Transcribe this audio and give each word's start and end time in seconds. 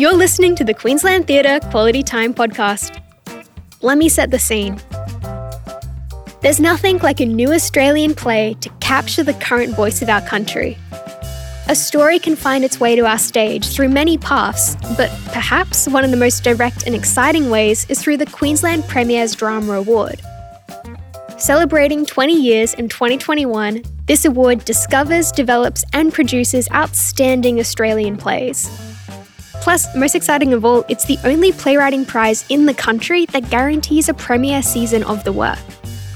You're 0.00 0.16
listening 0.16 0.54
to 0.54 0.64
the 0.64 0.72
Queensland 0.72 1.26
Theatre 1.26 1.60
Quality 1.68 2.02
Time 2.02 2.32
podcast. 2.32 3.02
Let 3.82 3.98
me 3.98 4.08
set 4.08 4.30
the 4.30 4.38
scene. 4.38 4.80
There's 6.40 6.58
nothing 6.58 7.00
like 7.00 7.20
a 7.20 7.26
new 7.26 7.52
Australian 7.52 8.14
play 8.14 8.56
to 8.62 8.70
capture 8.80 9.22
the 9.22 9.34
current 9.34 9.76
voice 9.76 10.00
of 10.00 10.08
our 10.08 10.22
country. 10.22 10.78
A 11.68 11.74
story 11.74 12.18
can 12.18 12.34
find 12.34 12.64
its 12.64 12.80
way 12.80 12.96
to 12.96 13.04
our 13.04 13.18
stage 13.18 13.68
through 13.68 13.90
many 13.90 14.16
paths, 14.16 14.74
but 14.96 15.10
perhaps 15.34 15.86
one 15.86 16.02
of 16.02 16.10
the 16.10 16.16
most 16.16 16.44
direct 16.44 16.86
and 16.86 16.94
exciting 16.94 17.50
ways 17.50 17.84
is 17.90 18.00
through 18.00 18.16
the 18.16 18.24
Queensland 18.24 18.84
Premier's 18.88 19.34
Drama 19.34 19.74
Award. 19.74 20.22
Celebrating 21.36 22.06
20 22.06 22.32
years 22.32 22.72
in 22.72 22.88
2021, 22.88 23.82
this 24.06 24.24
award 24.24 24.64
discovers, 24.64 25.30
develops, 25.30 25.84
and 25.92 26.10
produces 26.10 26.70
outstanding 26.70 27.60
Australian 27.60 28.16
plays. 28.16 28.70
Plus, 29.60 29.94
most 29.94 30.14
exciting 30.14 30.52
of 30.54 30.64
all, 30.64 30.84
it's 30.88 31.04
the 31.04 31.18
only 31.24 31.52
playwriting 31.52 32.06
prize 32.06 32.44
in 32.48 32.66
the 32.66 32.74
country 32.74 33.26
that 33.26 33.50
guarantees 33.50 34.08
a 34.08 34.14
premiere 34.14 34.62
season 34.62 35.02
of 35.04 35.22
the 35.24 35.32
work. 35.32 35.58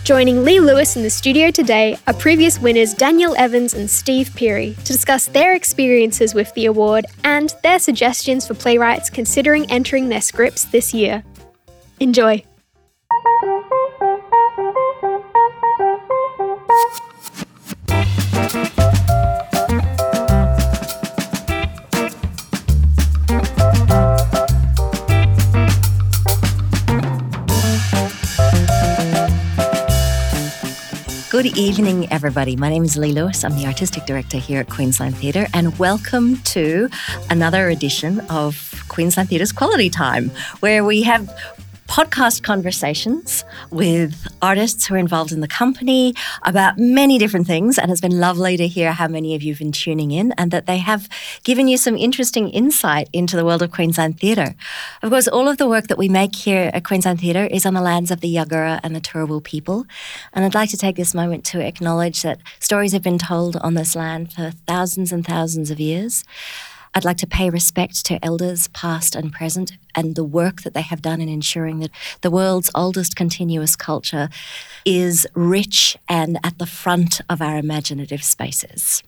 Joining 0.05 0.45
Lee 0.45 0.61
Lewis 0.61 0.97
in 0.97 1.03
the 1.03 1.11
studio 1.11 1.51
today 1.51 1.97
are 2.07 2.15
previous 2.15 2.59
winners 2.59 2.93
Daniel 2.93 3.35
Evans 3.37 3.73
and 3.73 3.91
Steve 3.91 4.29
Pirie 4.31 4.77
to 4.85 4.93
discuss 4.93 5.27
their 5.27 5.55
experiences 5.55 6.35
with 6.35 6.53
the 6.55 6.67
award 6.67 7.07
and 7.23 7.55
their 7.63 7.79
suggestions 7.79 8.47
for 8.47 8.55
playwrights 8.55 9.09
considering 9.09 9.71
entering 9.71 10.09
their 10.09 10.21
scripts 10.21 10.65
this 10.67 10.93
year. 10.93 11.25
Enjoy! 12.01 12.43
Good 31.45 31.59
evening, 31.59 32.11
everybody. 32.11 32.57
My 32.57 32.71
name 32.71 32.85
is 32.85 32.97
Lee 32.97 33.13
Lewis. 33.13 33.45
I'm 33.45 33.55
the 33.55 33.67
Artistic 33.67 34.07
Director 34.07 34.39
here 34.39 34.61
at 34.61 34.71
Queensland 34.71 35.15
Theatre, 35.15 35.47
and 35.53 35.79
welcome 35.79 36.39
to 36.39 36.89
another 37.29 37.69
edition 37.69 38.21
of 38.31 38.83
Queensland 38.89 39.29
Theatre's 39.29 39.53
Quality 39.53 39.91
Time, 39.91 40.31
where 40.61 40.87
we 40.87 41.03
have 41.03 41.29
podcast 41.95 42.43
conversations 42.43 43.45
with 43.71 44.27
artists 44.43 44.85
who 44.85 44.97
are 44.97 44.99
involved 44.99 45.31
in 45.31 45.39
the 45.39 45.47
company 45.47 46.13
about 46.43 46.77
many 46.77 47.19
different 47.19 47.47
things. 47.47 47.79
And 47.79 47.89
it's 47.89 48.01
been 48.01 48.19
lovely 48.19 48.57
to 48.57 48.67
hear 48.67 48.91
how 48.91 49.07
many 49.07 49.37
of 49.37 49.45
you 49.45 49.53
have 49.53 49.61
been 49.61 49.71
tuning 49.71 50.11
in 50.11 50.33
and 50.33 50.51
that 50.51 50.67
they 50.67 50.79
have 50.79 51.09
given 51.45 51.69
you 51.69 51.77
some 51.77 51.97
interesting 51.97 52.49
insight 52.49 53.09
into 53.13 53.37
the 53.37 53.45
world 53.45 53.63
of 53.63 53.71
Queensland 53.71 54.19
Theatre. 54.19 54.57
Of 55.05 55.11
course, 55.11 55.29
all 55.29 55.47
of 55.47 55.59
the 55.59 55.69
work 55.69 55.87
that 55.87 55.97
we 55.97 56.09
make 56.09 56.35
here 56.35 56.69
at 56.75 56.85
Queensland 56.85 57.21
Theatre 57.21 57.45
is 57.45 57.65
on 57.65 57.75
the 57.75 57.81
lands 57.81 58.11
of 58.11 58.21
the 58.21 58.35
Yagara 58.35 58.81
and 58.83 58.97
the 58.97 59.01
Turrbal 59.01 59.45
people. 59.45 59.87
And 60.33 60.45
I'd 60.45 60.53
like 60.53 60.71
to 60.71 60.77
take 60.77 60.97
this 60.97 61.15
moment 61.15 61.45
to 61.45 61.65
acknowledge 61.65 62.23
that 62.23 62.41
stories 62.59 62.91
have 62.91 63.05
been 63.05 63.19
told 63.19 63.55
on 63.59 63.75
this 63.75 63.95
land 63.95 64.33
for 64.33 64.51
thousands 64.67 65.13
and 65.13 65.25
thousands 65.25 65.71
of 65.71 65.79
years. 65.79 66.25
I'd 66.97 67.05
like 67.05 67.17
to 67.19 67.27
pay 67.27 67.51
respect 67.51 68.07
to 68.07 68.25
elders 68.25 68.69
past 68.69 69.17
and 69.17 69.33
present 69.33 69.73
and 69.97 70.15
the 70.15 70.23
work 70.23 70.63
that 70.63 70.75
they 70.75 70.83
have 70.83 71.03
done 71.03 71.21
in 71.21 71.29
ensuring 71.29 71.81
that 71.81 71.91
the 72.21 72.31
world's 72.31 72.71
oldest 72.73 73.17
continuous 73.17 73.75
culture 73.75 74.29
is 74.85 75.27
rich 75.35 75.97
and 76.09 76.39
at 76.45 76.59
the 76.59 76.67
front 76.67 77.21
of 77.29 77.43
our 77.43 77.59
imaginative 77.59 78.23
spaces. 78.23 79.03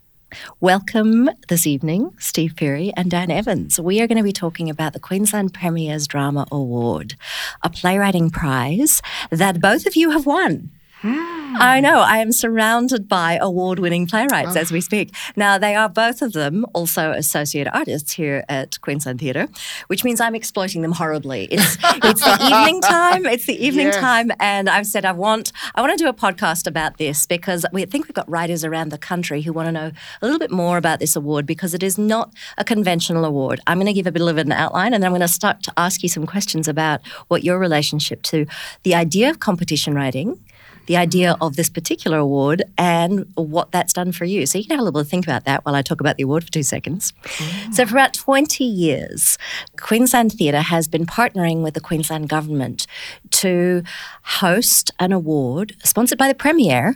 Welcome 0.60 1.30
this 1.48 1.64
evening, 1.64 2.12
Steve 2.18 2.54
Pirie 2.56 2.92
and 2.96 3.08
Dan 3.08 3.30
Evans. 3.30 3.78
We 3.78 4.00
are 4.00 4.08
going 4.08 4.18
to 4.18 4.24
be 4.24 4.32
talking 4.32 4.68
about 4.68 4.92
the 4.92 5.00
Queensland 5.00 5.54
Premier's 5.54 6.08
Drama 6.08 6.48
Award, 6.50 7.14
a 7.62 7.70
playwriting 7.70 8.30
prize 8.30 9.00
that 9.30 9.60
both 9.60 9.86
of 9.86 9.94
you 9.94 10.10
have 10.10 10.26
won. 10.26 10.72
Ah. 11.04 11.35
I 11.58 11.80
know. 11.80 12.00
I 12.00 12.18
am 12.18 12.32
surrounded 12.32 13.08
by 13.08 13.38
award 13.40 13.78
winning 13.78 14.06
playwrights 14.06 14.56
oh. 14.56 14.60
as 14.60 14.70
we 14.70 14.78
ah. 14.78 14.82
speak. 14.82 15.14
Now, 15.36 15.58
they 15.58 15.74
are 15.74 15.88
both 15.88 16.22
of 16.22 16.32
them 16.32 16.66
also 16.74 17.12
associate 17.12 17.68
artists 17.72 18.12
here 18.12 18.44
at 18.48 18.80
Queensland 18.80 19.20
Theatre, 19.20 19.48
which 19.86 20.04
means 20.04 20.20
I'm 20.20 20.34
exploiting 20.34 20.82
them 20.82 20.92
horribly. 20.92 21.44
It's, 21.44 21.76
it's 21.82 22.20
the 22.20 22.38
evening 22.50 22.80
time. 22.82 23.26
It's 23.26 23.46
the 23.46 23.64
evening 23.64 23.86
yes. 23.86 23.96
time. 23.96 24.30
And 24.40 24.68
I've 24.68 24.86
said 24.86 25.04
I 25.04 25.12
want, 25.12 25.52
I 25.74 25.80
want 25.80 25.96
to 25.96 26.02
do 26.02 26.08
a 26.08 26.14
podcast 26.14 26.66
about 26.66 26.98
this 26.98 27.26
because 27.26 27.64
we 27.72 27.84
think 27.84 28.06
we've 28.06 28.14
got 28.14 28.28
writers 28.28 28.64
around 28.64 28.90
the 28.90 28.98
country 28.98 29.42
who 29.42 29.52
want 29.52 29.66
to 29.66 29.72
know 29.72 29.92
a 30.22 30.24
little 30.24 30.38
bit 30.38 30.50
more 30.50 30.76
about 30.76 31.00
this 31.00 31.16
award 31.16 31.46
because 31.46 31.74
it 31.74 31.82
is 31.82 31.98
not 31.98 32.32
a 32.58 32.64
conventional 32.64 33.24
award. 33.24 33.60
I'm 33.66 33.78
going 33.78 33.86
to 33.86 33.92
give 33.92 34.06
a 34.06 34.12
bit 34.12 34.22
of 34.22 34.38
an 34.38 34.52
outline 34.52 34.92
and 34.94 35.02
then 35.02 35.08
I'm 35.08 35.12
going 35.12 35.26
to 35.26 35.28
start 35.28 35.62
to 35.64 35.72
ask 35.76 36.02
you 36.02 36.08
some 36.08 36.26
questions 36.26 36.68
about 36.68 37.06
what 37.28 37.44
your 37.44 37.58
relationship 37.58 38.22
to 38.22 38.46
the 38.82 38.94
idea 38.94 39.30
of 39.30 39.40
competition 39.40 39.94
writing 39.94 40.38
the 40.86 40.96
idea 40.96 41.36
of 41.40 41.56
this 41.56 41.68
particular 41.68 42.18
award 42.18 42.62
and 42.78 43.26
what 43.34 43.72
that's 43.72 43.92
done 43.92 44.12
for 44.12 44.24
you. 44.24 44.46
So 44.46 44.58
you 44.58 44.64
can 44.64 44.76
have 44.76 44.80
a 44.80 44.84
little 44.84 45.04
think 45.04 45.26
about 45.26 45.44
that 45.44 45.64
while 45.64 45.74
I 45.74 45.82
talk 45.82 46.00
about 46.00 46.16
the 46.16 46.22
award 46.22 46.44
for 46.44 46.52
two 46.52 46.62
seconds. 46.62 47.12
Mm. 47.22 47.74
So 47.74 47.86
for 47.86 47.94
about 47.94 48.14
20 48.14 48.64
years, 48.64 49.38
Queensland 49.78 50.32
Theatre 50.32 50.60
has 50.60 50.88
been 50.88 51.06
partnering 51.06 51.62
with 51.62 51.74
the 51.74 51.80
Queensland 51.80 52.28
Government 52.28 52.86
to 53.32 53.82
host 54.22 54.90
an 54.98 55.12
award 55.12 55.76
sponsored 55.84 56.18
by 56.18 56.28
the 56.28 56.34
Premier 56.34 56.94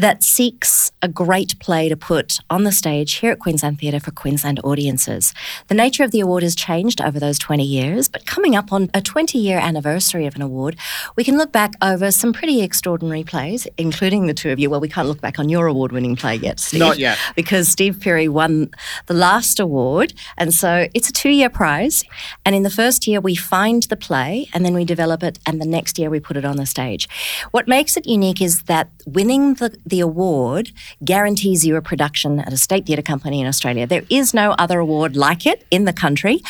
that 0.00 0.22
seeks 0.22 0.90
a 1.02 1.08
great 1.08 1.58
play 1.58 1.88
to 1.90 1.96
put 1.96 2.38
on 2.48 2.64
the 2.64 2.72
stage 2.72 3.14
here 3.14 3.32
at 3.32 3.38
Queensland 3.38 3.78
Theatre 3.78 4.00
for 4.00 4.10
Queensland 4.10 4.58
audiences. 4.64 5.34
The 5.68 5.74
nature 5.74 6.02
of 6.04 6.10
the 6.10 6.20
award 6.20 6.42
has 6.42 6.54
changed 6.54 7.02
over 7.02 7.20
those 7.20 7.38
20 7.38 7.62
years, 7.62 8.08
but 8.08 8.24
coming 8.24 8.56
up 8.56 8.72
on 8.72 8.88
a 8.94 9.02
20 9.02 9.38
year 9.38 9.58
anniversary 9.58 10.24
of 10.24 10.36
an 10.36 10.42
award, 10.42 10.76
we 11.16 11.24
can 11.24 11.36
look 11.36 11.52
back 11.52 11.74
over 11.82 12.10
some 12.10 12.32
pretty 12.32 12.62
extraordinary 12.62 13.24
plays, 13.24 13.66
including 13.76 14.26
the 14.26 14.32
two 14.32 14.50
of 14.50 14.58
you. 14.58 14.70
Well, 14.70 14.80
we 14.80 14.88
can't 14.88 15.06
look 15.06 15.20
back 15.20 15.38
on 15.38 15.50
your 15.50 15.66
award 15.66 15.92
winning 15.92 16.16
play 16.16 16.36
yet, 16.36 16.60
Steve. 16.60 16.80
Not 16.80 16.98
yet. 16.98 17.18
Because 17.36 17.68
Steve 17.68 17.96
Pirie 17.96 18.28
won 18.28 18.70
the 19.04 19.14
last 19.14 19.60
award. 19.60 20.14
And 20.38 20.54
so 20.54 20.88
it's 20.94 21.10
a 21.10 21.12
two 21.12 21.28
year 21.30 21.50
prize. 21.50 22.04
And 22.46 22.54
in 22.54 22.62
the 22.62 22.70
first 22.70 23.06
year, 23.06 23.20
we 23.20 23.34
find 23.34 23.82
the 23.84 23.96
play 23.96 24.48
and 24.54 24.64
then 24.64 24.72
we 24.72 24.86
develop 24.86 25.22
it. 25.22 25.38
And 25.44 25.60
the 25.60 25.66
next 25.66 25.98
year, 25.98 26.08
we 26.08 26.20
put 26.20 26.38
it 26.38 26.46
on 26.46 26.56
the 26.56 26.64
stage. 26.64 27.06
What 27.50 27.68
makes 27.68 27.98
it 27.98 28.06
unique 28.06 28.40
is 28.40 28.62
that 28.62 28.88
winning 29.06 29.54
the, 29.54 29.76
the 29.90 30.00
award 30.00 30.70
guarantees 31.04 31.66
you 31.66 31.76
a 31.76 31.82
production 31.82 32.40
at 32.40 32.52
a 32.52 32.56
state 32.56 32.86
theatre 32.86 33.02
company 33.02 33.40
in 33.40 33.46
Australia. 33.46 33.86
There 33.86 34.04
is 34.08 34.32
no 34.32 34.52
other 34.52 34.78
award 34.78 35.16
like 35.16 35.46
it 35.46 35.66
in 35.70 35.84
the 35.84 35.92
country. 35.92 36.40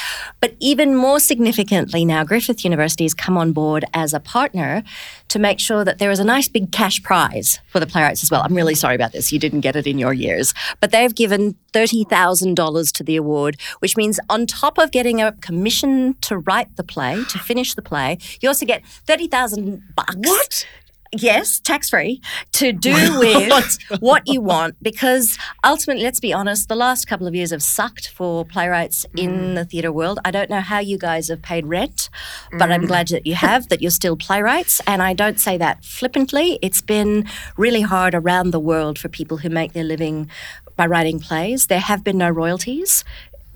But 0.40 0.54
even 0.60 0.94
more 0.94 1.20
significantly 1.20 2.04
now, 2.04 2.24
Griffith 2.24 2.64
University 2.64 3.04
has 3.04 3.14
come 3.14 3.36
on 3.36 3.52
board 3.52 3.84
as 3.92 4.14
a 4.14 4.20
partner 4.20 4.82
to 5.28 5.38
make 5.38 5.60
sure 5.60 5.84
that 5.84 5.98
there 5.98 6.10
is 6.10 6.18
a 6.18 6.24
nice 6.24 6.48
big 6.48 6.72
cash 6.72 7.02
prize 7.02 7.60
for 7.68 7.80
the 7.80 7.86
playwrights 7.86 8.22
as 8.22 8.30
well. 8.30 8.42
I'm 8.42 8.54
really 8.54 8.74
sorry 8.74 8.94
about 8.94 9.12
this. 9.12 9.32
You 9.32 9.38
didn't 9.38 9.60
get 9.60 9.76
it 9.76 9.86
in 9.86 9.98
your 9.98 10.12
years. 10.12 10.54
But 10.80 10.90
they've 10.90 11.14
given 11.14 11.54
$30,000 11.72 12.92
to 12.92 13.04
the 13.04 13.16
award, 13.16 13.60
which 13.80 13.96
means 13.96 14.20
on 14.28 14.46
top 14.46 14.78
of 14.78 14.90
getting 14.90 15.22
a 15.22 15.32
commission 15.32 16.14
to 16.22 16.38
write 16.38 16.76
the 16.76 16.84
play, 16.84 17.22
to 17.24 17.38
finish 17.38 17.74
the 17.74 17.82
play, 17.82 18.18
you 18.40 18.48
also 18.48 18.66
get 18.66 18.84
30,000 18.84 19.82
bucks. 19.94 20.16
What? 20.16 20.66
Yes, 21.12 21.58
tax 21.58 21.90
free 21.90 22.22
to 22.52 22.72
do 22.72 22.92
with 23.18 23.78
what 23.98 24.22
you 24.26 24.40
want 24.40 24.76
because 24.80 25.36
ultimately, 25.64 26.04
let's 26.04 26.20
be 26.20 26.32
honest, 26.32 26.68
the 26.68 26.76
last 26.76 27.06
couple 27.08 27.26
of 27.26 27.34
years 27.34 27.50
have 27.50 27.64
sucked 27.64 28.08
for 28.08 28.44
playwrights 28.44 29.06
mm. 29.06 29.24
in 29.24 29.54
the 29.54 29.64
theatre 29.64 29.90
world. 29.90 30.20
I 30.24 30.30
don't 30.30 30.48
know 30.48 30.60
how 30.60 30.78
you 30.78 30.98
guys 30.98 31.26
have 31.28 31.42
paid 31.42 31.66
rent, 31.66 32.10
but 32.52 32.68
mm. 32.68 32.72
I'm 32.72 32.86
glad 32.86 33.08
that 33.08 33.26
you 33.26 33.34
have, 33.34 33.68
that 33.70 33.82
you're 33.82 33.90
still 33.90 34.16
playwrights. 34.16 34.80
And 34.86 35.02
I 35.02 35.12
don't 35.12 35.40
say 35.40 35.58
that 35.58 35.84
flippantly. 35.84 36.60
It's 36.62 36.80
been 36.80 37.26
really 37.56 37.82
hard 37.82 38.14
around 38.14 38.52
the 38.52 38.60
world 38.60 38.96
for 38.96 39.08
people 39.08 39.38
who 39.38 39.48
make 39.48 39.72
their 39.72 39.84
living 39.84 40.30
by 40.76 40.86
writing 40.86 41.18
plays. 41.18 41.66
There 41.66 41.80
have 41.80 42.04
been 42.04 42.18
no 42.18 42.30
royalties, 42.30 43.04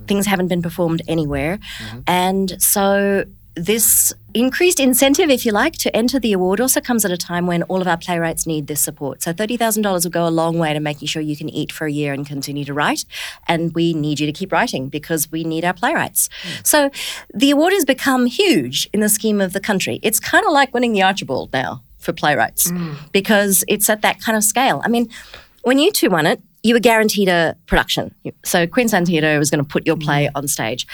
things 0.08 0.26
haven't 0.26 0.48
been 0.48 0.62
performed 0.62 1.02
anywhere. 1.06 1.58
Mm-hmm. 1.78 2.00
And 2.08 2.62
so 2.62 3.24
this 3.56 4.12
increased 4.32 4.80
incentive, 4.80 5.30
if 5.30 5.46
you 5.46 5.52
like, 5.52 5.74
to 5.74 5.96
enter 5.96 6.18
the 6.18 6.32
award 6.32 6.60
also 6.60 6.80
comes 6.80 7.04
at 7.04 7.12
a 7.12 7.16
time 7.16 7.46
when 7.46 7.62
all 7.64 7.80
of 7.80 7.86
our 7.86 7.96
playwrights 7.96 8.46
need 8.46 8.66
this 8.66 8.80
support. 8.80 9.22
So 9.22 9.32
$30,000 9.32 10.04
will 10.04 10.10
go 10.10 10.26
a 10.26 10.30
long 10.30 10.58
way 10.58 10.72
to 10.72 10.80
making 10.80 11.06
sure 11.06 11.22
you 11.22 11.36
can 11.36 11.48
eat 11.48 11.70
for 11.70 11.86
a 11.86 11.92
year 11.92 12.12
and 12.12 12.26
continue 12.26 12.64
to 12.64 12.74
write. 12.74 13.04
And 13.46 13.72
we 13.74 13.94
need 13.94 14.18
you 14.18 14.26
to 14.26 14.32
keep 14.32 14.50
writing 14.50 14.88
because 14.88 15.30
we 15.30 15.44
need 15.44 15.64
our 15.64 15.72
playwrights. 15.72 16.28
Mm. 16.42 16.66
So 16.66 16.90
the 17.32 17.50
award 17.50 17.72
has 17.72 17.84
become 17.84 18.26
huge 18.26 18.88
in 18.92 19.00
the 19.00 19.08
scheme 19.08 19.40
of 19.40 19.52
the 19.52 19.60
country. 19.60 20.00
It's 20.02 20.18
kind 20.18 20.44
of 20.44 20.52
like 20.52 20.74
winning 20.74 20.92
the 20.92 21.02
Archibald 21.02 21.52
now 21.52 21.82
for 21.98 22.12
playwrights 22.12 22.70
mm. 22.70 22.96
because 23.12 23.64
it's 23.68 23.88
at 23.88 24.02
that 24.02 24.20
kind 24.20 24.36
of 24.36 24.42
scale. 24.42 24.82
I 24.84 24.88
mean, 24.88 25.08
when 25.62 25.78
you 25.78 25.92
two 25.92 26.10
won 26.10 26.26
it, 26.26 26.42
you 26.64 26.74
were 26.74 26.80
guaranteed 26.80 27.28
a 27.28 27.56
production. 27.66 28.14
So 28.42 28.66
Queensland 28.66 29.06
Theatre 29.06 29.38
was 29.38 29.50
going 29.50 29.62
to 29.62 29.68
put 29.68 29.86
your 29.86 29.96
play 29.96 30.26
mm. 30.26 30.30
on 30.34 30.48
stage. 30.48 30.86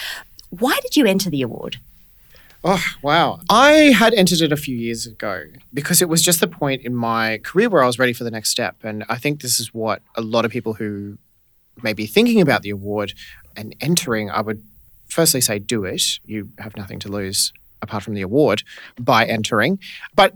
Why 0.50 0.78
did 0.82 0.96
you 0.96 1.06
enter 1.06 1.30
the 1.30 1.42
award? 1.42 1.78
Oh, 2.62 2.84
wow. 3.02 3.40
I 3.48 3.70
had 3.70 4.12
entered 4.14 4.42
it 4.42 4.52
a 4.52 4.56
few 4.56 4.76
years 4.76 5.06
ago 5.06 5.44
because 5.72 6.02
it 6.02 6.08
was 6.08 6.22
just 6.22 6.40
the 6.40 6.46
point 6.46 6.82
in 6.82 6.94
my 6.94 7.38
career 7.38 7.70
where 7.70 7.82
I 7.82 7.86
was 7.86 7.98
ready 7.98 8.12
for 8.12 8.24
the 8.24 8.30
next 8.30 8.50
step. 8.50 8.76
And 8.82 9.04
I 9.08 9.16
think 9.16 9.40
this 9.40 9.58
is 9.58 9.72
what 9.72 10.02
a 10.14 10.20
lot 10.20 10.44
of 10.44 10.50
people 10.50 10.74
who 10.74 11.16
may 11.82 11.94
be 11.94 12.06
thinking 12.06 12.40
about 12.40 12.62
the 12.62 12.70
award 12.70 13.14
and 13.56 13.74
entering, 13.80 14.30
I 14.30 14.42
would 14.42 14.62
firstly 15.08 15.40
say 15.40 15.58
do 15.58 15.84
it. 15.84 16.02
You 16.26 16.50
have 16.58 16.76
nothing 16.76 16.98
to 17.00 17.08
lose 17.08 17.52
apart 17.80 18.02
from 18.02 18.14
the 18.14 18.20
award 18.20 18.62
by 18.98 19.24
entering. 19.24 19.78
But 20.14 20.34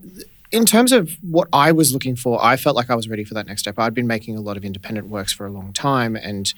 in 0.50 0.64
terms 0.64 0.92
of 0.92 1.16
what 1.20 1.48
I 1.52 1.72
was 1.72 1.92
looking 1.92 2.16
for, 2.16 2.42
I 2.42 2.56
felt 2.56 2.76
like 2.76 2.88
I 2.88 2.94
was 2.94 3.08
ready 3.08 3.24
for 3.24 3.34
that 3.34 3.46
next 3.46 3.62
step. 3.62 3.78
I'd 3.78 3.92
been 3.92 4.06
making 4.06 4.36
a 4.36 4.40
lot 4.40 4.56
of 4.56 4.64
independent 4.64 5.08
works 5.08 5.32
for 5.32 5.46
a 5.46 5.50
long 5.50 5.72
time, 5.72 6.16
and 6.16 6.54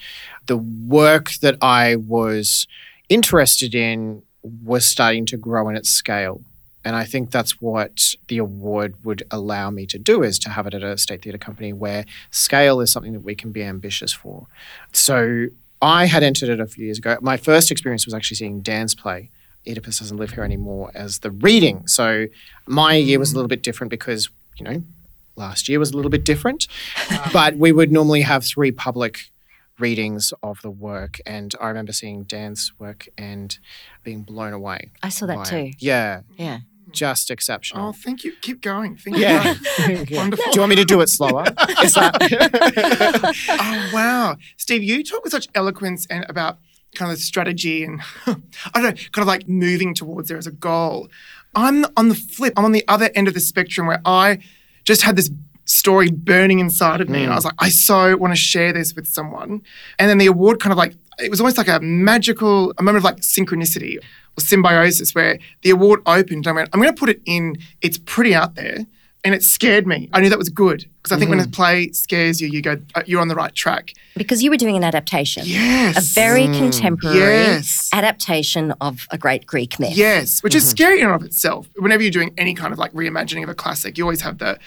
the 0.47 0.57
work 0.57 1.33
that 1.41 1.57
I 1.61 1.97
was 1.97 2.69
interested 3.09 3.75
in 3.75 4.23
was 4.65 4.87
starting 4.87 5.27
to 5.27 5.37
grow 5.37 5.69
in 5.69 5.77
its 5.77 5.91
scale. 5.91 6.41
And 6.85 6.95
I 6.95 7.05
think 7.05 7.33
that's 7.33 7.61
what 7.61 8.15
the 8.29 8.39
award 8.39 8.95
would 9.05 9.25
allow 9.31 9.71
me 9.71 9.87
to 9.87 9.99
do 9.99 10.23
is 10.23 10.39
to 10.41 10.51
have 10.51 10.69
it 10.69 10.75
at 10.75 10.85
a 10.85 10.97
state 10.97 11.23
theatre 11.23 11.37
company 11.39 11.73
where 11.73 12.05
scale 12.31 12.81
is 12.81 12.93
something 12.93 13.13
that 13.13 13.25
we 13.25 13.35
can 13.35 13.51
be 13.51 13.65
ambitious 13.65 14.13
for. 14.13 14.47
So 14.93 15.49
I 15.83 16.07
had 16.07 16.23
entered 16.23 16.49
it 16.49 16.61
a 16.61 16.67
few 16.67 16.85
years 16.85 16.99
ago. 16.99 17.19
My 17.21 17.37
first 17.37 17.73
experience 17.73 18.07
was 18.07 18.15
actually 18.15 18.37
seeing 18.37 18.61
Dan's 18.61 18.95
play. 18.95 19.31
Oedipus 19.67 19.99
doesn't 19.99 20.17
live 20.17 20.31
here 20.31 20.45
anymore 20.45 20.93
as 20.95 21.19
the 21.19 21.33
reading. 21.33 21.89
So 21.89 22.27
my 22.67 22.95
year 22.95 23.19
was 23.19 23.33
a 23.33 23.35
little 23.35 23.49
bit 23.49 23.63
different 23.65 23.91
because, 23.91 24.29
you 24.57 24.65
know, 24.65 24.83
last 25.35 25.69
year 25.69 25.81
was 25.81 25.91
a 25.91 25.97
little 25.97 26.11
bit 26.11 26.25
different. 26.25 26.69
but 27.33 27.57
we 27.57 27.73
would 27.73 27.91
normally 27.91 28.23
have 28.23 28.45
three 28.45 28.71
public 28.71 29.29
readings 29.79 30.33
of 30.43 30.61
the 30.63 30.71
work. 30.71 31.19
And 31.27 31.55
I 31.61 31.69
remember 31.69 31.93
seeing 31.93 32.25
Dan's 32.25 32.73
work 32.79 33.09
and 33.19 33.59
being 34.03 34.23
blown 34.23 34.53
away. 34.53 34.91
I 35.03 35.09
saw 35.11 35.27
that 35.27 35.47
too. 35.47 35.57
it. 35.57 35.75
Yeah, 35.79 36.21
Yeah. 36.37 36.61
just 36.91 37.31
exceptional. 37.31 37.89
Oh, 37.89 37.93
thank 37.93 38.25
you. 38.25 38.33
Keep 38.41 38.63
going. 38.63 38.97
Thank 38.97 39.19
yeah. 39.19 39.55
you. 39.89 40.05
Yeah. 40.09 40.17
Wonderful. 40.21 40.45
Do 40.53 40.57
you 40.57 40.61
want 40.61 40.71
me 40.71 40.77
to 40.77 40.85
do 40.85 41.01
it 41.01 41.09
slower? 41.09 41.45
Is 41.83 41.95
that? 41.95 42.17
oh 43.49 43.91
wow, 43.93 44.37
Steve, 44.57 44.83
you 44.83 45.03
talk 45.05 45.23
with 45.25 45.33
such 45.33 45.49
eloquence 45.55 46.07
and 46.09 46.25
about 46.29 46.59
kind 46.95 47.13
of 47.13 47.19
strategy 47.19 47.85
and 47.85 48.01
I 48.27 48.35
don't 48.75 48.83
know, 48.83 48.93
kind 49.13 49.19
of 49.19 49.27
like 49.27 49.49
moving 49.49 49.95
towards 49.95 50.29
there 50.29 50.39
as 50.39 50.47
a 50.47 50.53
goal. 50.53 51.09
I'm 51.55 51.85
on 51.97 52.09
the 52.09 52.15
flip. 52.15 52.53
I'm 52.57 52.65
on 52.65 52.73
the 52.73 52.85
other 52.89 53.11
end 53.15 53.29
of 53.29 53.35
the 53.35 53.41
spectrum 53.41 53.87
where 53.87 54.01
I 54.05 54.39
just 54.85 55.03
had 55.03 55.17
this 55.17 55.31
story 55.67 56.11
burning 56.11 56.59
inside 56.59 57.01
of 57.01 57.09
me, 57.09 57.23
and 57.23 57.31
I 57.31 57.35
mm. 57.35 57.37
was 57.37 57.45
like, 57.45 57.55
I 57.59 57.69
so 57.69 58.17
want 58.17 58.33
to 58.33 58.41
share 58.41 58.73
this 58.73 58.95
with 58.95 59.07
someone. 59.07 59.63
And 59.99 60.09
then 60.09 60.19
the 60.19 60.27
award 60.27 60.61
kind 60.61 60.73
of 60.73 60.79
like 60.79 60.95
it 61.19 61.31
was 61.31 61.41
almost 61.41 61.57
like 61.57 61.69
a 61.69 61.81
magical, 61.81 62.73
a 62.79 62.83
moment 62.83 62.99
of 62.99 63.05
like 63.05 63.19
synchronicity 63.19 63.99
or 63.99 64.41
symbiosis 64.41 65.15
where 65.15 65.39
the 65.63 65.71
award 65.71 66.01
opened. 66.07 66.47
And 66.47 66.49
I 66.49 66.53
went, 66.53 66.71
I'm 66.73 66.81
going 66.81 66.95
to 66.95 66.99
put 66.99 67.09
it 67.09 67.21
in. 67.25 67.57
It's 67.81 67.99
pretty 67.99 68.35
out 68.35 68.55
there. 68.55 68.79
And 69.25 69.35
it 69.35 69.43
scared 69.43 69.89
me. 69.89 70.09
I 70.13 70.21
knew 70.21 70.29
that 70.29 70.39
was 70.39 70.51
good 70.51 70.89
because 71.03 71.11
I 71.11 71.19
think 71.19 71.31
when 71.31 71.41
a 71.41 71.43
mm-hmm. 71.43 71.51
play 71.51 71.91
scares 71.91 72.41
you, 72.41 72.47
you 72.47 72.63
go, 72.63 72.77
uh, 72.95 73.03
you're 73.07 73.21
on 73.21 73.27
the 73.27 73.35
right 73.35 73.53
track. 73.53 73.93
Because 74.15 74.41
you 74.41 74.51
were 74.51 74.57
doing 74.57 74.77
an 74.77 74.85
adaptation. 74.85 75.43
Yes. 75.47 75.99
A 75.99 76.21
very 76.21 76.43
mm. 76.43 76.57
contemporary 76.57 77.19
Yes. 77.19 77.91
adaptation 77.93 78.73
of 78.81 79.09
a 79.11 79.19
great 79.19 79.45
Greek 79.45 79.81
myth. 79.81 79.97
Yes, 79.97 80.45
which 80.45 80.55
is 80.55 80.63
mm-hmm. 80.63 80.71
scary 80.71 81.01
in 81.01 81.07
and 81.07 81.15
of 81.15 81.25
itself. 81.25 81.69
Whenever 81.75 82.05
you're 82.05 82.13
doing 82.13 82.35
any 82.39 82.55
kind 82.55 82.73
of 82.73 82.79
like 82.79 82.93
reimagining 82.93 83.43
of 83.43 83.49
a 83.49 83.55
classic, 83.55 83.99
you 83.99 84.05
always 84.05 84.21
have 84.21 84.39
the, 84.39 84.61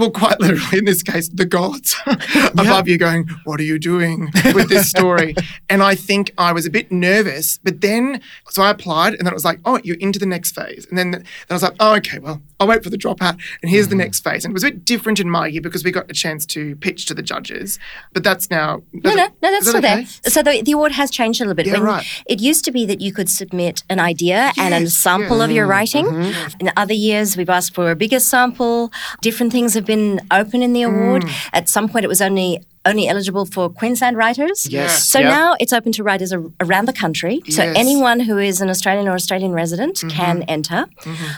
well, 0.00 0.10
quite 0.10 0.40
literally 0.40 0.78
in 0.78 0.86
this 0.86 1.02
case, 1.02 1.28
the 1.28 1.44
gods 1.44 1.94
above 2.54 2.88
you 2.88 2.96
going, 2.96 3.28
What 3.44 3.60
are 3.60 3.64
you 3.64 3.78
doing 3.78 4.30
with 4.54 4.70
this 4.70 4.88
story? 4.88 5.34
and 5.68 5.82
I 5.82 5.94
think 5.94 6.32
I 6.38 6.52
was 6.52 6.64
a 6.64 6.70
bit 6.70 6.90
nervous, 6.90 7.58
but 7.58 7.82
then, 7.82 8.22
so 8.48 8.62
I 8.62 8.70
applied 8.70 9.12
and 9.12 9.26
then 9.26 9.32
it 9.32 9.34
was 9.34 9.44
like, 9.44 9.60
Oh, 9.66 9.78
you're 9.84 9.98
into 9.98 10.18
the 10.18 10.24
next 10.24 10.52
phase. 10.52 10.86
And 10.86 10.96
then, 10.96 11.10
then 11.10 11.24
I 11.50 11.52
was 11.52 11.62
like, 11.62 11.76
Oh, 11.78 11.96
okay, 11.96 12.18
well, 12.18 12.40
I'll 12.60 12.66
wait 12.66 12.84
for 12.84 12.90
the 12.90 12.98
dropout. 12.98 13.40
And 13.62 13.70
here's 13.70 13.88
the 13.88 13.94
next 13.94 14.22
phase. 14.22 14.44
And 14.44 14.52
it 14.52 14.54
was 14.54 14.64
a 14.64 14.70
bit 14.70 14.84
different 14.84 15.18
in 15.18 15.28
my 15.30 15.46
year 15.46 15.62
because 15.62 15.82
we 15.82 15.90
got 15.90 16.10
a 16.10 16.14
chance 16.14 16.44
to 16.46 16.76
pitch 16.76 17.06
to 17.06 17.14
the 17.14 17.22
judges, 17.22 17.78
but 18.12 18.22
that's 18.22 18.50
now. 18.50 18.82
No, 18.92 19.14
no, 19.14 19.26
no, 19.26 19.32
that's 19.40 19.66
still 19.66 19.78
okay? 19.78 20.04
there. 20.04 20.30
So 20.30 20.42
the, 20.42 20.62
the 20.62 20.72
award 20.72 20.92
has 20.92 21.10
changed 21.10 21.40
a 21.40 21.44
little 21.44 21.54
bit. 21.54 21.66
Yeah, 21.66 21.78
right. 21.78 22.06
It 22.26 22.40
used 22.40 22.64
to 22.66 22.70
be 22.70 22.84
that 22.86 23.00
you 23.00 23.12
could 23.12 23.30
submit 23.30 23.82
an 23.88 23.98
idea 23.98 24.52
and 24.58 24.74
a 24.74 24.90
sample 24.90 25.38
yeah. 25.38 25.44
of 25.44 25.50
your 25.50 25.66
writing. 25.66 26.04
Mm-hmm. 26.04 26.60
In 26.60 26.72
other 26.76 26.94
years, 26.94 27.36
we've 27.36 27.48
asked 27.48 27.74
for 27.74 27.90
a 27.90 27.96
bigger 27.96 28.20
sample. 28.20 28.92
Different 29.22 29.52
things 29.52 29.74
have 29.74 29.86
been 29.86 30.20
open 30.30 30.62
in 30.62 30.74
the 30.74 30.82
award. 30.82 31.22
Mm. 31.22 31.50
At 31.54 31.68
some 31.68 31.88
point, 31.88 32.04
it 32.04 32.08
was 32.08 32.20
only 32.20 32.62
only 32.86 33.06
eligible 33.08 33.44
for 33.44 33.68
Queensland 33.68 34.16
writers. 34.16 34.66
Yes. 34.66 35.06
So 35.08 35.18
Yep. 35.18 35.28
now 35.30 35.54
it's 35.60 35.72
open 35.72 35.92
to 35.92 36.02
writers 36.02 36.32
ar- 36.32 36.44
around 36.60 36.86
the 36.86 36.92
country. 36.94 37.40
So 37.50 37.62
Yes. 37.62 37.76
anyone 37.76 38.20
who 38.20 38.38
is 38.38 38.60
an 38.62 38.70
Australian 38.70 39.06
or 39.06 39.12
Australian 39.14 39.52
resident 39.52 39.96
Mm-hmm. 39.96 40.08
can 40.16 40.42
enter. 40.44 40.86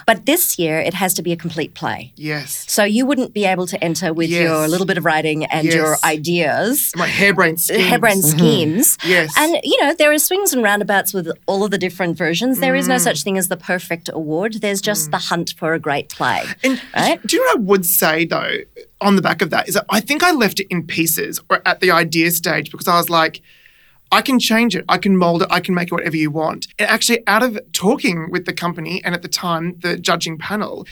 But 0.05 0.25
this 0.25 0.57
year, 0.57 0.79
it 0.79 0.93
has 0.93 1.13
to 1.15 1.21
be 1.21 1.31
a 1.33 1.35
complete 1.35 1.73
play. 1.73 2.13
Yes. 2.15 2.63
So 2.69 2.83
you 2.85 3.05
wouldn't 3.05 3.33
be 3.33 3.43
able 3.45 3.67
to 3.67 3.83
enter 3.83 4.13
with 4.13 4.29
your 4.29 4.67
little 4.69 4.85
bit 4.85 4.97
of 4.97 5.03
writing 5.05 5.43
and 5.45 5.67
your 5.67 5.97
ideas 6.03 6.91
My 6.95 7.07
harebrained 7.07 7.59
schemes. 7.59 7.87
harebrained 7.89 8.23
schemes. 8.25 8.97
Yes. 9.05 9.33
And, 9.37 9.57
you 9.63 9.77
know, 9.81 9.93
there 9.93 10.11
are 10.11 10.19
swings 10.19 10.53
and 10.53 10.63
roundabouts 10.63 11.13
with 11.13 11.27
all 11.45 11.63
of 11.65 11.71
the 11.71 11.77
different 11.77 12.17
versions. 12.17 12.59
There 12.59 12.73
Mm. 12.73 12.79
is 12.79 12.87
no 12.87 12.97
such 12.97 13.23
thing 13.23 13.37
as 13.37 13.49
the 13.49 13.57
perfect 13.57 14.09
award. 14.13 14.61
There's 14.61 14.81
just 14.81 15.11
the 15.11 15.17
hunt 15.17 15.53
for 15.57 15.73
a 15.73 15.79
great 15.79 16.07
play. 16.09 16.43
And 16.63 16.81
right? 16.95 17.19
do 17.27 17.35
you 17.35 17.41
know 17.41 17.61
what 17.61 17.73
I 17.73 17.73
would 17.73 17.85
say 17.85 18.25
though, 18.25 18.57
on 19.03 19.15
the 19.15 19.21
back 19.21 19.41
of 19.41 19.49
that, 19.51 19.67
is 19.67 19.75
that 19.75 19.85
I 19.89 19.99
think 19.99 20.23
I 20.23 20.31
left 20.31 20.59
it 20.59 20.67
in 20.69 20.85
pieces 20.87 21.39
or 21.49 21.61
at 21.67 21.79
the 21.79 21.91
idea 21.91 22.31
stage 22.31 22.71
because 22.71 22.87
I 22.87 22.97
was 22.97 23.09
like, 23.09 23.41
I 24.11 24.21
can 24.21 24.39
change 24.39 24.75
it, 24.75 24.85
I 24.87 24.97
can 24.97 25.17
mold 25.17 25.41
it, 25.41 25.47
I 25.51 25.59
can 25.59 25.73
make 25.73 25.87
it 25.87 25.91
whatever 25.91 26.15
you 26.15 26.29
want. 26.29 26.67
And 26.77 26.89
actually, 26.89 27.25
out 27.27 27.41
of 27.41 27.59
talking 27.73 28.29
with 28.31 28.45
the 28.45 28.53
company 28.53 29.03
and 29.03 29.15
at 29.15 29.21
the 29.23 29.27
time 29.27 29.79
the 29.79 29.97
judging 29.97 30.37
panel, 30.37 30.85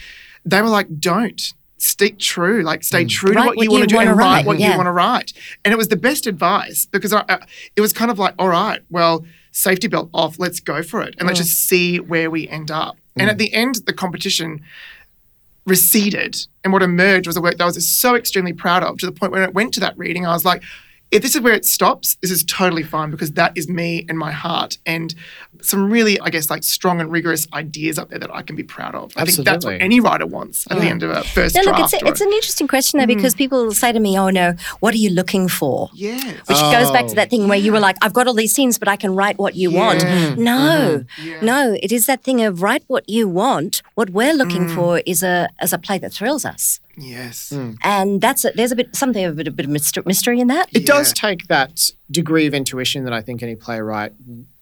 they 0.44 0.60
were 0.60 0.68
like, 0.68 0.98
don't. 0.98 1.40
Stick 1.78 2.20
true, 2.20 2.62
like 2.62 2.84
stay 2.84 3.04
mm. 3.04 3.08
true 3.08 3.32
to 3.32 3.40
what, 3.40 3.56
what 3.56 3.64
you 3.64 3.70
want 3.72 3.82
to 3.82 3.88
do 3.88 3.98
and 3.98 4.10
write 4.10 4.16
write, 4.16 4.46
what 4.46 4.60
you 4.60 4.70
want 4.70 4.86
to 4.86 4.92
write. 4.92 5.32
And 5.64 5.72
it 5.72 5.76
was 5.76 5.88
the 5.88 5.96
best 5.96 6.28
advice 6.28 6.86
because 6.86 7.12
I, 7.12 7.24
I, 7.28 7.44
it 7.74 7.80
was 7.80 7.92
kind 7.92 8.08
of 8.08 8.20
like, 8.20 8.36
all 8.38 8.48
right, 8.48 8.80
well, 8.88 9.24
safety 9.50 9.88
belt 9.88 10.08
off, 10.14 10.38
let's 10.38 10.60
go 10.60 10.84
for 10.84 11.02
it. 11.02 11.16
And 11.18 11.26
let's 11.26 11.40
mm. 11.40 11.42
just 11.42 11.68
see 11.68 11.98
where 11.98 12.30
we 12.30 12.46
end 12.46 12.70
up. 12.70 12.98
And 13.16 13.28
at 13.28 13.34
mm. 13.34 13.40
the 13.40 13.54
end, 13.54 13.80
the 13.86 13.92
competition 13.92 14.62
receded. 15.66 16.36
And 16.64 16.72
what 16.72 16.82
emerged 16.82 17.26
was 17.26 17.36
a 17.36 17.40
work 17.40 17.58
that 17.58 17.64
I 17.64 17.66
was 17.66 17.86
so 17.86 18.14
extremely 18.14 18.52
proud 18.52 18.82
of 18.82 18.98
to 18.98 19.06
the 19.06 19.12
point 19.12 19.32
when 19.32 19.42
it 19.42 19.54
went 19.54 19.74
to 19.74 19.80
that 19.80 19.96
reading, 19.96 20.26
I 20.26 20.32
was 20.32 20.44
like, 20.44 20.62
if 21.12 21.22
this 21.22 21.36
is 21.36 21.42
where 21.42 21.52
it 21.52 21.64
stops, 21.66 22.16
this 22.22 22.30
is 22.30 22.42
totally 22.44 22.82
fine 22.82 23.10
because 23.10 23.32
that 23.32 23.52
is 23.54 23.68
me 23.68 24.04
and 24.08 24.18
my 24.18 24.32
heart 24.32 24.78
and 24.86 25.14
some 25.60 25.90
really, 25.90 26.18
I 26.20 26.30
guess, 26.30 26.48
like 26.50 26.64
strong 26.64 27.00
and 27.00 27.12
rigorous 27.12 27.46
ideas 27.52 27.98
up 27.98 28.08
there 28.08 28.18
that 28.18 28.34
I 28.34 28.42
can 28.42 28.56
be 28.56 28.62
proud 28.64 28.94
of. 28.94 29.12
I 29.16 29.24
think 29.26 29.44
that's 29.44 29.64
what 29.64 29.80
any 29.80 30.00
writer 30.00 30.26
wants 30.26 30.66
at 30.70 30.78
the 30.80 30.86
end 30.86 31.02
of 31.02 31.10
a 31.10 31.22
first 31.22 31.54
No, 31.54 31.60
look, 31.62 31.76
draft. 31.76 31.94
it's, 31.94 32.02
a, 32.02 32.06
it's 32.06 32.20
an 32.22 32.32
interesting 32.32 32.66
question 32.66 32.98
though, 32.98 33.04
hmm. 33.04 33.14
because 33.14 33.34
people 33.34 33.70
say 33.72 33.92
to 33.92 34.00
me, 34.00 34.18
oh 34.18 34.30
no, 34.30 34.54
what 34.80 34.94
are 34.94 34.98
you 34.98 35.10
looking 35.10 35.48
for? 35.48 35.90
yes. 35.94 36.24
Which 36.48 36.58
goes 36.58 36.90
back 36.90 37.06
to 37.06 37.12
Oh. 37.12 37.14
that 37.16 37.28
thing 37.30 37.46
where 37.46 37.58
you 37.58 37.70
oh. 37.72 37.74
were 37.74 37.80
like, 37.80 37.96
I've 38.00 38.14
got 38.14 38.26
all 38.26 38.34
these 38.34 38.52
scenes, 38.54 38.78
but 38.78 38.88
I 38.88 38.96
can 38.96 39.14
write 39.14 39.36
what 39.38 39.54
you 39.54 39.70
want. 39.70 40.02
Yeah. 40.02 40.34
No, 40.36 41.04
mm-hmm. 41.06 41.28
Yeah. 41.28 41.40
no, 41.42 41.76
it 41.82 41.92
is 41.92 42.06
that 42.06 42.22
thing 42.24 42.42
of 42.42 42.62
write 42.62 42.84
what 42.86 43.06
you 43.08 43.28
want. 43.28 43.82
What 43.94 44.10
we're 44.10 44.34
looking 44.34 44.62
Mm. 44.66 44.74
for 44.74 45.02
is 45.06 45.22
a 45.22 45.48
is 45.62 45.72
a 45.72 45.78
play 45.78 45.98
that 45.98 46.12
thrills 46.12 46.44
us, 46.44 46.80
yes. 46.96 47.52
and 47.82 48.20
that's 48.20 48.44
a, 48.44 48.52
there's 48.54 48.72
a 48.72 48.76
bit 48.76 48.94
something 48.94 49.24
of 49.24 49.38
a 49.38 49.50
bit, 49.50 49.64
of 49.66 50.06
mystery 50.06 50.40
in 50.40 50.48
that. 50.48 50.68
It 50.72 50.86
does 50.86 51.12
take 51.12 51.46
that 51.48 51.90
degree 52.10 52.46
of 52.46 52.54
intuition 52.54 53.04
that 53.04 53.12
I 53.12 53.20
think 53.22 53.42
any 53.42 53.56
playwright 53.56 54.12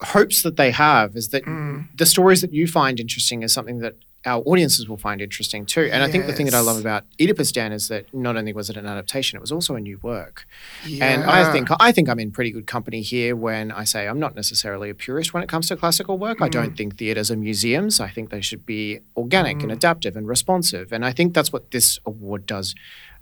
hopes 0.03 0.43
that 0.43 0.57
they 0.57 0.71
have 0.71 1.17
is 1.17 1.29
that 1.29 1.45
Mm. 1.45 1.89
the 1.97 2.07
stories 2.07 2.41
that 2.43 2.53
you 2.53 2.67
find 2.67 3.01
interesting 3.01 3.43
is 3.43 3.53
something 3.53 3.79
that 3.81 3.97
our 4.27 4.43
audiences 4.45 4.87
will 4.89 4.99
find 4.99 5.23
interesting 5.23 5.65
too. 5.65 5.89
And 5.91 6.03
I 6.03 6.11
think 6.11 6.27
the 6.27 6.35
thing 6.35 6.45
that 6.45 6.55
I 6.55 6.61
love 6.61 6.79
about 6.79 7.05
Oedipus 7.19 7.53
Dan 7.53 7.73
is 7.73 7.89
that 7.89 8.13
not 8.13 8.37
only 8.37 8.53
was 8.53 8.69
it 8.69 8.77
an 8.77 8.85
adaptation, 8.87 9.37
it 9.39 9.41
was 9.41 9.51
also 9.51 9.77
a 9.77 9.81
new 9.81 9.99
work. 10.03 10.47
And 11.01 11.25
I 11.25 11.51
think 11.53 11.69
I 11.81 11.91
think 11.91 12.09
I'm 12.09 12.19
in 12.21 12.31
pretty 12.31 12.51
good 12.51 12.67
company 12.67 13.01
here 13.01 13.35
when 13.35 13.71
I 13.73 13.85
say 13.85 14.07
I'm 14.07 14.19
not 14.21 14.35
necessarily 14.35 14.91
a 14.91 14.95
purist 14.95 15.33
when 15.33 15.43
it 15.43 15.49
comes 15.49 15.69
to 15.69 15.77
classical 15.77 16.19
work. 16.19 16.43
I 16.43 16.49
Mm. 16.49 16.53
don't 16.53 16.77
think 16.77 16.99
theatres 16.99 17.31
are 17.31 17.37
museums. 17.37 17.99
I 17.99 18.09
think 18.09 18.29
they 18.31 18.43
should 18.43 18.67
be 18.67 19.01
organic 19.17 19.59
Mm. 19.59 19.63
and 19.65 19.73
adaptive 19.73 20.17
and 20.17 20.29
responsive. 20.29 20.93
And 20.93 21.03
I 21.05 21.13
think 21.13 21.33
that's 21.33 21.51
what 21.53 21.71
this 21.71 21.99
award 22.05 22.45
does 22.47 22.75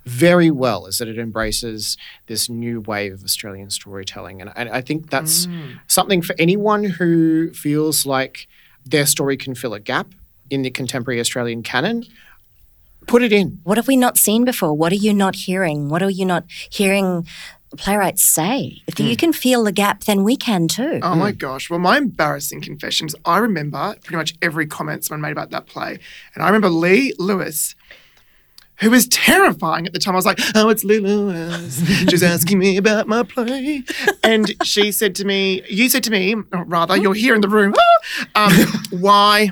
very 0.05 0.49
well 0.51 0.85
is 0.85 0.97
that 0.97 1.07
it 1.07 1.17
embraces 1.19 1.97
this 2.27 2.49
new 2.49 2.81
wave 2.81 3.13
of 3.13 3.23
Australian 3.23 3.69
storytelling. 3.69 4.41
And 4.41 4.49
I, 4.55 4.77
I 4.79 4.81
think 4.81 5.09
that's 5.09 5.45
Mm. 5.45 5.79
something 5.87 6.21
for 6.21 6.35
anyone 6.39 6.83
who 6.83 7.51
feels 7.53 8.05
like 8.05 8.47
their 8.85 9.05
story 9.05 9.37
can 9.37 9.55
fill 9.55 9.73
a 9.73 9.79
gap 9.79 10.07
in 10.49 10.61
the 10.61 10.71
contemporary 10.71 11.19
Australian 11.19 11.63
canon. 11.63 12.05
Put 13.07 13.23
it 13.23 13.33
in. 13.33 13.59
What 13.63 13.77
have 13.77 13.87
we 13.87 13.97
not 13.97 14.17
seen 14.17 14.45
before? 14.45 14.73
What 14.73 14.91
are 14.91 14.95
you 14.95 15.13
not 15.13 15.35
hearing? 15.35 15.89
What 15.89 16.03
are 16.03 16.09
you 16.09 16.25
not 16.25 16.45
hearing 16.69 17.25
playwrights 17.77 18.21
say? 18.21 18.81
If 18.87 18.99
you 18.99 19.09
hmm. 19.09 19.15
can 19.15 19.33
feel 19.33 19.63
the 19.63 19.71
gap, 19.71 20.03
then 20.03 20.23
we 20.23 20.35
can 20.35 20.67
too. 20.67 20.99
Oh 21.01 21.15
my 21.15 21.31
gosh. 21.31 21.69
Well, 21.69 21.79
my 21.79 21.97
embarrassing 21.97 22.61
confessions, 22.61 23.15
I 23.25 23.37
remember 23.37 23.95
pretty 24.03 24.17
much 24.17 24.35
every 24.41 24.67
comment 24.67 25.05
someone 25.05 25.21
made 25.21 25.31
about 25.31 25.51
that 25.51 25.65
play. 25.65 25.99
And 26.35 26.43
I 26.43 26.47
remember 26.47 26.69
Lee 26.69 27.13
Lewis, 27.17 27.75
who 28.79 28.91
was 28.91 29.07
terrifying 29.07 29.85
at 29.85 29.93
the 29.93 29.99
time. 29.99 30.13
I 30.13 30.17
was 30.17 30.25
like, 30.25 30.39
oh, 30.55 30.69
it's 30.69 30.83
Lee 30.83 30.99
Lewis. 30.99 31.83
She's 32.09 32.23
asking 32.23 32.59
me 32.59 32.77
about 32.77 33.07
my 33.07 33.23
play. 33.23 33.83
And 34.23 34.55
she 34.63 34.91
said 34.91 35.15
to 35.15 35.25
me, 35.25 35.63
you 35.69 35.89
said 35.89 36.03
to 36.05 36.11
me, 36.11 36.35
or 36.53 36.63
rather, 36.63 36.95
hmm? 36.95 37.01
you're 37.01 37.13
here 37.13 37.35
in 37.35 37.41
the 37.41 37.49
room, 37.49 37.73
ah, 38.35 38.45
um, 38.45 38.83
why? 39.01 39.51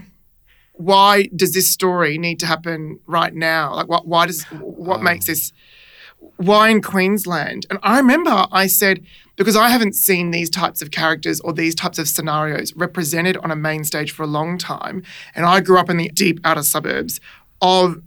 Why 0.78 1.28
does 1.36 1.54
this 1.54 1.70
story 1.70 2.18
need 2.18 2.40
to 2.40 2.46
happen 2.46 3.00
right 3.06 3.34
now? 3.34 3.74
Like, 3.74 3.88
what? 3.88 4.08
Why 4.08 4.28
does? 4.28 4.44
What 4.46 5.00
ah. 5.00 5.04
makes 5.04 5.26
this? 5.26 5.52
why 6.38 6.70
in 6.70 6.82
Queensland? 6.82 7.66
And 7.70 7.80
I 7.84 7.98
remember 7.98 8.48
I 8.52 8.68
said, 8.68 9.06
because 9.36 9.56
I 9.56 9.70
haven't 9.70 9.94
seen 9.94 10.32
these 10.32 10.50
types 10.50 10.82
of 10.82 10.92
characters 10.92 11.40
or 11.42 11.54
these 11.54 11.76
types 11.76 12.00
of 12.00 12.08
scenarios 12.08 12.74
represented 12.76 13.38
on 13.38 13.52
a 13.52 13.56
main 13.56 13.84
stage 13.84 14.12
for 14.12 14.24
a 14.24 14.28
long 14.28 14.58
time. 14.58 15.04
And 15.36 15.46
I 15.46 15.60
grew 15.60 15.78
up 15.78 15.90
in 15.90 15.98
the 15.98 16.10
deep 16.10 16.40
outer 16.44 16.64
suburbs 16.64 17.20
of 17.62 18.02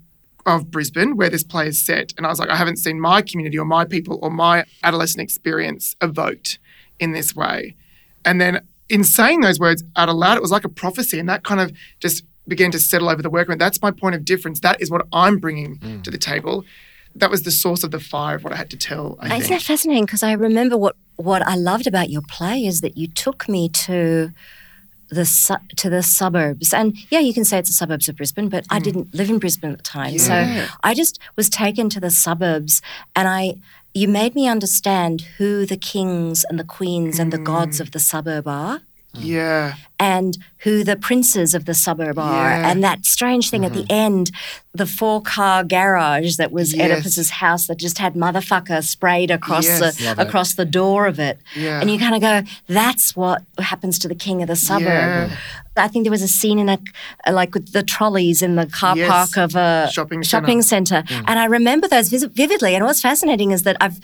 of 0.47 0.71
Brisbane 0.71 1.17
where 1.17 1.29
this 1.29 1.45
play 1.45 1.69
is 1.69 1.81
set. 1.81 2.15
And 2.17 2.25
I 2.25 2.31
was 2.31 2.39
like, 2.39 2.49
I 2.49 2.57
haven't 2.57 2.79
seen 2.79 2.99
my 2.99 3.21
community 3.21 3.59
or 3.59 3.67
my 3.67 3.85
people 3.85 4.19
or 4.23 4.31
my 4.31 4.65
adolescent 4.83 5.21
experience 5.21 5.95
evoked 6.01 6.59
in 6.99 7.13
this 7.13 7.37
way. 7.37 7.77
And 8.25 8.41
then 8.41 8.67
in 8.89 9.05
saying 9.05 9.43
those 9.43 9.61
words 9.61 9.85
out 9.97 10.09
aloud, 10.09 10.39
it 10.39 10.43
was 10.43 10.51
like 10.51 10.65
a 10.65 10.71
prophecy. 10.71 11.19
And 11.19 11.29
that 11.29 11.45
kind 11.45 11.61
of 11.61 11.73
just 12.01 12.25
began 12.49 12.71
to 12.73 12.79
settle 12.79 13.09
over 13.09 13.23
the 13.23 13.31
work. 13.31 13.49
And 13.49 13.61
that's 13.61 13.81
my 13.83 13.91
point 13.91 14.15
of 14.15 14.25
difference. 14.25 14.61
That 14.61 14.81
is 14.81 14.91
what 14.91 15.07
I'm 15.13 15.39
bringing 15.39 15.79
Mm. 15.79 16.03
to 16.05 16.11
the 16.11 16.19
table. 16.19 16.65
That 17.15 17.31
was 17.31 17.43
the 17.43 17.51
source 17.51 17.83
of 17.83 17.91
the 17.91 18.01
fire 18.01 18.37
of 18.37 18.45
what 18.45 18.53
I 18.53 18.57
had 18.57 18.71
to 18.71 18.77
tell. 18.77 19.17
I 19.21 19.27
Isn't 19.27 19.41
think. 19.41 19.51
that 19.51 19.63
fascinating? 19.63 20.05
Because 20.07 20.23
I 20.23 20.33
remember 20.33 20.77
what 20.77 20.97
what 21.17 21.43
I 21.47 21.55
loved 21.55 21.87
about 21.87 22.09
your 22.09 22.23
play 22.23 22.65
is 22.65 22.81
that 22.81 22.97
you 22.97 23.07
took 23.07 23.47
me 23.47 23.69
to 23.69 24.31
the 25.11 25.27
su- 25.27 25.57
to 25.77 25.91
the 25.91 26.03
suburbs, 26.03 26.73
and 26.73 26.97
yeah, 27.11 27.19
you 27.19 27.35
can 27.35 27.45
say 27.45 27.59
it's 27.59 27.69
the 27.69 27.75
suburbs 27.75 28.09
of 28.09 28.17
Brisbane, 28.17 28.49
but 28.49 28.65
I 28.71 28.79
didn't 28.79 29.13
live 29.13 29.29
in 29.29 29.39
Brisbane 29.39 29.73
at 29.73 29.79
the 29.79 29.83
time, 29.83 30.15
Yeah. 30.15 30.19
so 30.19 30.73
I 30.83 30.95
just 30.95 31.19
was 31.37 31.51
taken 31.51 31.91
to 31.91 32.01
the 32.01 32.11
suburbs, 32.11 32.81
and 33.15 33.29
I. 33.29 33.57
You 33.93 34.07
made 34.07 34.37
me 34.37 34.47
understand 34.47 35.23
who 35.37 35.67
the 35.67 35.77
kings 35.77 36.45
and 36.49 36.61
the 36.61 36.65
queens 36.65 37.19
and 37.19 37.33
the 37.33 37.39
gods 37.39 37.81
of 37.81 37.91
the 37.91 37.99
suburb 37.99 38.47
are 38.47 38.83
Mm. 39.15 39.25
Yeah. 39.25 39.75
and 39.99 40.39
who 40.59 40.83
the 40.85 40.97
princes 40.97 41.55
of 41.55 41.65
the 41.65 41.75
suburb 41.75 42.19
are. 42.19 42.49
Yeah. 42.49 42.71
And 42.71 42.83
that 42.85 43.05
strange 43.05 43.51
thing 43.51 43.65
at 43.65 43.73
the 43.73 43.81
mm-hmm. 43.81 43.93
end, 43.93 44.31
the 44.73 44.87
four 44.87 45.21
car 45.21 45.63
garage 45.65 46.37
that 46.37 46.53
was 46.53 46.73
Yes. 46.73 46.91
Oedipus's 46.91 47.31
house 47.31 47.67
that 47.67 47.77
just 47.79 47.99
had 47.99 48.15
motherfucker 48.15 48.83
sprayed 48.85 49.31
across 49.31 49.65
Yes. 49.67 49.79
the 49.99 50.05
Love 50.05 50.19
it. 50.19 50.27
across 50.27 50.55
the 50.55 50.65
door 50.65 51.07
of 51.07 51.19
it. 51.19 51.39
Yeah. 51.55 51.81
And 51.81 51.91
you 51.91 51.99
kind 51.99 52.15
of 52.15 52.21
go, 52.21 52.51
that's 52.67 53.17
what 53.17 53.43
happens 53.59 53.99
to 54.01 54.09
the 54.09 54.15
king 54.15 54.43
of 54.43 54.49
the 54.49 54.57
suburb. 54.57 54.87
Yeah. 55.31 55.37
I 55.77 55.89
think 55.89 56.05
there 56.05 56.11
was 56.11 56.23
a 56.23 56.29
scene 56.29 56.59
in 56.59 56.69
a 56.69 56.79
uh, 57.27 57.33
like 57.33 57.55
with 57.55 57.73
the 57.73 57.83
trolleys 57.83 58.43
in 58.43 58.57
the 58.57 58.67
car 58.67 58.97
Yes. 58.97 59.11
park 59.11 59.37
of 59.39 59.57
a 59.57 59.91
Shopping 59.93 60.23
shopping 60.23 60.63
center, 60.63 61.03
mm. 61.03 61.25
and 61.27 61.39
I 61.39 61.47
remember 61.47 61.89
those 61.89 62.09
vividly. 62.11 62.75
And 62.75 62.85
what's 62.85 63.01
fascinating 63.01 63.51
is 63.51 63.63
that 63.63 63.77
I've 63.81 63.99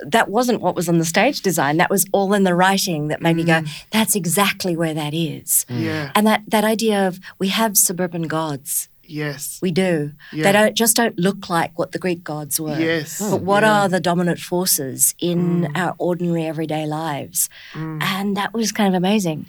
that 0.00 0.28
wasn't 0.28 0.60
what 0.60 0.74
was 0.76 0.88
on 0.88 0.98
the 0.98 1.04
stage 1.04 1.42
design. 1.42 1.76
That 1.76 1.90
was 1.90 2.06
all 2.12 2.32
in 2.34 2.44
the 2.44 2.54
writing 2.54 3.08
that 3.08 3.20
made 3.20 3.36
me 3.36 3.44
go, 3.44 3.60
mm. 3.62 3.84
that's 3.90 4.14
exactly 4.14 4.76
where 4.76 4.94
that 4.94 5.14
is. 5.14 5.66
Yeah. 5.68 6.12
And 6.14 6.26
that 6.26 6.42
that 6.48 6.64
idea 6.64 7.06
of 7.08 7.18
we 7.38 7.48
have 7.48 7.76
suburban 7.76 8.22
gods. 8.28 8.88
Yes. 9.10 9.58
We 9.62 9.70
do. 9.70 10.12
Yeah. 10.32 10.44
They 10.44 10.52
don't 10.52 10.74
just 10.76 10.94
don't 10.94 11.18
look 11.18 11.48
like 11.48 11.78
what 11.78 11.92
the 11.92 11.98
Greek 11.98 12.22
gods 12.22 12.60
were. 12.60 12.78
Yes. 12.78 13.18
Hmm. 13.18 13.30
But 13.30 13.40
what 13.42 13.62
Yeah. 13.62 13.72
are 13.82 13.88
the 13.88 14.00
dominant 14.00 14.38
forces 14.38 15.14
in 15.18 15.62
Mm. 15.62 15.76
our 15.76 15.94
ordinary 15.98 16.44
everyday 16.44 16.86
lives? 16.86 17.48
Mm. 17.72 18.02
And 18.02 18.36
that 18.36 18.52
was 18.52 18.70
kind 18.70 18.88
of 18.88 18.94
amazing. 18.94 19.46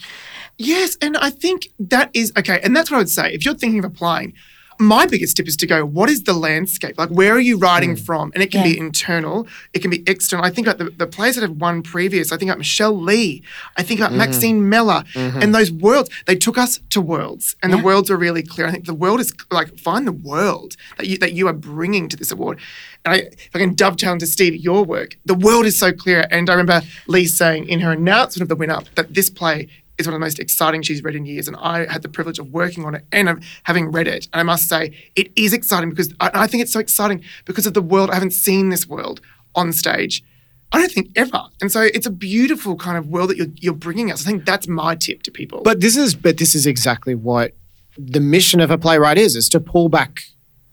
Yes, 0.58 0.98
and 1.02 1.18
I 1.18 1.30
think 1.30 1.70
that 1.80 2.10
is 2.14 2.32
okay, 2.38 2.60
and 2.64 2.76
that's 2.76 2.90
what 2.90 2.98
I 2.98 3.00
would 3.00 3.10
say. 3.10 3.34
If 3.34 3.46
you're 3.46 3.54
thinking 3.54 3.80
of 3.80 3.86
applying, 3.86 4.34
my 4.80 5.06
biggest 5.06 5.36
tip 5.36 5.48
is 5.48 5.58
to 5.58 5.68
go, 5.68 5.86
what 5.86 6.10
is 6.10 6.24
the 6.24 6.34
landscape? 6.34 6.98
Like, 6.98 7.10
where 7.10 7.34
are 7.34 7.40
you 7.40 7.58
writing 7.58 7.96
mm. 7.96 8.00
from? 8.00 8.32
And 8.34 8.42
it 8.42 8.50
can 8.50 8.64
be 8.64 8.78
internal, 8.78 9.46
it 9.74 9.80
can 9.80 9.92
be 9.92 10.04
external. 10.08 10.46
I 10.46 10.50
think 10.50 10.68
like 10.68 10.78
the, 10.78 10.90
the 10.90 11.06
players 11.06 11.36
that 11.36 11.42
have 11.42 11.58
won 11.58 11.84
previous, 11.84 12.32
I 12.32 12.38
think 12.38 12.50
about 12.50 12.60
Michelle 12.60 12.98
Lee, 12.98 13.44
I 13.76 13.84
think 13.84 14.00
about 14.00 14.12
mm-hmm. 14.12 14.20
Maxine 14.20 14.70
Mellor, 14.70 15.04
mm-hmm. 15.14 15.42
and 15.42 15.54
those 15.54 15.70
worlds, 15.72 16.10
they 16.28 16.36
took 16.36 16.58
us 16.58 16.80
to 16.92 17.02
worlds, 17.02 17.58
and 17.62 17.74
the 17.74 17.78
worlds 17.78 18.10
are 18.10 18.18
really 18.18 18.42
clear. 18.42 18.68
I 18.68 18.72
think 18.72 18.86
the 18.86 18.94
world 18.94 19.20
is 19.20 19.34
like, 19.52 19.78
find 19.78 20.08
the 20.08 20.14
world 20.14 20.78
that 20.98 21.08
you, 21.08 21.18
that 21.18 21.34
you 21.34 21.48
are 21.48 21.54
bringing 21.54 22.08
to 22.08 22.16
this 22.16 22.32
award. 22.32 22.60
And 23.04 23.16
I, 23.16 23.18
if 23.18 23.50
I 23.54 23.60
can 23.60 23.74
dovetail 23.74 24.14
into 24.14 24.28
Steve, 24.28 24.56
your 24.56 24.86
work, 24.86 25.18
the 25.26 25.36
world 25.36 25.66
is 25.66 25.78
so 25.78 25.92
clear. 25.92 26.26
And 26.32 26.50
I 26.50 26.54
remember 26.54 26.86
Lee 27.08 27.26
saying 27.26 27.68
in 27.68 27.82
her 27.82 27.92
announcement 27.92 28.44
of 28.44 28.50
the 28.50 28.56
win 28.56 28.70
up 28.70 28.86
that 28.96 29.14
this 29.14 29.30
play 29.30 29.68
is 30.00 30.08
one 30.08 30.14
of 30.14 30.20
the 30.20 30.26
most 30.26 30.40
exciting 30.40 30.82
she's 30.82 31.04
read 31.04 31.16
in 31.16 31.26
years. 31.26 31.48
And 31.48 31.58
I 31.58 31.92
had 31.92 32.02
the 32.02 32.10
privilege 32.10 32.40
of 32.40 32.52
working 32.52 32.86
on 32.86 32.96
it 32.96 33.06
and 33.12 33.30
of 33.30 33.44
having 33.64 33.92
read 33.92 34.08
it. 34.08 34.28
And 34.34 34.40
I 34.40 34.44
must 34.44 34.68
say, 34.68 34.96
it 35.16 35.32
is 35.36 35.54
exciting 35.54 35.90
because 35.90 36.14
I, 36.20 36.32
I 36.34 36.48
think 36.48 36.64
it's 36.64 36.72
so 36.72 36.80
exciting 36.80 37.24
because 37.46 37.66
of 37.66 37.74
the 37.74 37.82
world. 37.82 38.10
I 38.10 38.16
haven't 38.16 38.32
seen 38.32 38.70
this 38.70 38.88
world 38.88 39.22
on 39.56 39.74
stage. 39.74 40.24
I 40.72 40.80
don't 40.80 40.92
think 40.92 41.10
ever. 41.16 41.44
And 41.62 41.72
so 41.72 41.82
it's 41.82 42.06
a 42.06 42.12
beautiful 42.12 42.76
kind 42.76 42.98
of 42.98 43.08
world 43.08 43.32
that 43.32 43.38
you're, 43.38 43.48
you're 43.56 43.74
bringing 43.74 44.12
us. 44.12 44.26
I 44.26 44.30
think 44.30 44.46
that's 44.46 44.68
my 44.68 44.96
tip 44.96 45.24
to 45.24 45.32
people. 45.32 45.62
But 45.64 45.82
this 45.82 45.98
is 45.98 46.16
but 46.16 46.38
this 46.38 46.54
is 46.54 46.68
exactly 46.68 47.16
what 47.16 47.54
the 47.98 48.20
mission 48.20 48.60
of 48.60 48.70
a 48.70 48.78
playwright 48.78 49.18
is: 49.18 49.36
is 49.36 49.50
to 49.50 49.60
pull 49.60 49.90
back 49.90 50.22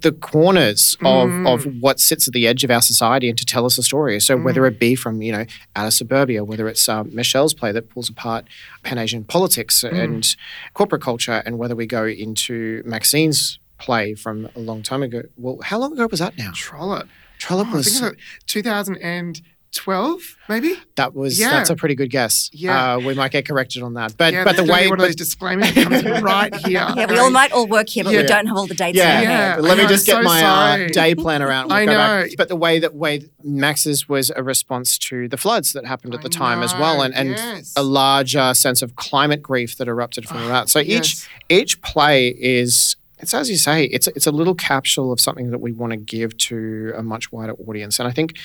the 0.06 0.12
corners 0.12 0.96
of, 1.00 1.28
mm. 1.28 1.52
of 1.52 1.64
what 1.80 1.98
sits 1.98 2.28
at 2.28 2.32
the 2.32 2.46
edge 2.46 2.62
of 2.62 2.70
our 2.70 2.80
society 2.80 3.28
and 3.28 3.36
to 3.36 3.44
tell 3.44 3.66
us 3.66 3.76
a 3.76 3.82
story. 3.82 4.20
So 4.20 4.36
mm. 4.36 4.44
whether 4.44 4.64
it 4.66 4.76
mm. 4.76 4.78
be 4.78 4.94
from, 4.94 5.20
you 5.20 5.32
know, 5.32 5.44
out 5.74 5.86
of 5.88 5.92
suburbia, 5.92 6.44
whether 6.44 6.68
it's 6.68 6.88
um, 6.88 7.12
Michelle's 7.12 7.52
play 7.52 7.72
that 7.72 7.90
pulls 7.90 8.08
apart 8.08 8.46
Pan-Asian 8.84 9.24
politics 9.24 9.82
mm. 9.82 9.92
and 9.92 10.36
corporate 10.74 11.02
culture, 11.02 11.42
and 11.44 11.58
whether 11.58 11.74
we 11.74 11.86
go 11.86 12.06
into 12.06 12.82
Maxine's 12.86 13.58
play 13.78 14.14
from 14.14 14.48
a 14.54 14.60
long 14.60 14.84
time 14.84 15.02
ago. 15.02 15.22
Well, 15.36 15.58
how 15.64 15.78
long 15.78 15.92
ago 15.92 16.06
was 16.08 16.20
that 16.20 16.38
now? 16.38 16.52
Trollop. 16.52 17.08
Trollop 17.40 17.66
oh, 17.72 17.76
was... 17.76 18.14
2000 18.46 18.96
and... 18.98 19.42
12 19.76 20.36
maybe 20.48 20.74
that 20.96 21.14
was 21.14 21.38
yeah. 21.38 21.50
that's 21.50 21.70
a 21.70 21.76
pretty 21.76 21.94
good 21.94 22.10
guess 22.10 22.50
yeah 22.52 22.94
uh, 22.94 22.98
we 22.98 23.14
might 23.14 23.30
get 23.30 23.46
corrected 23.46 23.82
on 23.82 23.94
that 23.94 24.16
but 24.16 24.32
yeah, 24.32 24.44
but 24.44 24.56
the 24.56 24.64
way 24.64 24.88
one 24.88 24.98
but, 24.98 25.04
of 25.04 25.08
those 25.08 25.16
disclaimers 25.16 25.70
comes 25.72 26.02
right 26.22 26.54
here 26.66 26.86
yeah 26.96 27.06
we 27.06 27.18
all 27.18 27.30
might 27.30 27.52
all 27.52 27.66
work 27.66 27.88
here 27.88 28.02
but 28.02 28.12
yeah. 28.12 28.22
we 28.22 28.26
don't 28.26 28.46
have 28.46 28.56
all 28.56 28.66
the 28.66 28.74
dates 28.74 28.96
yeah, 28.96 29.20
yeah. 29.20 29.56
let 29.60 29.78
me 29.78 29.86
just 29.86 30.06
so 30.06 30.16
get 30.16 30.24
my 30.24 30.42
uh, 30.42 30.88
day 30.88 31.14
planner 31.14 31.50
out 31.50 31.70
i 31.70 31.84
know 31.84 31.92
back. 31.92 32.30
but 32.36 32.48
the 32.48 32.56
way 32.56 32.78
that 32.78 32.94
way 32.94 33.22
max's 33.44 34.08
was 34.08 34.30
a 34.34 34.42
response 34.42 34.98
to 34.98 35.28
the 35.28 35.36
floods 35.36 35.72
that 35.72 35.84
happened 35.84 36.14
at 36.14 36.22
the 36.22 36.28
time 36.28 36.58
know, 36.58 36.64
as 36.64 36.74
well 36.74 37.02
and 37.02 37.14
and 37.14 37.30
yes. 37.30 37.72
a 37.76 37.82
larger 37.82 38.54
sense 38.54 38.82
of 38.82 38.96
climate 38.96 39.42
grief 39.42 39.76
that 39.76 39.88
erupted 39.88 40.26
from 40.26 40.38
oh, 40.38 40.48
that 40.48 40.68
so 40.68 40.78
yes. 40.78 41.28
each 41.48 41.60
each 41.60 41.82
play 41.82 42.28
is 42.28 42.96
it's 43.18 43.32
as 43.32 43.48
you 43.48 43.56
say, 43.56 43.84
it's 43.84 44.08
it's 44.08 44.26
a 44.26 44.30
little 44.30 44.54
capsule 44.54 45.12
of 45.12 45.20
something 45.20 45.50
that 45.50 45.58
we 45.58 45.72
want 45.72 45.92
to 45.92 45.96
give 45.96 46.36
to 46.38 46.92
a 46.96 47.02
much 47.02 47.32
wider 47.32 47.54
audience. 47.54 47.98
And 47.98 48.08
I 48.08 48.12
think 48.12 48.36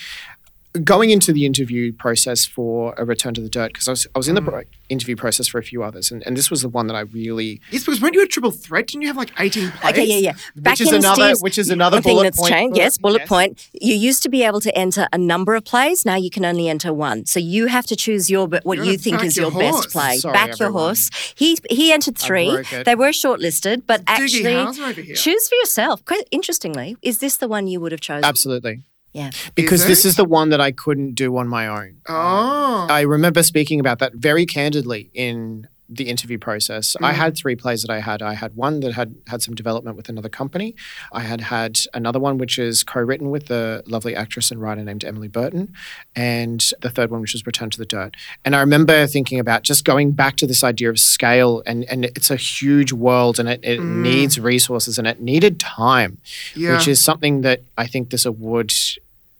going 0.83 1.09
into 1.09 1.33
the 1.33 1.45
interview 1.45 1.91
process 1.91 2.45
for 2.45 2.93
a 2.97 3.03
return 3.03 3.33
to 3.33 3.41
the 3.41 3.49
dirt 3.49 3.73
because 3.73 3.87
I 3.87 3.91
was, 3.91 4.07
I 4.15 4.19
was 4.19 4.27
in 4.29 4.35
Mm. 4.35 4.45
the 4.45 4.51
pro- 4.51 4.61
interview 4.87 5.15
process 5.17 5.47
for 5.47 5.57
a 5.57 5.63
few 5.63 5.83
others 5.83 6.11
and, 6.11 6.21
and 6.25 6.35
this 6.37 6.49
was 6.49 6.61
the 6.61 6.69
one 6.69 6.87
that 6.87 6.95
I 6.95 7.01
really 7.01 7.59
Yes, 7.71 7.83
because 7.85 8.01
weren't 8.01 8.13
you 8.15 8.23
a 8.23 8.27
triple 8.27 8.51
threat? 8.51 8.87
Didn't 8.87 9.01
you 9.01 9.07
have 9.09 9.17
like 9.17 9.31
18 9.37 9.69
plays? 9.71 9.91
Okay, 9.93 10.05
yeah, 10.05 10.15
yeah. 10.17 10.33
Back 10.55 10.79
is 10.79 10.91
another- 10.91 11.23
Steve's- 11.23 11.41
which 11.43 11.57
is 11.57 11.69
another 11.69 11.97
one 11.97 12.03
thing 12.03 12.21
that's 12.23 12.37
point 12.39 12.51
changed. 12.53 12.77
Yes, 12.77 12.97
bullet 12.97 13.19
yes. 13.21 13.27
point. 13.29 13.69
You 13.73 13.95
used 13.95 14.23
to 14.23 14.29
be 14.29 14.43
able 14.43 14.61
to 14.61 14.77
enter 14.77 15.07
a 15.11 15.17
number 15.17 15.55
of 15.55 15.65
plays. 15.65 16.05
Now 16.05 16.15
you 16.15 16.29
can 16.29 16.45
only 16.45 16.69
enter 16.69 16.93
one. 16.93 17.25
So 17.25 17.39
you 17.39 17.67
have 17.67 17.85
to 17.87 17.95
choose 17.95 18.29
your 18.29 18.47
what 18.47 18.77
You're 18.77 18.85
you 18.85 18.97
think 18.97 19.23
is 19.23 19.35
your 19.37 19.51
your, 19.51 19.59
best 19.59 19.89
play. 19.89 20.17
Sorry, 20.17 20.33
Back 20.33 20.57
your 20.59 20.71
horse. 20.71 21.09
He 21.35 21.57
he 21.69 21.91
entered 21.91 22.17
three. 22.17 22.49
They 22.85 22.95
were 22.95 23.09
shortlisted, 23.09 23.83
but 23.87 24.05
Doogie 24.05 24.45
actually, 24.45 24.55
over 24.85 25.01
here. 25.01 25.15
choose 25.15 25.47
for 25.49 25.55
yourself. 25.55 26.03
Quite 26.05 26.27
interestingly, 26.31 26.95
is 27.01 27.19
this 27.19 27.37
the 27.37 27.47
one 27.47 27.67
you 27.67 27.79
would 27.81 27.91
have 27.91 28.01
chosen? 28.01 28.23
absolutely 28.25 28.83
Yeah. 29.13 29.31
because 29.55 29.81
Is 29.81 29.87
this 29.87 30.05
is 30.05 30.15
the 30.15 30.25
one 30.25 30.49
that 30.49 30.61
I 30.61 30.71
couldn't 30.71 31.15
do 31.15 31.35
on 31.37 31.47
my 31.47 31.67
own. 31.67 31.97
Oh. 32.07 32.87
I 32.89 33.01
remember 33.01 33.43
speaking 33.43 33.79
about 33.79 33.99
that 33.99 34.13
very 34.15 34.45
candidly 34.45 35.09
in 35.13 35.67
the 35.93 36.07
interview 36.09 36.37
process. 36.37 36.95
I 37.01 37.11
Mm. 37.11 37.15
had 37.15 37.35
three 37.35 37.55
plays 37.57 37.81
that 37.81 37.91
I 37.91 37.99
had. 37.99 38.21
I 38.21 38.33
had 38.35 38.55
one 38.55 38.79
that 38.79 38.93
had 38.93 39.13
had 39.27 39.41
some 39.41 39.55
development 39.55 39.97
with 39.97 40.07
another 40.07 40.29
company. 40.29 40.73
I 41.11 41.19
had 41.19 41.41
had 41.41 41.79
another 41.93 42.17
one 42.19 42.37
which 42.37 42.57
is 42.57 42.81
co-written 42.83 43.29
with 43.29 43.47
the 43.47 43.83
lovely 43.85 44.15
actress 44.15 44.51
and 44.51 44.61
writer 44.61 44.83
named 44.83 45.03
Emily 45.03 45.27
Burton, 45.27 45.73
and 46.15 46.71
the 46.81 46.89
third 46.89 47.11
one 47.11 47.19
which 47.21 47.33
was 47.33 47.45
Return 47.45 47.69
to 47.71 47.77
the 47.77 47.85
Dirt. 47.85 48.15
And 48.45 48.55
I 48.55 48.61
remember 48.61 49.05
thinking 49.05 49.37
about 49.39 49.63
just 49.63 49.83
going 49.83 50.11
back 50.13 50.37
to 50.37 50.47
this 50.47 50.63
idea 50.63 50.89
of 50.89 50.97
scale, 50.99 51.61
and 51.65 51.83
and 51.85 52.05
it's 52.05 52.31
a 52.31 52.37
huge 52.37 52.93
world, 52.93 53.37
and 53.39 53.49
it, 53.49 53.59
it 53.63 53.81
needs 53.81 54.39
resources, 54.39 54.97
and 54.97 55.05
it 55.07 55.19
needed 55.19 55.59
time 55.59 56.17
Mm. 56.53 56.61
yeah. 56.61 56.77
which 56.77 56.87
is 56.87 57.01
something 57.03 57.41
that 57.41 57.61
I 57.77 57.85
think 57.85 58.09
this 58.11 58.25
award 58.25 58.71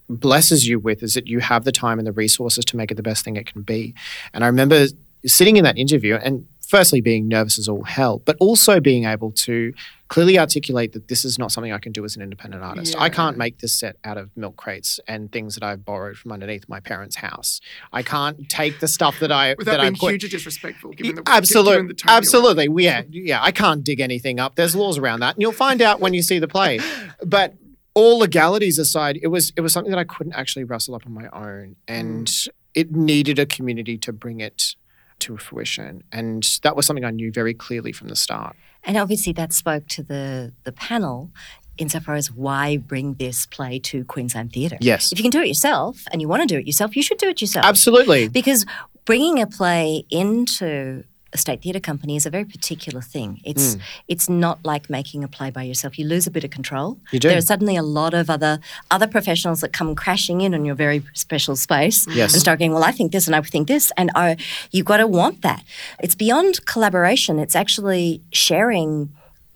blesses 0.10 0.68
you 0.68 0.78
with 0.80 1.02
is 1.04 1.14
that 1.14 1.28
you 1.28 1.40
have 1.40 1.64
the 1.64 1.72
time 1.72 1.98
and 1.98 2.06
the 2.06 2.12
resources 2.12 2.66
to 2.66 2.76
make 2.76 2.92
it 2.92 2.96
the 2.96 3.04
best 3.04 3.24
thing 3.24 3.38
it 3.38 3.46
can 3.46 3.62
be. 3.62 3.94
And 4.34 4.44
I 4.44 4.48
remember 4.48 4.88
sitting 5.26 5.58
in 5.58 5.64
that 5.64 5.78
interview 5.78 6.16
and 6.16 6.48
firstly 6.72 7.02
being 7.02 7.28
nervous 7.28 7.60
as 7.60 7.68
all 7.68 7.84
hell, 7.84 8.22
but 8.24 8.38
also 8.40 8.80
being 8.80 9.04
able 9.04 9.30
to 9.30 9.74
clearly 10.08 10.40
articulate 10.40 10.94
that 10.94 11.10
this 11.10 11.26
is 11.26 11.38
not 11.38 11.52
something 11.52 11.74
I 11.74 11.80
can 11.80 11.92
do 11.92 12.06
as 12.06 12.16
an 12.16 12.22
independent 12.22 12.64
artist. 12.64 12.96
I 12.98 13.10
can't 13.10 13.38
make 13.38 13.60
this 13.60 13.74
set 13.74 13.98
out 14.06 14.18
of 14.18 14.30
milk 14.38 14.56
crates 14.56 14.98
and 15.06 15.30
things 15.32 15.56
that 15.56 15.64
I've 15.64 15.84
borrowed 15.84 16.18
from 16.18 16.32
underneath 16.32 16.70
my 16.70 16.80
parents' 16.80 17.18
house. 17.18 17.60
I 17.92 18.04
can't 18.04 18.50
take 18.50 18.80
the 18.80 18.88
stuff 18.88 19.20
that 19.20 19.34
I 19.34 19.56
Without 19.58 19.72
that 19.72 19.80
I 19.82 19.90
being 19.90 19.96
put 19.96 20.10
hugely 20.12 20.30
disrespectful, 20.30 20.92
given 20.92 21.16
the 21.16 21.24
absolutely, 21.26 21.94
given 21.94 21.96
the 21.98 22.04
absolutely. 22.08 22.84
Yeah, 22.84 23.02
yeah. 23.10 23.44
I 23.44 23.52
can't 23.52 23.84
dig 23.84 24.00
anything 24.00 24.40
up. 24.40 24.56
There's 24.56 24.74
laws 24.74 24.98
around 24.98 25.20
that, 25.20 25.36
and 25.36 25.42
you'll 25.42 25.52
find 25.52 25.82
out 25.82 26.00
when 26.00 26.14
you 26.14 26.22
see 26.22 26.40
the 26.40 26.48
play. 26.48 26.80
But 27.26 27.54
all 27.94 28.20
legalities 28.20 28.80
aside, 28.80 29.20
it 29.22 29.28
was 29.28 29.52
it 29.58 29.62
was 29.62 29.74
something 29.74 29.92
that 29.92 30.00
I 30.00 30.06
couldn't 30.06 30.34
actually 30.34 30.64
wrestle 30.64 30.96
up 30.96 31.06
on 31.06 31.14
my 31.14 31.28
own, 31.34 31.76
and 31.88 32.28
mm. 32.28 32.48
it 32.74 32.92
needed 32.92 33.40
a 33.40 33.46
community 33.46 33.98
to 34.00 34.14
bring 34.14 34.40
it 34.40 34.76
to 35.22 35.38
fruition, 35.38 36.04
and 36.12 36.44
that 36.64 36.76
was 36.76 36.86
something 36.86 37.06
I 37.06 37.12
knew 37.12 37.32
very 37.32 37.54
clearly 37.54 37.92
from 37.92 38.10
the 38.10 38.16
start. 38.16 38.56
And 38.84 38.98
obviously, 38.98 39.34
that 39.34 39.54
spoke 39.54 39.88
to 39.90 40.04
the 40.04 40.54
the 40.64 40.72
panel 40.72 41.32
insofar 41.78 42.16
as 42.16 42.32
why 42.32 42.78
bring 42.78 43.16
this 43.16 43.46
play 43.46 43.80
to 43.80 44.04
Queensland 44.06 44.54
Theatre. 44.54 44.78
Yes. 44.82 45.12
If 45.12 45.18
you 45.18 45.24
can 45.24 45.32
do 45.32 45.42
it 45.42 45.48
yourself 45.48 46.04
and 46.12 46.22
you 46.22 46.28
want 46.28 46.42
to 46.42 46.48
do 46.48 46.60
it 46.60 46.68
yourself, 46.68 46.96
you 46.96 47.02
should 47.02 47.18
do 47.18 47.30
it 47.30 47.42
yourself. 47.42 47.66
Absolutely. 47.66 48.28
Because 48.28 48.66
bringing 49.06 49.42
a 49.42 49.48
play 49.48 50.04
into 50.10 51.04
state 51.36 51.62
theatre 51.62 51.80
company 51.80 52.16
is 52.16 52.26
a 52.26 52.30
very 52.30 52.44
particular 52.46 53.02
thing. 53.02 53.40
It's 53.46 53.74
Hmm. 53.76 53.80
it's 54.08 54.28
not 54.30 54.60
like 54.66 54.90
making 54.90 55.24
a 55.24 55.28
play 55.28 55.50
by 55.50 55.64
yourself. 55.64 55.98
You 55.98 56.06
lose 56.06 56.28
a 56.28 56.32
bit 56.32 56.44
of 56.44 56.50
control. 56.52 56.98
You 57.12 57.20
do. 57.20 57.30
There 57.30 57.38
are 57.38 57.42
suddenly 57.42 57.76
a 57.78 57.84
lot 57.84 58.14
of 58.14 58.30
other 58.30 58.60
other 58.90 59.08
professionals 59.08 59.62
that 59.62 59.72
come 59.72 59.96
crashing 59.96 60.42
in 60.42 60.54
on 60.54 60.66
your 60.66 60.76
very 60.76 61.04
special 61.14 61.56
space 61.56 62.06
Yes. 62.10 62.34
and 62.34 62.42
start 62.42 62.60
going, 62.60 62.74
"Well, 62.74 62.84
I 62.84 62.92
think 62.92 63.12
this 63.12 63.28
and 63.28 63.36
I 63.36 63.42
think 63.42 63.68
this," 63.68 63.92
and 63.98 64.12
oh, 64.16 64.36
you've 64.72 64.86
got 64.86 64.98
to 64.98 65.08
want 65.08 65.42
that. 65.42 65.64
It's 66.04 66.16
beyond 66.16 66.66
collaboration. 66.66 67.40
It's 67.40 67.56
actually 67.56 68.22
sharing 68.32 69.10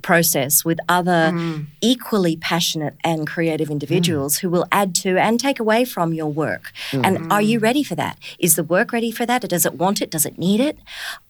process 0.05 0.63
with 0.63 0.77
other 0.87 1.31
mm. 1.33 1.65
equally 1.81 2.35
passionate 2.37 2.95
and 3.03 3.25
creative 3.25 3.71
individuals 3.71 4.37
mm. 4.37 4.41
who 4.41 4.49
will 4.51 4.67
add 4.71 4.93
to 4.93 5.17
and 5.17 5.39
take 5.39 5.59
away 5.59 5.83
from 5.83 6.13
your 6.13 6.31
work. 6.31 6.71
And 6.93 7.17
mm-hmm. 7.17 7.31
are 7.31 7.41
you 7.41 7.57
ready 7.57 7.83
for 7.83 7.95
that? 7.95 8.19
Is 8.37 8.55
the 8.55 8.63
work 8.63 8.93
ready 8.93 9.09
for 9.09 9.25
that? 9.25 9.41
Does 9.41 9.65
it 9.65 9.73
want 9.73 10.03
it? 10.03 10.11
Does 10.11 10.23
it 10.23 10.37
need 10.37 10.59
it? 10.59 10.77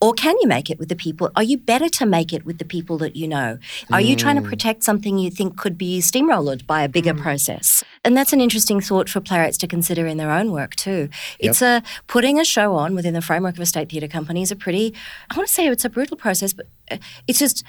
Or 0.01 0.11
can 0.13 0.35
you 0.41 0.47
make 0.49 0.69
it 0.69 0.77
with 0.77 0.89
the 0.89 0.95
people? 0.95 1.31
Are 1.37 1.43
you 1.51 1.57
better 1.57 1.87
to 1.87 2.05
make 2.05 2.33
it 2.33 2.45
with 2.45 2.57
the 2.57 2.65
people 2.65 2.97
that 2.97 3.15
you 3.15 3.29
know? 3.29 3.59
Are 3.93 4.01
you 4.01 4.17
trying 4.17 4.35
to 4.35 4.41
mm. 4.41 4.49
protect 4.49 4.83
something 4.83 5.17
you 5.17 5.31
think 5.31 5.55
could 5.57 5.77
be 5.77 6.01
steamrolled 6.01 6.67
by 6.67 6.83
a 6.83 6.89
bigger 6.89 7.13
process? 7.13 7.81
And 8.03 8.17
that's 8.17 8.33
an 8.33 8.41
interesting 8.41 8.81
thought 8.81 9.07
for 9.07 9.21
playwrights 9.21 9.57
to 9.59 9.67
consider 9.67 10.05
in 10.05 10.17
their 10.17 10.31
own 10.31 10.51
work 10.51 10.75
too. 10.75 11.07
It's 11.39 11.61
a 11.61 11.81
putting 12.07 12.41
a 12.41 12.43
show 12.43 12.75
on 12.75 12.93
within 12.93 13.13
the 13.13 13.21
framework 13.21 13.55
of 13.55 13.61
a 13.61 13.65
state 13.65 13.89
theatre 13.89 14.09
company 14.09 14.41
is 14.41 14.51
a 14.51 14.55
pretty 14.57 14.93
I 15.29 15.37
want 15.37 15.47
to 15.47 15.53
say 15.53 15.65
it's 15.65 15.85
a 15.85 15.89
brutal 15.89 16.17
process, 16.17 16.51
but 16.51 16.67
uh, 16.91 16.97
it's 17.25 17.39
just 17.39 17.63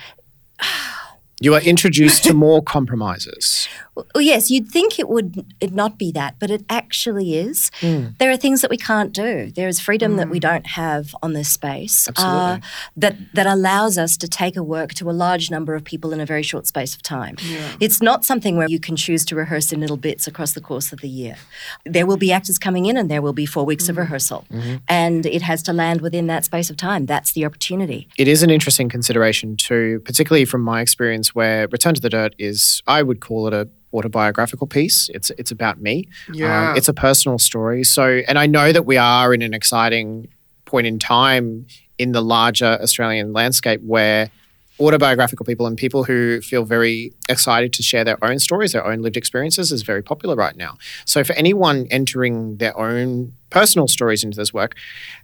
You 1.41 1.55
are 1.55 1.61
introduced 1.61 2.25
to 2.25 2.35
more 2.35 2.63
compromises. 2.63 3.69
Well, 3.97 4.23
yes, 4.23 4.51
you'd 4.51 4.69
think 4.69 4.99
it 4.99 5.09
would 5.09 5.45
it 5.61 5.73
not 5.73 5.99
be 5.99 6.13
that, 6.13 6.37
but 6.39 6.51
it 6.51 6.65
actually 6.69 7.37
is. 7.37 7.71
Hmm. 7.81 8.09
There 8.19 8.31
are 8.31 8.37
things 8.37 8.61
that 8.61 8.71
we 8.71 8.77
can't 8.77 9.13
do. 9.13 9.51
There 9.51 9.69
is 9.69 9.81
freedom 9.81 10.17
that 10.17 10.29
we 10.29 10.39
don't 10.39 10.67
have 10.67 11.15
on 11.23 11.33
this 11.33 11.49
space 11.49 12.09
uh, 12.17 12.59
that 12.97 13.17
that 13.35 13.47
allows 13.47 13.97
us 13.97 14.17
to 14.19 14.29
take 14.29 14.57
a 14.57 14.63
work 14.63 14.93
to 14.95 15.09
a 15.11 15.13
large 15.13 15.51
number 15.51 15.75
of 15.75 15.83
people 15.85 16.13
in 16.13 16.21
a 16.21 16.27
very 16.27 16.43
short 16.43 16.67
space 16.67 16.95
of 16.95 17.03
time. 17.03 17.37
It's 17.81 18.03
not 18.03 18.25
something 18.25 18.57
where 18.57 18.69
you 18.69 18.79
can 18.79 18.97
choose 18.97 19.25
to 19.27 19.35
rehearse 19.37 19.73
in 19.73 19.81
little 19.81 19.97
bits 19.97 20.27
across 20.27 20.53
the 20.53 20.61
course 20.61 20.93
of 20.93 21.01
the 21.01 21.09
year. 21.09 21.37
There 21.85 22.07
will 22.07 22.19
be 22.19 22.33
actors 22.33 22.59
coming 22.59 22.87
in, 22.87 22.97
and 22.97 23.11
there 23.11 23.23
will 23.23 23.33
be 23.33 23.47
four 23.47 23.65
weeks 23.65 23.89
of 23.89 23.97
rehearsal, 23.97 24.45
Mm-hmm. 24.53 24.77
and 24.89 25.25
it 25.27 25.43
has 25.43 25.63
to 25.65 25.73
land 25.73 26.01
within 26.01 26.27
that 26.27 26.45
space 26.45 26.71
of 26.71 26.77
time. 26.77 27.07
That's 27.07 27.33
the 27.33 27.45
opportunity. 27.45 28.09
It 28.19 28.29
is 28.29 28.43
an 28.43 28.51
interesting 28.51 28.89
consideration 28.89 29.57
too, 29.57 30.01
particularly 30.05 30.45
from 30.45 30.61
my 30.63 30.81
experience 30.81 31.35
where 31.35 31.69
Return 31.69 31.95
to 31.95 32.01
the 32.01 32.11
Dirt 32.11 32.35
is, 32.39 32.83
I 32.87 33.03
would 33.03 33.21
call 33.21 33.47
it 33.47 33.55
a 33.55 33.69
autobiographical 33.93 34.67
piece. 34.67 35.09
It's 35.15 35.31
it's 35.31 35.51
about 35.51 35.81
me. 35.81 36.09
Yeah. 36.33 36.71
Um, 36.71 36.77
it's 36.77 36.89
a 36.89 36.95
personal 36.95 37.39
story. 37.39 37.85
So, 37.85 38.23
and 38.29 38.39
I 38.39 38.47
know 38.47 38.73
that 38.73 38.85
we 38.85 38.97
are 38.97 39.33
in 39.33 39.43
an 39.43 39.55
exciting 39.55 40.29
point 40.65 40.87
in 40.87 40.99
time 40.99 41.67
in 41.99 42.13
the 42.13 42.21
larger 42.21 42.79
Australian 42.83 43.33
landscape 43.33 43.81
where 43.83 44.31
autobiographical 44.79 45.47
people 45.47 45.67
and 45.67 45.79
people 45.79 46.05
who 46.05 46.41
feel 46.43 46.65
very 46.65 47.13
excited 47.29 47.73
to 47.73 47.83
share 47.83 48.05
their 48.05 48.23
own 48.23 48.39
stories, 48.39 48.73
their 48.73 48.85
own 48.85 49.01
lived 49.01 49.17
experiences 49.17 49.73
is 49.73 49.83
very 49.83 50.03
popular 50.03 50.35
right 50.35 50.57
now. 50.57 50.77
So 51.07 51.25
for 51.25 51.33
anyone 51.33 51.87
entering 51.91 52.59
their 52.59 52.79
own 52.79 53.33
personal 53.51 53.89
stories 53.89 54.23
into 54.23 54.37
this 54.37 54.53
work, 54.53 54.77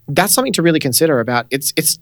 that's 0.08 0.32
something 0.32 0.54
to 0.54 0.62
really 0.62 0.80
consider 0.80 1.20
about 1.20 1.46
it's 1.50 1.72
it's 1.76 1.98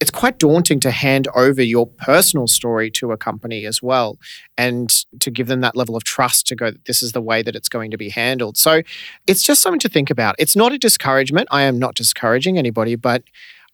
it's 0.00 0.10
quite 0.10 0.38
daunting 0.38 0.80
to 0.80 0.90
hand 0.90 1.26
over 1.34 1.62
your 1.62 1.86
personal 1.86 2.46
story 2.46 2.90
to 2.92 3.12
a 3.12 3.16
company 3.16 3.66
as 3.66 3.82
well 3.82 4.18
and 4.56 5.04
to 5.20 5.30
give 5.30 5.46
them 5.48 5.60
that 5.60 5.76
level 5.76 5.96
of 5.96 6.04
trust 6.04 6.46
to 6.46 6.56
go 6.56 6.72
this 6.86 7.02
is 7.02 7.12
the 7.12 7.20
way 7.20 7.42
that 7.42 7.56
it's 7.56 7.68
going 7.68 7.90
to 7.90 7.96
be 7.96 8.10
handled. 8.10 8.56
So 8.56 8.82
it's 9.26 9.42
just 9.42 9.60
something 9.60 9.80
to 9.80 9.88
think 9.88 10.10
about. 10.10 10.36
It's 10.38 10.54
not 10.54 10.72
a 10.72 10.78
discouragement. 10.78 11.48
I 11.50 11.62
am 11.62 11.78
not 11.78 11.94
discouraging 11.94 12.58
anybody 12.58 12.94
but 12.94 13.22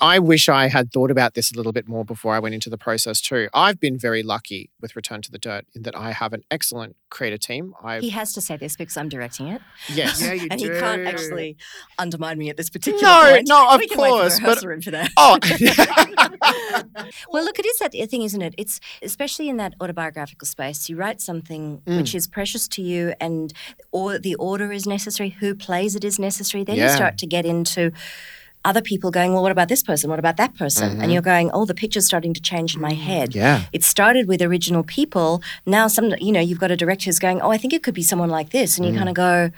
I 0.00 0.18
wish 0.18 0.48
I 0.48 0.68
had 0.68 0.92
thought 0.92 1.10
about 1.10 1.34
this 1.34 1.52
a 1.52 1.56
little 1.56 1.72
bit 1.72 1.88
more 1.88 2.04
before 2.04 2.34
I 2.34 2.38
went 2.38 2.54
into 2.54 2.68
the 2.68 2.76
process 2.78 3.20
too. 3.20 3.48
I've 3.54 3.78
been 3.78 3.96
very 3.98 4.22
lucky 4.22 4.70
with 4.80 4.96
Return 4.96 5.22
to 5.22 5.30
the 5.30 5.38
Dirt 5.38 5.66
in 5.74 5.82
that 5.82 5.96
I 5.96 6.10
have 6.12 6.32
an 6.32 6.42
excellent 6.50 6.96
creative 7.10 7.40
team. 7.40 7.74
I 7.82 8.00
He 8.00 8.10
has 8.10 8.32
to 8.34 8.40
say 8.40 8.56
this 8.56 8.76
because 8.76 8.96
I'm 8.96 9.08
directing 9.08 9.46
it. 9.48 9.62
yes, 9.88 10.20
Yeah, 10.20 10.32
you 10.32 10.48
and 10.50 10.60
do. 10.60 10.72
he 10.72 10.80
can't 10.80 11.06
actually 11.06 11.56
undermine 11.98 12.38
me 12.38 12.50
at 12.50 12.56
this 12.56 12.70
particular 12.70 13.02
No, 13.02 13.32
point. 13.32 13.48
no, 13.48 13.74
of 13.74 13.78
we 13.80 13.86
can 13.86 13.98
wait 13.98 14.10
for 14.10 14.18
course, 14.18 14.40
but- 14.40 14.42
rehearsal 14.46 14.68
room 14.68 14.80
for 14.82 14.90
that. 14.90 15.10
Oh, 15.16 15.38
well, 17.32 17.44
look, 17.44 17.58
it 17.58 17.66
is 17.66 17.78
that 17.78 17.92
thing, 18.10 18.22
isn't 18.22 18.42
it? 18.42 18.54
It's 18.58 18.80
especially 19.02 19.48
in 19.48 19.56
that 19.58 19.74
autobiographical 19.80 20.46
space. 20.46 20.88
You 20.88 20.96
write 20.96 21.20
something 21.20 21.82
mm. 21.86 21.96
which 21.96 22.14
is 22.14 22.26
precious 22.26 22.66
to 22.68 22.82
you, 22.82 23.14
and 23.20 23.52
or 23.92 24.18
the 24.18 24.34
order 24.34 24.72
is 24.72 24.86
necessary. 24.86 25.30
Who 25.40 25.54
plays 25.54 25.94
it 25.94 26.04
is 26.04 26.18
necessary. 26.18 26.64
Then 26.64 26.76
you 26.76 26.88
start 26.88 27.16
to 27.18 27.26
get 27.26 27.46
into 27.46 27.92
other 28.64 28.80
people 28.80 29.10
going, 29.10 29.32
well, 29.32 29.42
what 29.42 29.52
about 29.52 29.68
this 29.68 29.82
person? 29.82 30.10
What 30.10 30.18
about 30.18 30.36
that 30.38 30.54
person? 30.54 30.90
And 30.90 31.02
mm-hmm. 31.02 31.10
you're 31.10 31.22
going, 31.22 31.50
oh, 31.52 31.64
the 31.64 31.74
picture's 31.74 32.06
starting 32.06 32.32
to 32.34 32.40
change 32.40 32.74
in 32.74 32.80
my 32.80 32.92
mm. 32.92 32.96
head. 32.96 33.34
Yeah. 33.34 33.64
It 33.72 33.84
started 33.84 34.26
with 34.26 34.40
original 34.40 34.82
people. 34.82 35.42
Now, 35.66 35.86
some, 35.88 36.14
you 36.18 36.32
know, 36.32 36.40
you've 36.40 36.60
got 36.60 36.70
a 36.70 36.76
director 36.76 37.06
who's 37.06 37.18
going, 37.18 37.40
oh, 37.42 37.50
I 37.50 37.58
think 37.58 37.72
it 37.72 37.82
could 37.82 37.94
be 37.94 38.02
someone 38.02 38.30
like 38.30 38.50
this, 38.50 38.78
and 38.78 38.86
you 38.86 38.92
mm. 38.92 38.96
kind 38.96 39.08
of 39.08 39.14
go. 39.14 39.50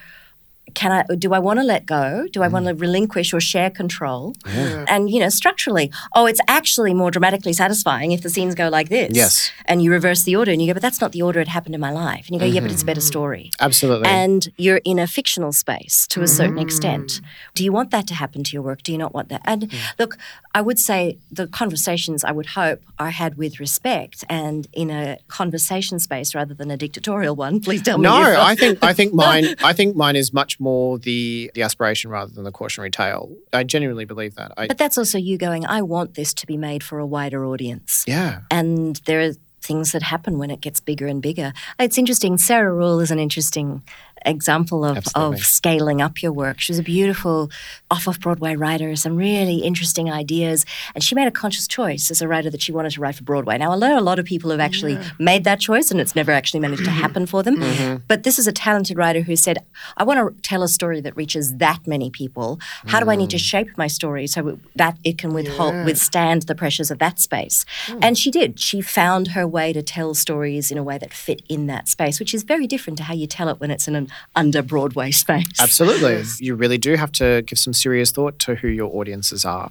Can 0.74 0.92
I? 0.92 1.14
Do 1.14 1.32
I 1.32 1.38
want 1.38 1.58
to 1.58 1.64
let 1.64 1.86
go? 1.86 2.26
Do 2.32 2.42
I 2.42 2.48
mm. 2.48 2.52
want 2.52 2.66
to 2.66 2.74
relinquish 2.74 3.32
or 3.32 3.40
share 3.40 3.70
control? 3.70 4.34
And 4.44 5.10
you 5.10 5.20
know, 5.20 5.28
structurally, 5.28 5.90
oh, 6.14 6.26
it's 6.26 6.40
actually 6.48 6.94
more 6.94 7.10
dramatically 7.10 7.52
satisfying 7.52 8.12
if 8.12 8.22
the 8.22 8.30
scenes 8.30 8.54
go 8.54 8.68
like 8.68 8.88
this. 8.88 9.12
Yes. 9.14 9.50
And 9.66 9.82
you 9.82 9.90
reverse 9.90 10.24
the 10.24 10.36
order, 10.36 10.52
and 10.52 10.60
you 10.60 10.68
go, 10.68 10.74
but 10.74 10.82
that's 10.82 11.00
not 11.00 11.12
the 11.12 11.22
order 11.22 11.40
it 11.40 11.48
happened 11.48 11.74
in 11.74 11.80
my 11.80 11.92
life. 11.92 12.26
And 12.26 12.34
you 12.34 12.40
go, 12.40 12.46
yeah, 12.46 12.60
but 12.60 12.70
it's 12.70 12.82
a 12.82 12.86
better 12.86 13.00
mm-hmm. 13.00 13.06
story. 13.06 13.50
absolutely. 13.60 14.08
And 14.08 14.48
you're 14.56 14.80
in 14.84 14.98
a 14.98 15.06
fictional 15.06 15.52
space 15.52 16.06
to 16.08 16.22
a 16.22 16.28
certain 16.28 16.58
extent. 16.58 17.06
Mm. 17.06 17.20
Do 17.54 17.64
you 17.64 17.72
want 17.72 17.90
that 17.90 18.06
to 18.08 18.14
happen 18.14 18.44
to 18.44 18.52
your 18.52 18.62
work? 18.62 18.82
Do 18.82 18.92
you 18.92 18.98
not 18.98 19.14
want 19.14 19.28
that? 19.28 19.42
And 19.44 19.72
look, 19.98 20.18
I 20.54 20.60
would 20.62 20.78
say 20.78 21.18
the 21.30 21.46
conversations 21.46 22.24
I 22.24 22.32
would 22.32 22.46
hope 22.46 22.80
are 22.98 23.10
had 23.10 23.36
with 23.36 23.60
respect 23.60 24.24
and 24.28 24.66
in 24.72 24.90
a 24.90 25.18
conversation 25.28 25.98
space 25.98 26.34
rather 26.34 26.54
than 26.54 26.70
a 26.70 26.76
dictatorial 26.76 27.36
one. 27.36 27.60
Please 27.60 27.82
tell 27.82 27.98
me. 27.98 28.04
No, 28.04 28.40
I 28.40 28.54
think 28.54 28.78
I 28.82 28.92
think 28.92 29.12
mine 29.24 29.54
I 29.62 29.72
think 29.72 29.96
mine 29.96 30.16
is 30.16 30.32
much 30.32 30.55
more 30.58 30.98
the 30.98 31.50
the 31.54 31.62
aspiration 31.62 32.10
rather 32.10 32.32
than 32.32 32.44
the 32.44 32.52
cautionary 32.52 32.90
tale. 32.90 33.34
I 33.52 33.64
genuinely 33.64 34.04
believe 34.04 34.34
that. 34.36 34.52
I, 34.56 34.66
But 34.66 34.78
that's 34.78 34.98
also 34.98 35.18
you 35.18 35.38
going, 35.38 35.66
I 35.66 35.82
want 35.82 36.14
this 36.14 36.34
to 36.34 36.46
be 36.46 36.56
made 36.56 36.82
for 36.82 36.98
a 36.98 37.06
wider 37.06 37.44
audience. 37.44 38.04
yeah. 38.06 38.40
And 38.50 38.96
there 39.06 39.20
are 39.20 39.32
things 39.60 39.92
that 39.92 40.02
happen 40.02 40.38
when 40.38 40.50
it 40.50 40.60
gets 40.60 40.80
bigger 40.80 41.06
and 41.06 41.20
bigger. 41.20 41.52
It's 41.78 41.98
interesting. 41.98 42.38
Sarah 42.38 42.72
Ruhl 42.72 43.00
is 43.00 43.10
an 43.10 43.18
interesting 43.18 43.82
example 44.26 44.84
of, 44.84 44.98
Absolutely. 44.98 45.38
of 45.38 45.44
scaling 45.44 46.02
up 46.02 46.22
your 46.22 46.32
work. 46.32 46.60
She 46.60 46.72
was 46.72 46.78
a 46.78 46.82
beautiful 46.82 47.50
off 47.90 48.06
of 48.06 48.20
Broadway 48.20 48.56
writer, 48.56 48.94
some 48.96 49.16
really 49.16 49.58
interesting 49.58 50.10
ideas. 50.10 50.66
And 50.94 51.02
she 51.02 51.14
made 51.14 51.26
a 51.26 51.30
conscious 51.30 51.66
choice 51.68 52.10
as 52.10 52.20
a 52.20 52.28
writer 52.28 52.50
that 52.50 52.60
she 52.60 52.72
wanted 52.72 52.92
to 52.92 53.00
write 53.00 53.14
for 53.14 53.24
Broadway. 53.24 53.58
Now, 53.58 53.72
I 53.72 53.78
know 53.78 53.98
a 53.98 54.00
lot 54.00 54.18
of 54.18 54.26
people 54.26 54.50
have 54.50 54.60
actually 54.60 54.98
made 55.18 55.44
that 55.44 55.60
choice 55.60 55.90
and 55.90 56.00
it's 56.00 56.16
never 56.16 56.32
actually 56.32 56.60
managed 56.60 56.84
to 56.84 56.90
happen 56.90 57.26
for 57.26 57.42
them. 57.42 57.56
Mm-hmm. 57.56 58.02
But 58.08 58.24
this 58.24 58.38
is 58.38 58.46
a 58.46 58.52
talented 58.52 58.96
writer 58.96 59.20
who 59.20 59.36
said, 59.36 59.58
I 59.96 60.04
want 60.04 60.18
to 60.18 60.42
tell 60.42 60.62
a 60.62 60.68
story 60.68 61.00
that 61.00 61.16
reaches 61.16 61.56
that 61.56 61.86
many 61.86 62.10
people. 62.10 62.58
How 62.86 63.00
do 63.00 63.10
I 63.10 63.16
need 63.16 63.30
to 63.30 63.36
mm. 63.36 63.40
shape 63.40 63.76
my 63.76 63.86
story 63.86 64.26
so 64.26 64.58
that 64.74 64.96
it 65.04 65.18
can 65.18 65.32
withhold, 65.32 65.84
withstand 65.84 66.42
the 66.42 66.54
pressures 66.54 66.90
of 66.90 66.98
that 66.98 67.20
space? 67.20 67.64
Hmm. 67.86 67.98
And 68.02 68.18
she 68.18 68.30
did. 68.30 68.58
She 68.58 68.80
found 68.80 69.28
her 69.28 69.46
way 69.46 69.72
to 69.72 69.82
tell 69.82 70.14
stories 70.14 70.70
in 70.70 70.78
a 70.78 70.82
way 70.82 70.98
that 70.98 71.12
fit 71.12 71.42
in 71.48 71.66
that 71.66 71.88
space, 71.88 72.18
which 72.18 72.34
is 72.34 72.42
very 72.42 72.66
different 72.66 72.96
to 72.98 73.04
how 73.04 73.14
you 73.14 73.26
tell 73.26 73.48
it 73.48 73.60
when 73.60 73.70
it's 73.70 73.86
in 73.88 73.94
an 73.94 74.08
under 74.34 74.62
Broadway 74.62 75.10
space. 75.10 75.60
Absolutely. 75.60 76.22
You 76.38 76.54
really 76.54 76.78
do 76.78 76.94
have 76.96 77.12
to 77.12 77.42
give 77.42 77.58
some 77.58 77.72
serious 77.72 78.10
thought 78.10 78.38
to 78.40 78.56
who 78.56 78.68
your 78.68 78.94
audiences 78.94 79.44
are. 79.44 79.70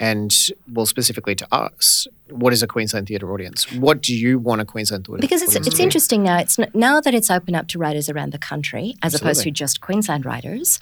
And 0.00 0.32
well, 0.72 0.86
specifically 0.86 1.34
to 1.34 1.46
us, 1.52 2.06
what 2.30 2.52
is 2.52 2.62
a 2.62 2.66
Queensland 2.66 3.08
theatre 3.08 3.32
audience? 3.32 3.70
What 3.72 4.00
do 4.00 4.14
you 4.14 4.38
want 4.38 4.60
a 4.60 4.64
Queensland 4.64 5.06
theatre 5.06 5.20
Because 5.20 5.42
it's 5.42 5.56
it's 5.56 5.80
interesting 5.80 6.22
now. 6.22 6.38
It's 6.38 6.58
n- 6.58 6.70
now 6.72 7.00
that 7.00 7.14
it's 7.14 7.30
open 7.30 7.54
up 7.54 7.66
to 7.68 7.78
writers 7.78 8.08
around 8.08 8.32
the 8.32 8.38
country 8.38 8.94
as 9.02 9.14
opposed 9.14 9.42
to 9.42 9.50
just 9.50 9.80
Queensland 9.80 10.24
writers. 10.24 10.78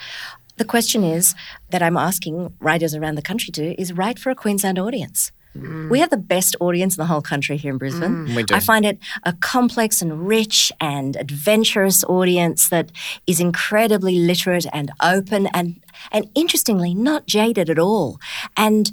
The 0.56 0.64
question 0.64 1.04
is 1.04 1.34
that 1.70 1.82
I'm 1.82 1.96
asking 1.96 2.54
writers 2.60 2.94
around 2.94 3.14
the 3.14 3.22
country 3.22 3.52
to 3.52 3.80
is 3.80 3.92
write 3.92 4.18
for 4.18 4.30
a 4.30 4.34
Queensland 4.34 4.78
audience. 4.78 5.32
Mm. 5.62 5.90
We 5.90 5.98
have 6.00 6.10
the 6.10 6.16
best 6.16 6.56
audience 6.60 6.96
in 6.96 7.00
the 7.00 7.06
whole 7.06 7.22
country 7.22 7.56
here 7.56 7.72
in 7.72 7.78
Brisbane. 7.78 8.26
Mm. 8.26 8.36
We 8.36 8.42
do. 8.42 8.54
I 8.54 8.60
find 8.60 8.84
it 8.84 8.98
a 9.24 9.32
complex 9.34 10.02
and 10.02 10.26
rich 10.26 10.72
and 10.80 11.16
adventurous 11.16 12.04
audience 12.04 12.68
that 12.68 12.90
is 13.26 13.40
incredibly 13.40 14.18
literate 14.18 14.66
and 14.72 14.90
open 15.02 15.46
and 15.48 15.80
and 16.12 16.28
interestingly 16.34 16.94
not 16.94 17.26
jaded 17.26 17.70
at 17.70 17.78
all 17.78 18.18
and 18.56 18.90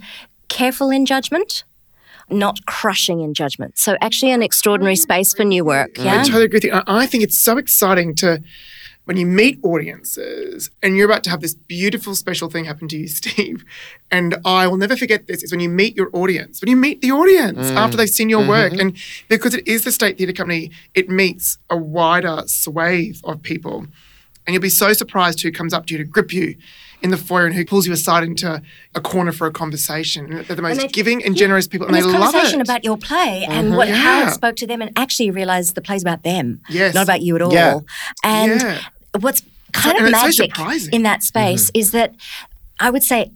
careful 0.47 0.89
in 0.89 1.05
judgment, 1.05 1.63
not 2.29 2.65
crushing 2.65 3.19
in 3.21 3.33
judgment. 3.33 3.77
So 3.77 3.97
actually 4.01 4.31
an 4.31 4.41
extraordinary 4.43 4.95
space 4.95 5.33
for 5.33 5.43
new 5.43 5.65
work. 5.65 5.99
I 5.99 6.03
Yeah. 6.03 6.23
totally 6.23 6.45
agree 6.45 6.57
with 6.57 6.63
you. 6.65 6.73
I 6.73 6.83
I 7.03 7.05
think 7.07 7.23
it's 7.23 7.37
so 7.37 7.57
exciting 7.57 8.15
to 8.15 8.41
when 9.05 9.17
you 9.17 9.25
meet 9.25 9.59
audiences 9.63 10.71
and 10.81 10.95
you're 10.95 11.05
about 11.05 11.23
to 11.25 11.29
have 11.29 11.41
this 11.41 11.53
beautiful 11.53 12.15
special 12.15 12.49
thing 12.49 12.65
happen 12.65 12.87
to 12.87 12.97
you, 12.97 13.07
Steve, 13.19 13.65
and 14.09 14.35
I 14.45 14.67
will 14.67 14.77
never 14.77 14.95
forget 14.95 15.27
this, 15.27 15.43
is 15.43 15.51
when 15.51 15.59
you 15.59 15.69
meet 15.69 15.95
your 15.95 16.09
audience, 16.13 16.61
when 16.61 16.69
you 16.69 16.77
meet 16.77 17.01
the 17.01 17.11
audience 17.11 17.71
mm. 17.71 17.75
after 17.75 17.97
they've 17.97 18.09
seen 18.09 18.29
your 18.29 18.47
work. 18.47 18.71
Mm-hmm. 18.73 18.81
And 18.81 18.97
because 19.27 19.53
it 19.53 19.67
is 19.67 19.83
the 19.83 19.91
State 19.91 20.17
Theatre 20.17 20.33
Company, 20.33 20.71
it 20.93 21.09
meets 21.09 21.57
a 21.69 21.77
wider 21.77 22.43
swathe 22.45 23.17
of 23.23 23.41
people. 23.43 23.87
And 24.45 24.53
you'll 24.53 24.61
be 24.61 24.69
so 24.69 24.91
surprised 24.93 25.41
who 25.41 25.51
comes 25.51 25.73
up 25.73 25.85
to 25.87 25.93
you 25.93 25.97
to 25.99 26.03
grip 26.03 26.33
you 26.33 26.55
in 27.01 27.11
the 27.11 27.17
foyer 27.17 27.45
and 27.45 27.53
who 27.53 27.65
pulls 27.65 27.85
you 27.85 27.91
aside 27.91 28.23
into 28.23 28.61
a 28.95 29.01
corner 29.01 29.33
for 29.33 29.45
a 29.45 29.51
conversation. 29.51 30.25
And 30.25 30.45
they're 30.45 30.55
the 30.55 30.61
most 30.61 30.79
they- 30.79 30.87
giving 30.87 31.23
and 31.23 31.35
generous 31.35 31.67
people, 31.67 31.87
and, 31.87 31.95
And 31.95 32.05
they 32.05 32.09
there's 32.09 32.19
love 32.21 32.31
conversation 32.31 32.61
about 32.61 32.83
your 32.85 32.97
play 32.97 33.45
and 33.47 33.67
mm-hmm. 33.67 33.75
what 33.75 33.89
how 33.89 34.21
Yeah. 34.21 34.29
it 34.29 34.33
spoke 34.33 34.55
to 34.57 34.67
them, 34.67 34.81
and 34.81 34.91
actually 34.95 35.27
you 35.27 35.33
realise 35.33 35.73
the 35.73 35.81
play's 35.81 36.01
about 36.01 36.23
them, 36.23 36.61
Yes. 36.69 36.93
not 36.95 37.03
about 37.03 37.21
you 37.21 37.35
at 37.35 37.41
all. 37.41 37.53
Yeah. 37.53 37.79
And 38.23 38.61
Yeah. 38.61 38.79
What's 39.19 39.41
kind 39.71 39.97
and 39.97 40.07
of 40.07 40.13
it's 40.13 40.37
so 40.37 40.43
magic 40.43 40.93
in 40.93 41.03
that 41.03 41.23
space 41.23 41.71
is 41.73 41.91
that 41.91 42.13
I 42.79 42.89
would 42.89 43.03
say 43.03 43.31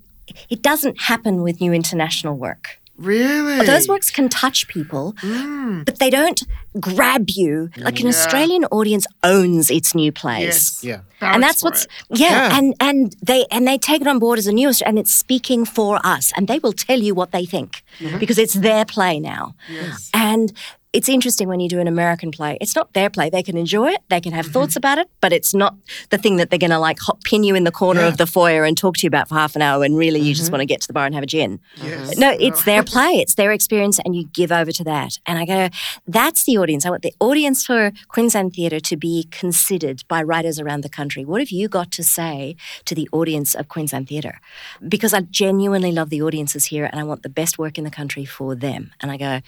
it 0.49 0.61
doesn't 0.61 1.01
happen 1.01 1.41
with 1.41 1.61
new 1.61 1.73
international 1.73 2.35
work. 2.37 2.79
Really? 2.97 3.63
Those 3.63 3.87
works 3.87 4.09
can 4.09 4.27
touch 4.27 4.67
people, 4.67 5.13
Mm. 5.21 5.85
but 5.85 5.99
they 5.99 6.09
don't 6.09 6.41
grab 6.79 7.29
you. 7.29 7.69
Like 7.77 7.99
an 7.99 8.07
Australian 8.07 8.65
audience 8.65 9.05
owns 9.23 9.69
its 9.69 9.93
new 9.93 10.11
plays. 10.11 10.43
Yes. 10.81 10.83
Yeah. 10.83 10.99
and 11.33 11.41
that's 11.43 11.63
what's 11.63 11.85
yeah, 12.09 12.29
Yeah. 12.49 12.57
and 12.57 12.73
and 12.79 13.15
they 13.21 13.45
and 13.51 13.67
they 13.67 13.77
take 13.77 14.01
it 14.01 14.07
on 14.07 14.17
board 14.17 14.39
as 14.39 14.47
a 14.47 14.51
new 14.51 14.71
and 14.85 14.97
it's 14.97 15.13
speaking 15.13 15.63
for 15.65 15.99
us 16.03 16.31
and 16.35 16.47
they 16.47 16.57
will 16.59 16.73
tell 16.73 16.99
you 16.99 17.13
what 17.13 17.31
they 17.31 17.45
think 17.45 17.83
because 18.19 18.37
it's 18.39 18.55
their 18.55 18.83
play 18.85 19.19
now 19.19 19.53
Yes. 19.71 20.09
and 20.13 20.51
it's 20.97 21.07
interesting 21.07 21.47
when 21.47 21.59
you 21.59 21.69
do 21.69 21.79
an 21.79 21.87
American 21.87 22.31
play. 22.31 22.57
It's 22.59 22.75
not 22.75 22.93
their 22.93 23.11
play. 23.11 23.29
They 23.29 23.43
can 23.43 23.55
enjoy 23.55 23.89
it. 23.89 24.01
They 24.09 24.19
can 24.19 24.31
have 24.31 24.45
mm-hmm. 24.45 24.53
thoughts 24.53 24.75
about 24.75 24.97
it, 24.97 25.07
but 25.21 25.31
it's 25.31 25.53
not 25.53 25.75
the 26.09 26.17
thing 26.17 26.37
that 26.37 26.49
they're 26.49 26.57
going 26.57 26.71
to 26.71 26.79
like 26.79 26.97
hop, 26.97 27.23
pin 27.23 27.43
you 27.43 27.53
in 27.53 27.65
the 27.65 27.71
corner 27.71 28.01
of 28.01 28.17
the 28.17 28.25
foyer 28.25 28.63
and 28.63 28.75
talk 28.75 28.97
to 28.97 29.03
you 29.03 29.07
about 29.07 29.29
for 29.29 29.35
half 29.35 29.55
an 29.55 29.61
hour 29.61 29.81
when 29.81 29.93
really 29.93 30.19
you 30.19 30.33
just 30.33 30.47
mm-hmm. 30.47 30.53
want 30.53 30.61
to 30.61 30.65
get 30.65 30.81
to 30.81 30.87
the 30.87 30.93
bar 30.93 31.05
and 31.05 31.13
have 31.13 31.23
a 31.23 31.27
gin. 31.27 31.59
Yes. 31.83 32.17
No, 32.17 32.35
it's 32.39 32.63
their 32.63 32.83
play. 32.83 33.11
It's 33.11 33.35
their 33.35 33.51
experience, 33.51 33.99
and 34.03 34.15
you 34.15 34.25
give 34.33 34.51
over 34.51 34.71
to 34.71 34.83
that. 34.85 35.19
And 35.27 35.37
I 35.37 35.45
go, 35.45 35.69
that's 36.07 36.45
the 36.45 36.57
audience. 36.57 36.83
I 36.83 36.89
want 36.89 37.03
the 37.03 37.13
audience 37.19 37.63
for 37.63 37.91
Queensland 38.07 38.53
Theatre 38.55 38.79
to 38.79 38.97
be 38.97 39.27
considered 39.29 40.03
by 40.07 40.23
writers 40.23 40.59
around 40.59 40.81
the 40.81 40.89
country. 40.89 41.23
What 41.23 41.41
have 41.41 41.51
you 41.51 41.67
got 41.67 41.91
to 41.91 42.03
say 42.03 42.55
to 42.85 42.95
the 42.95 43.07
audience 43.11 43.53
of 43.53 43.67
Queensland 43.67 44.07
Theatre? 44.07 44.41
Because 44.89 45.13
I 45.13 45.21
genuinely 45.21 45.91
love 45.91 46.09
the 46.09 46.23
audiences 46.23 46.65
here, 46.65 46.85
and 46.85 46.99
I 46.99 47.03
want 47.03 47.21
the 47.21 47.29
best 47.29 47.59
work 47.59 47.77
in 47.77 47.83
the 47.83 47.91
country 47.91 48.25
for 48.25 48.55
them. 48.55 48.89
And 48.99 49.11
I 49.11 49.17
go, 49.17 49.41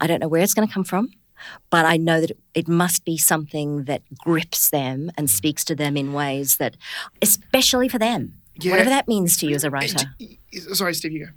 I 0.00 0.06
don't 0.06 0.20
know 0.20 0.28
where 0.28 0.40
it's 0.40 0.54
going 0.54 0.66
to 0.66 0.72
come 0.72 0.85
from. 0.86 1.10
But 1.70 1.84
I 1.84 1.96
know 1.96 2.20
that 2.20 2.32
it 2.54 2.66
must 2.66 3.04
be 3.04 3.18
something 3.18 3.84
that 3.84 4.02
grips 4.16 4.70
them 4.70 5.10
and 5.16 5.28
mm. 5.28 5.30
speaks 5.30 5.64
to 5.66 5.74
them 5.74 5.96
in 5.96 6.12
ways 6.12 6.56
that, 6.56 6.76
especially 7.20 7.88
for 7.88 7.98
them, 7.98 8.34
Yeah. 8.58 8.70
whatever 8.72 8.90
that 8.90 9.06
means 9.06 9.36
to 9.38 9.46
you 9.46 9.54
as 9.54 9.64
a 9.64 9.70
writer. 9.70 10.06
Sorry, 10.72 10.94
Steve, 10.94 11.12
you 11.12 11.26
go. 11.26 11.32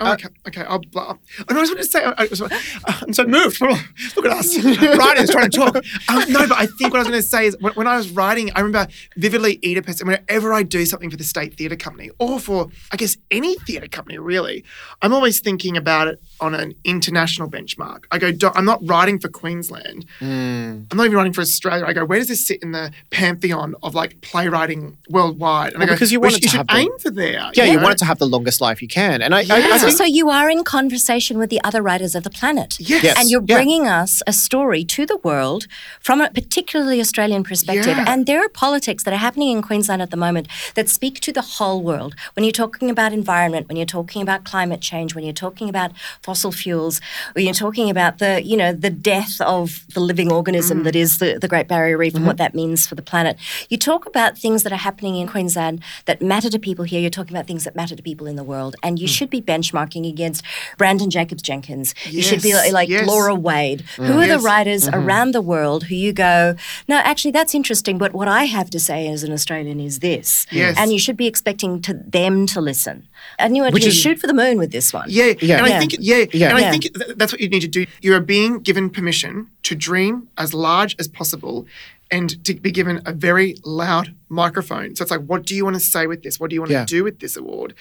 Oh, 0.00 0.06
uh, 0.06 0.14
okay, 0.14 0.28
okay. 0.48 0.62
I'll, 0.62 0.80
I'll, 0.96 1.18
oh, 1.40 1.44
I 1.48 1.60
was 1.60 1.70
going 1.70 1.82
to 1.82 1.88
say, 1.88 2.02
I, 2.02 2.12
I 2.18 2.24
was, 2.26 2.40
I'm 2.86 3.12
so 3.12 3.24
uh, 3.24 3.26
moved. 3.26 3.60
Look 4.16 4.26
at 4.26 4.32
us, 4.32 4.56
writers 4.98 5.30
trying 5.30 5.50
to 5.50 5.56
talk. 5.58 5.76
Um, 5.76 6.32
no, 6.32 6.48
but 6.48 6.58
I 6.58 6.66
think 6.66 6.92
what 6.92 6.96
I 6.96 6.98
was 7.00 7.08
going 7.08 7.20
to 7.22 7.26
say 7.26 7.46
is 7.46 7.56
when, 7.60 7.72
when 7.74 7.86
I 7.86 7.96
was 7.96 8.10
writing, 8.10 8.50
I 8.54 8.60
remember 8.60 8.90
vividly 9.16 9.58
Oedipus, 9.64 10.00
and 10.00 10.08
whenever 10.08 10.52
I 10.52 10.62
do 10.62 10.84
something 10.86 11.10
for 11.10 11.16
the 11.16 11.24
State 11.24 11.56
Theatre 11.56 11.76
Company, 11.76 12.10
or 12.18 12.40
for, 12.40 12.68
I 12.90 12.96
guess, 12.96 13.16
any 13.30 13.54
theatre 13.60 13.88
company 13.88 14.18
really, 14.18 14.64
I'm 15.02 15.12
always 15.12 15.40
thinking 15.40 15.76
about 15.76 16.08
it 16.08 16.20
on 16.40 16.54
an 16.54 16.74
international 16.84 17.48
benchmark. 17.48 18.04
I 18.10 18.18
go, 18.18 18.32
I'm 18.54 18.64
not 18.64 18.80
writing 18.88 19.18
for 19.18 19.28
Queensland. 19.28 20.06
Hmm. 20.18 20.82
I'm 20.90 20.96
not 20.96 21.04
even 21.04 21.16
writing 21.16 21.32
for 21.32 21.40
Australia. 21.42 21.84
I 21.86 21.92
go, 21.92 22.04
where 22.04 22.18
does 22.18 22.28
this 22.28 22.46
sit 22.46 22.62
in 22.62 22.72
the 22.72 22.92
pantheon 23.10 23.74
of 23.82 23.94
like 23.94 24.20
playwriting 24.22 24.96
worldwide? 25.08 25.72
And 25.72 25.78
Well, 25.80 25.84
I 25.84 25.86
go, 25.90 25.94
because 25.94 26.12
you 26.12 26.20
well, 26.20 26.30
want 26.30 26.38
it 26.38 26.42
you 26.44 26.48
to 26.48 26.50
should 26.50 26.56
have 26.58 26.66
the- 26.68 26.76
aim 26.76 26.98
for 26.98 27.10
there. 27.10 27.50
Yeah, 27.54 27.64
you 27.64 27.76
know? 27.76 27.82
want 27.82 27.94
it 27.94 27.98
to 27.98 28.04
have 28.04 28.18
the 28.18 28.26
longest 28.26 28.60
life 28.60 28.82
you 28.82 28.88
can. 28.88 29.22
And 29.22 29.34
I, 29.34 29.40
I, 29.40 29.72
I 29.72 29.78
Yes, 29.92 29.98
think 29.98 30.08
so 30.08 30.14
you 30.14 30.30
are 30.30 30.48
in 30.50 30.64
conversation 30.64 31.38
with 31.38 31.50
the 31.50 31.60
other 31.64 31.82
writers 31.82 32.14
of 32.14 32.22
the 32.24 32.30
planet. 32.30 32.70
Yes. 32.80 33.02
Yes. 33.04 33.18
And 33.18 33.30
you're 33.30 33.44
Yeah. 33.46 33.56
bringing 33.56 33.86
us 33.86 34.22
a 34.26 34.32
story 34.32 34.84
to 34.84 35.06
the 35.06 35.18
world 35.18 35.66
from 36.00 36.20
a 36.20 36.28
particularly 36.30 36.98
Australian 37.00 37.42
perspective. 37.44 37.96
Yeah. 37.96 38.04
And 38.10 38.26
there 38.26 38.40
are 38.44 38.48
politics 38.48 39.04
that 39.04 39.12
are 39.14 39.22
happening 39.28 39.50
in 39.56 39.60
Queensland 39.62 40.00
at 40.02 40.10
the 40.10 40.16
moment 40.16 40.46
that 40.76 40.88
speak 40.88 41.20
to 41.20 41.32
the 41.32 41.42
whole 41.42 41.82
world. 41.82 42.14
When 42.34 42.44
you're 42.44 42.52
talking 42.64 42.88
about 42.90 43.12
environment, 43.12 43.68
when 43.68 43.76
you're 43.76 43.86
talking 43.98 44.22
about 44.22 44.44
climate 44.44 44.80
change, 44.80 45.14
when 45.14 45.24
you're 45.24 45.32
talking 45.46 45.68
about 45.68 45.90
fossil 46.22 46.52
fuels, 46.52 47.00
when 47.34 47.44
you're 47.44 47.54
talking 47.66 47.90
about 47.90 48.18
the, 48.18 48.42
you 48.50 48.56
know, 48.56 48.72
the 48.72 48.90
death 48.90 49.40
of 49.40 49.84
the 49.94 50.00
living 50.00 50.30
organism 50.32 50.80
Mm. 50.80 50.84
that 50.84 50.96
is 50.96 51.18
the, 51.18 51.38
the 51.40 51.48
Great 51.48 51.68
Barrier 51.68 51.98
Reef 51.98 52.12
Mm-hmm. 52.12 52.16
and 52.18 52.26
what 52.26 52.36
that 52.38 52.54
means 52.54 52.86
for 52.86 52.94
the 52.94 53.02
planet. 53.02 53.36
You 53.70 53.76
talk 53.78 54.06
about 54.06 54.38
things 54.38 54.62
that 54.64 54.72
are 54.72 54.76
happening 54.88 55.16
in 55.16 55.26
Queensland 55.26 55.80
that 56.06 56.20
matter 56.22 56.48
to 56.50 56.58
people 56.58 56.84
here. 56.84 57.00
You're 57.00 57.10
talking 57.10 57.34
about 57.36 57.46
things 57.46 57.64
that 57.64 57.74
matter 57.76 57.94
to 57.96 58.02
people 58.02 58.26
in 58.26 58.36
the 58.36 58.44
world. 58.44 58.76
And 58.82 58.96
Mm. 58.96 59.02
you 59.02 59.08
should 59.08 59.30
be 59.30 59.40
benchmarking 59.40 59.71
against 59.76 60.44
Branden 60.78 61.08
Jacobs-Jenkins. 61.08 61.94
You 62.08 62.22
should 62.22 62.42
be 62.42 62.54
like, 62.54 62.72
like 62.72 62.88
yes. 62.88 63.06
Laura 63.06 63.34
Wade. 63.34 63.82
Who 63.96 64.02
mm-hmm. 64.02 64.12
are 64.18 64.26
the 64.26 64.32
Yes. 64.32 64.42
writers 64.42 64.84
mm-hmm. 64.86 65.06
around 65.06 65.32
the 65.32 65.40
world 65.40 65.84
who 65.84 65.94
you 65.94 66.12
go, 66.12 66.54
no, 66.88 66.96
actually, 66.96 67.30
that's 67.32 67.54
interesting, 67.54 67.98
but 67.98 68.12
what 68.12 68.28
I 68.28 68.44
have 68.44 68.70
to 68.70 68.80
say 68.80 69.08
as 69.08 69.22
an 69.22 69.32
Australian 69.32 69.80
is 69.80 69.98
this. 70.00 70.46
Yes. 70.50 70.76
And 70.78 70.92
you 70.92 70.98
should 70.98 71.16
be 71.16 71.26
expecting 71.26 71.80
to 71.82 71.94
them 71.94 72.46
to 72.46 72.60
listen. 72.60 73.08
And 73.38 73.56
you 73.56 73.62
want 73.62 73.74
to 73.76 73.88
is- 73.88 73.94
shoot 73.94 74.18
for 74.18 74.26
the 74.26 74.34
moon 74.34 74.58
with 74.58 74.72
this 74.72 74.92
one. 74.92 75.06
Yeah, 75.08 75.32
Yeah. 75.40 75.58
and 75.58 75.66
Yeah. 75.68 75.76
I 75.76 75.78
think 75.78 75.96
yeah, 75.98 76.16
Yeah. 76.32 76.50
and 76.50 76.58
Yeah. 76.58 76.68
I 76.68 76.70
think 76.70 76.94
th- 76.94 77.16
that's 77.16 77.32
what 77.32 77.40
you 77.40 77.48
need 77.48 77.60
to 77.60 77.68
do. 77.68 77.86
You 78.00 78.14
are 78.14 78.20
being 78.20 78.60
given 78.60 78.90
permission 78.90 79.48
to 79.64 79.74
dream 79.74 80.28
as 80.38 80.52
large 80.54 80.96
as 80.98 81.08
possible, 81.08 81.66
and 82.12 82.44
to 82.44 82.54
be 82.54 82.70
given 82.70 83.00
a 83.06 83.12
very 83.12 83.56
loud 83.64 84.14
microphone. 84.28 84.94
So 84.94 85.02
it's 85.02 85.10
like, 85.10 85.22
what 85.22 85.44
do 85.46 85.54
you 85.54 85.64
want 85.64 85.74
to 85.76 85.80
say 85.80 86.06
with 86.06 86.22
this? 86.22 86.38
What 86.38 86.50
do 86.50 86.54
you 86.54 86.60
want 86.60 86.70
Yeah. 86.70 86.84
to 86.84 86.86
do 86.86 87.04
with 87.04 87.20
this 87.20 87.36
award? 87.36 87.74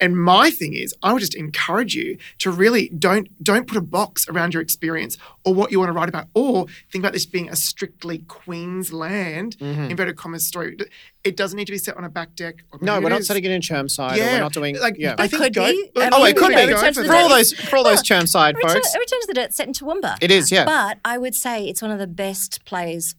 And 0.00 0.16
my 0.20 0.50
thing 0.50 0.74
is, 0.74 0.94
I 1.02 1.12
would 1.12 1.20
just 1.20 1.34
encourage 1.34 1.94
you 1.94 2.18
to 2.38 2.50
really 2.50 2.88
don't 2.90 3.28
don't 3.42 3.66
put 3.66 3.76
a 3.76 3.80
box 3.80 4.28
around 4.28 4.54
your 4.54 4.62
experience 4.62 5.16
or 5.44 5.54
what 5.54 5.70
you 5.72 5.78
want 5.78 5.88
to 5.88 5.92
write 5.92 6.08
about, 6.08 6.26
or 6.34 6.66
think 6.90 7.02
about 7.02 7.12
this 7.12 7.26
being 7.26 7.48
a 7.48 7.56
strictly 7.56 8.18
Queensland 8.28 9.56
mm-hmm. 9.58 9.90
inverted 9.90 10.16
commas 10.16 10.44
story. 10.46 10.76
It 11.24 11.36
doesn't 11.36 11.56
need 11.56 11.66
to 11.66 11.72
be 11.72 11.78
set 11.78 11.96
on 11.96 12.04
a 12.04 12.08
back 12.08 12.34
deck. 12.36 12.64
Or 12.72 12.78
no, 12.82 13.00
we're 13.00 13.08
not 13.08 13.24
setting 13.24 13.44
it 13.44 13.50
in 13.50 13.60
Chermside. 13.60 14.12
Or 14.12 14.16
Yeah, 14.16 14.32
we're 14.34 14.40
not 14.40 14.52
doing. 14.52 14.78
like, 14.78 14.96
yeah. 14.98 15.14
I 15.18 15.26
think 15.28 15.42
could 15.42 15.54
go- 15.54 15.70
be. 15.70 15.90
I 15.96 16.10
Oh, 16.12 16.24
it 16.24 16.36
could 16.36 16.50
you 16.50 16.56
know, 16.56 16.66
be 16.66 16.72
Return 16.72 16.92
to 16.94 17.02
the 17.02 17.08
for 17.08 17.14
all 17.14 17.28
Day- 17.28 17.34
those 17.36 17.52
for 17.52 17.76
all 17.76 17.84
those 17.84 18.02
Chermside 18.02 18.54
Return, 18.56 18.74
folks. 18.74 18.94
Return 18.94 19.20
to 19.20 19.26
the 19.28 19.34
Dirt 19.34 19.52
set 19.54 19.66
in 19.66 19.72
Toowoomba. 19.72 20.18
It 20.20 20.30
is, 20.30 20.50
yeah. 20.52 20.64
But 20.64 20.98
I 21.04 21.18
would 21.18 21.34
say 21.34 21.66
it's 21.68 21.82
one 21.82 21.90
of 21.90 21.98
the 21.98 22.06
best 22.06 22.64
plays 22.64 23.14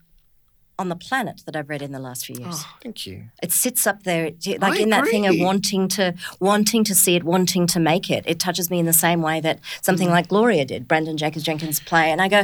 on 0.80 0.90
the 0.90 0.96
planet 0.96 1.42
that 1.46 1.56
I've 1.56 1.70
read 1.70 1.82
in 1.82 1.92
the 1.92 2.00
last 2.00 2.26
few 2.26 2.36
years. 2.36 2.64
Thank 2.84 3.08
you. 3.08 3.26
It 3.42 3.52
sits 3.52 3.88
up 3.88 4.04
there, 4.04 4.32
like 4.60 4.74
I 4.74 4.78
in 4.78 4.90
that 4.92 5.06
thing 5.08 5.26
of 5.26 5.36
wanting 5.40 5.88
to 5.90 6.14
wanting 6.40 6.84
to 6.84 6.94
see 6.94 7.16
it, 7.16 7.24
wanting 7.24 7.66
to 7.68 7.80
make 7.80 8.10
it. 8.12 8.24
It 8.28 8.40
touches 8.40 8.70
me 8.70 8.80
in 8.80 8.86
the 8.86 8.94
same 8.94 9.22
way 9.22 9.40
that 9.42 9.58
Mm. 9.58 9.86
something 9.86 10.10
like 10.10 10.28
Gloria 10.28 10.66
did, 10.66 10.88
Branden 10.88 11.16
Jacobs-Jenkins' 11.16 11.80
play. 11.80 12.12
And 12.12 12.22
I 12.22 12.28
go, 12.28 12.44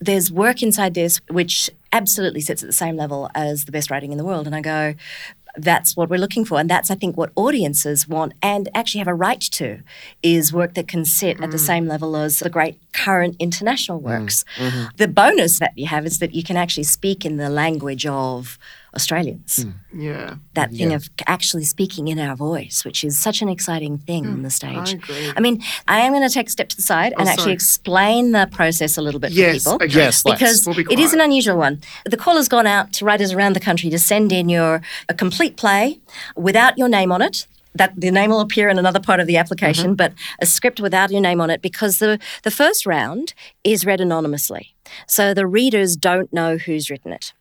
there's 0.00 0.30
work 0.30 0.62
inside 0.62 0.94
this 0.94 1.20
which 1.28 1.70
absolutely 1.92 2.40
sits 2.40 2.62
at 2.62 2.68
the 2.68 2.72
same 2.72 2.96
level 2.96 3.30
as 3.34 3.64
the 3.64 3.72
best 3.72 3.90
writing 3.90 4.12
in 4.12 4.18
the 4.18 4.24
world. 4.24 4.46
And 4.46 4.54
I 4.54 4.60
go, 4.60 4.94
that's 5.56 5.96
what 5.96 6.08
we're 6.08 6.18
looking 6.18 6.44
for. 6.44 6.58
And 6.58 6.68
that's, 6.70 6.90
I 6.90 6.94
think, 6.94 7.16
what 7.16 7.30
audiences 7.36 8.08
want 8.08 8.32
and 8.42 8.68
actually 8.74 9.00
have 9.00 9.08
a 9.08 9.14
right 9.14 9.40
to 9.40 9.80
is 10.22 10.52
work 10.52 10.74
that 10.74 10.88
can 10.88 11.04
sit 11.04 11.40
at 11.42 11.50
the 11.50 11.56
Mm. 11.58 11.66
same 11.66 11.86
level 11.86 12.16
as 12.16 12.38
the 12.38 12.48
great 12.50 12.78
current 12.92 13.36
international 13.38 14.00
Mm. 14.00 14.04
works. 14.04 14.44
Mm-hmm. 14.56 14.84
The 14.96 15.08
bonus 15.08 15.58
that 15.58 15.72
you 15.76 15.86
have 15.86 16.06
is 16.06 16.18
that 16.20 16.34
you 16.34 16.42
can 16.42 16.56
actually 16.56 16.84
speak 16.84 17.24
in 17.24 17.36
the 17.36 17.50
language 17.50 18.06
of 18.06 18.58
Australians 18.94 19.64
mm. 19.64 19.74
Yeah. 19.94 20.36
that 20.54 20.70
thing 20.72 20.92
of 20.92 21.08
actually 21.26 21.64
speaking 21.64 22.08
in 22.08 22.18
our 22.18 22.36
voice, 22.36 22.84
which 22.84 23.04
is 23.04 23.16
such 23.16 23.40
an 23.42 23.48
exciting 23.48 23.98
thing 23.98 24.26
on 24.26 24.38
mm, 24.38 24.42
the 24.42 24.50
stage. 24.50 24.94
agree. 24.94 25.32
I 25.36 25.40
mean, 25.40 25.62
I 25.88 26.00
am 26.00 26.12
going 26.12 26.26
to 26.26 26.32
take 26.32 26.48
a 26.48 26.50
step 26.50 26.68
to 26.70 26.76
the 26.76 26.82
side 26.82 27.12
oh, 27.16 27.20
and 27.20 27.28
Oh, 27.28 27.32
actually 27.32 27.44
sorry. 27.44 27.52
explain 27.54 28.32
the 28.32 28.48
process 28.52 28.96
a 28.98 29.02
little 29.02 29.20
bit 29.20 29.32
Yes. 29.32 29.64
for 29.64 29.70
people. 29.78 29.86
Okay. 29.86 29.86
Yes, 29.98 30.24
let's. 30.24 30.38
Because 30.40 30.66
We'll 30.66 30.76
be 30.76 30.86
it 30.90 30.98
is 30.98 31.12
an 31.12 31.20
unusual 31.20 31.56
one. 31.56 31.80
The 32.04 32.16
call 32.16 32.36
has 32.36 32.48
gone 32.48 32.66
out 32.66 32.92
to 32.94 33.04
writers 33.04 33.32
around 33.32 33.54
the 33.54 33.60
country 33.60 33.88
to 33.90 33.98
send 33.98 34.32
in 34.32 34.48
your 34.48 34.82
a 35.08 35.14
complete 35.14 35.56
play 35.56 36.00
without 36.36 36.76
your 36.76 36.88
name 36.88 37.12
on 37.12 37.22
it. 37.22 37.46
That 37.74 37.94
the 37.96 38.10
name 38.10 38.28
will 38.28 38.40
appear 38.40 38.68
in 38.68 38.78
another 38.78 39.00
part 39.00 39.18
of 39.18 39.26
the 39.26 39.38
application, 39.38 39.86
mm-hmm. 39.86 39.94
but 39.94 40.12
a 40.40 40.44
script 40.46 40.78
without 40.78 41.10
your 41.10 41.22
name 41.22 41.40
on 41.40 41.48
it, 41.48 41.62
because 41.62 42.00
the 42.00 42.18
the 42.42 42.50
first 42.50 42.84
round 42.84 43.32
is 43.64 43.86
read 43.86 43.98
anonymously, 43.98 44.74
so 45.06 45.32
the 45.32 45.46
readers 45.46 45.96
don't 45.96 46.30
know 46.34 46.58
who's 46.58 46.90
written 46.90 47.12
it. 47.14 47.32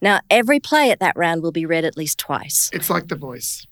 Now, 0.00 0.20
every 0.30 0.60
play 0.60 0.90
at 0.90 1.00
that 1.00 1.16
round 1.16 1.42
will 1.42 1.52
be 1.52 1.66
read 1.66 1.84
at 1.84 1.96
least 1.96 2.18
twice. 2.18 2.70
It's 2.72 2.90
like 2.90 3.08
The 3.08 3.16
Voice. 3.16 3.66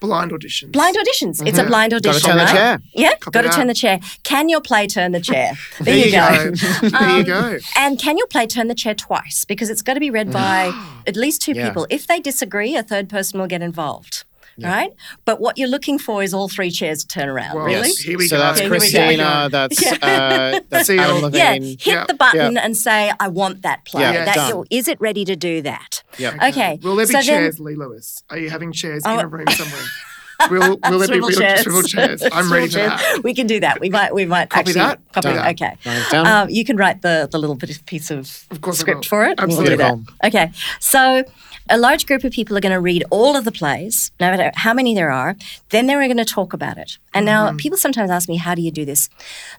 Blind 0.00 0.32
auditions. 0.32 0.72
Blind 0.72 0.96
auditions. 0.96 1.46
It's 1.46 1.58
a 1.58 1.62
mm-hmm. 1.62 1.68
blind 1.68 1.92
Gotta 1.92 2.08
audition. 2.08 2.28
turn 2.28 2.38
the 2.38 2.44
right? 2.44 2.52
chair. 2.52 2.78
Yeah, 2.94 3.14
Copy 3.20 3.30
got 3.30 3.42
to 3.42 3.48
turn 3.50 3.66
the 3.66 3.74
chair. 3.74 4.00
Can 4.24 4.48
your 4.48 4.60
play 4.60 4.86
turn 4.86 5.12
the 5.12 5.20
chair? 5.20 5.52
There, 5.80 5.94
There 5.94 6.06
you 6.06 6.12
go. 6.12 6.88
there 6.88 7.10
you 7.10 7.18
um, 7.18 7.24
go. 7.24 7.58
And 7.76 7.98
can 7.98 8.16
your 8.16 8.26
play 8.26 8.46
turn 8.46 8.68
the 8.68 8.74
chair 8.74 8.94
twice? 8.94 9.44
Because 9.44 9.70
it's 9.70 9.82
got 9.82 9.94
to 9.94 10.00
be 10.00 10.10
read 10.10 10.32
by 10.32 10.72
at 11.06 11.16
least 11.16 11.42
two 11.42 11.52
Yeah. 11.52 11.68
people. 11.68 11.86
If 11.90 12.06
they 12.06 12.18
disagree, 12.20 12.74
a 12.74 12.82
third 12.82 13.08
person 13.08 13.38
will 13.38 13.46
get 13.46 13.62
involved. 13.62 14.24
Right? 14.58 14.92
But 15.24 15.40
what 15.40 15.58
you're 15.58 15.68
looking 15.68 15.98
for 15.98 16.22
is 16.22 16.32
all 16.34 16.48
three 16.48 16.70
chairs 16.70 17.02
to 17.04 17.08
turn 17.08 17.28
around, 17.28 17.54
Well, 17.56 17.66
really. 17.66 17.88
Yes. 17.88 17.98
Here 17.98 18.18
we 18.18 18.28
so 18.28 18.36
go. 18.36 18.42
that's 18.42 18.60
Here 18.60 18.70
we 18.70 18.76
go. 18.76 18.80
Christina. 18.80 19.48
That's 19.50 19.92
uh, 20.02 20.60
that's 20.70 20.90
Adam 20.90 21.24
I'll- 21.24 21.34
Yeah, 21.34 21.54
hit 21.54 21.86
Yeah. 21.86 22.04
the 22.06 22.14
button 22.14 22.56
and 22.56 22.76
say, 22.76 23.12
I 23.20 23.28
want 23.28 23.62
that 23.62 23.84
play. 23.84 24.02
Yeah, 24.02 24.24
That- 24.24 24.34
done. 24.50 24.64
is 24.70 24.88
it 24.88 25.00
ready 25.00 25.24
to 25.24 25.36
do 25.36 25.62
that? 25.62 26.02
Yep. 26.18 26.34
Okay. 26.42 26.78
Will 26.82 26.96
there 26.96 27.06
be 27.06 27.12
so 27.12 27.18
then- 27.18 27.24
chairs, 27.24 27.60
Lee 27.60 27.74
Lewis? 27.76 28.22
Are 28.30 28.38
you 28.38 28.50
having 28.50 28.72
chairs 28.72 29.02
Oh. 29.04 29.18
in 29.18 29.24
a 29.24 29.28
room 29.28 29.46
somewhere? 29.48 29.82
Will, 30.50 30.78
will 30.90 30.98
there 30.98 31.08
be 31.08 31.14
Swivel 31.14 31.28
real 31.30 31.38
chairs. 31.40 31.60
swivel 31.62 31.82
chairs? 31.82 32.22
I'm 32.30 32.52
ready 32.52 32.68
for 32.68 32.76
that. 32.80 33.20
We 33.24 33.32
can 33.32 33.46
do 33.46 33.58
that. 33.60 33.80
We 33.80 33.88
might. 33.88 34.14
We 34.14 34.26
might 34.26 34.50
Copy 34.50 34.60
actually 34.68 34.74
that? 34.74 35.00
copy 35.14 35.28
Done. 35.28 35.36
that. 35.36 35.48
Okay. 35.52 35.76
Write 35.86 35.96
it 35.96 36.10
down. 36.10 36.26
Um, 36.26 36.50
you 36.50 36.62
can 36.62 36.76
write 36.76 37.00
the 37.00 37.26
the 37.32 37.38
little 37.38 37.56
bit- 37.56 37.80
piece 37.86 38.10
of, 38.10 38.44
Of 38.50 38.60
course 38.60 38.78
script 38.78 39.06
for 39.06 39.24
it. 39.24 39.40
and 39.40 39.48
we'll 39.48 39.64
do 39.64 39.78
that. 39.78 39.96
Okay. 40.24 40.52
So 40.78 41.24
a 41.68 41.78
large 41.78 42.06
group 42.06 42.22
of 42.24 42.32
people 42.32 42.56
are 42.56 42.60
going 42.60 42.72
to 42.72 42.80
read 42.80 43.04
all 43.10 43.36
of 43.36 43.44
the 43.44 43.52
plays, 43.52 44.10
no 44.20 44.30
matter 44.30 44.50
how 44.54 44.72
many 44.72 44.94
there 44.94 45.10
are. 45.10 45.36
Then 45.70 45.86
they're 45.86 46.04
going 46.04 46.16
to 46.18 46.24
talk 46.24 46.52
about 46.52 46.78
it. 46.78 46.98
And 47.12 47.24
now 47.26 47.48
Mm-hmm. 47.48 47.56
people 47.56 47.78
sometimes 47.78 48.10
ask 48.10 48.28
me, 48.28 48.36
"How 48.36 48.54
do 48.54 48.62
you 48.62 48.70
do 48.70 48.84
this?" 48.84 49.08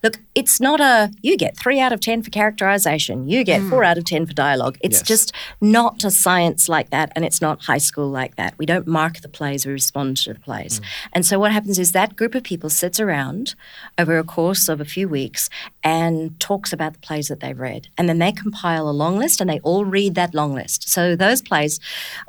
Look, 0.04 0.20
it's 0.36 0.60
not 0.62 0.80
a 0.80 1.12
you 1.22 1.36
get 1.38 1.58
three 1.58 1.80
out 1.80 1.91
of 1.91 2.00
ten 2.00 2.22
for 2.24 2.30
characterization, 2.30 3.28
you 3.28 3.43
get 3.43 3.62
Mm. 3.62 3.70
four 3.70 3.84
out 3.84 3.98
of 3.98 4.06
ten 4.06 4.26
for 4.26 4.34
dialogue. 4.34 4.78
It's 4.82 5.00
Yes. 5.00 5.08
just 5.08 5.32
not 5.60 6.04
a 6.04 6.12
science 6.12 6.70
like 6.70 6.89
that, 6.91 7.12
and 7.15 7.26
it's 7.26 7.41
not 7.41 7.62
high 7.63 7.78
school 7.80 8.10
like 8.10 8.36
that. 8.36 8.54
We 8.58 8.65
don't 8.65 8.88
mark 8.88 9.22
the 9.22 9.28
plays; 9.30 9.65
we 9.65 9.72
respond 9.72 10.17
to 10.17 10.34
the 10.34 10.39
plays. 10.39 10.80
And 11.13 11.26
so 11.26 11.39
what 11.39 11.52
happens 11.52 11.80
is 11.80 11.91
that 11.93 12.15
group 12.15 12.36
of 12.36 12.43
people 12.43 12.70
sits 12.70 13.00
around 13.00 13.56
over 13.98 14.17
a 14.17 14.24
course 14.24 14.70
of 14.70 14.80
a 14.80 14.86
few 14.86 15.08
weeks 15.10 15.50
and 15.84 16.39
talks 16.39 16.72
about 16.74 16.93
the 16.93 17.00
plays 17.00 17.28
that 17.30 17.39
they've 17.39 17.60
read, 17.60 17.88
and 17.98 18.08
then 18.08 18.20
they 18.20 18.32
compile 18.32 18.88
a 18.89 18.91
long 19.04 19.17
list, 19.17 19.41
and 19.41 19.50
they 19.50 19.60
all 19.62 19.84
read 19.86 20.15
that 20.15 20.34
long 20.36 20.54
list. 20.54 20.88
So 20.89 21.15
those 21.15 21.41
plays, 21.41 21.80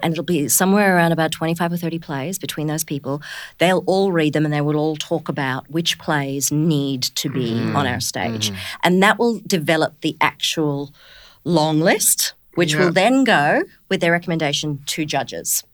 and 0.03 0.13
it'll 0.13 0.25
be 0.25 0.49
somewhere 0.49 0.97
around 0.97 1.13
about 1.13 1.33
twenty-five 1.33 1.73
or 1.73 1.77
thirty 1.77 1.99
plays 1.99 2.39
between 2.39 2.67
those 2.67 2.85
people. 2.85 3.23
They'll 3.59 3.85
all 3.87 4.13
read 4.13 4.33
them, 4.33 4.45
and 4.45 4.53
they 4.53 4.61
will 4.61 4.77
all 4.77 4.97
talk 4.97 5.29
about 5.29 5.71
which 5.71 5.99
plays 5.99 6.51
need 6.53 7.03
to 7.03 7.29
be 7.29 7.59
hmm. 7.59 7.77
on 7.77 7.87
our 7.87 8.01
stage, 8.01 8.51
hmm. 8.51 8.57
and 8.83 9.03
that 9.03 9.19
will 9.19 9.41
develop 9.47 10.01
the 10.01 10.17
actual 10.21 10.93
long 11.45 11.81
list, 11.81 12.35
which 12.55 12.73
Yeah. 12.75 12.81
will 12.81 12.93
then 12.93 13.25
go 13.25 13.63
with 13.89 14.01
their 14.01 14.13
recommendation 14.13 14.81
to 14.87 15.05
judges. 15.05 15.65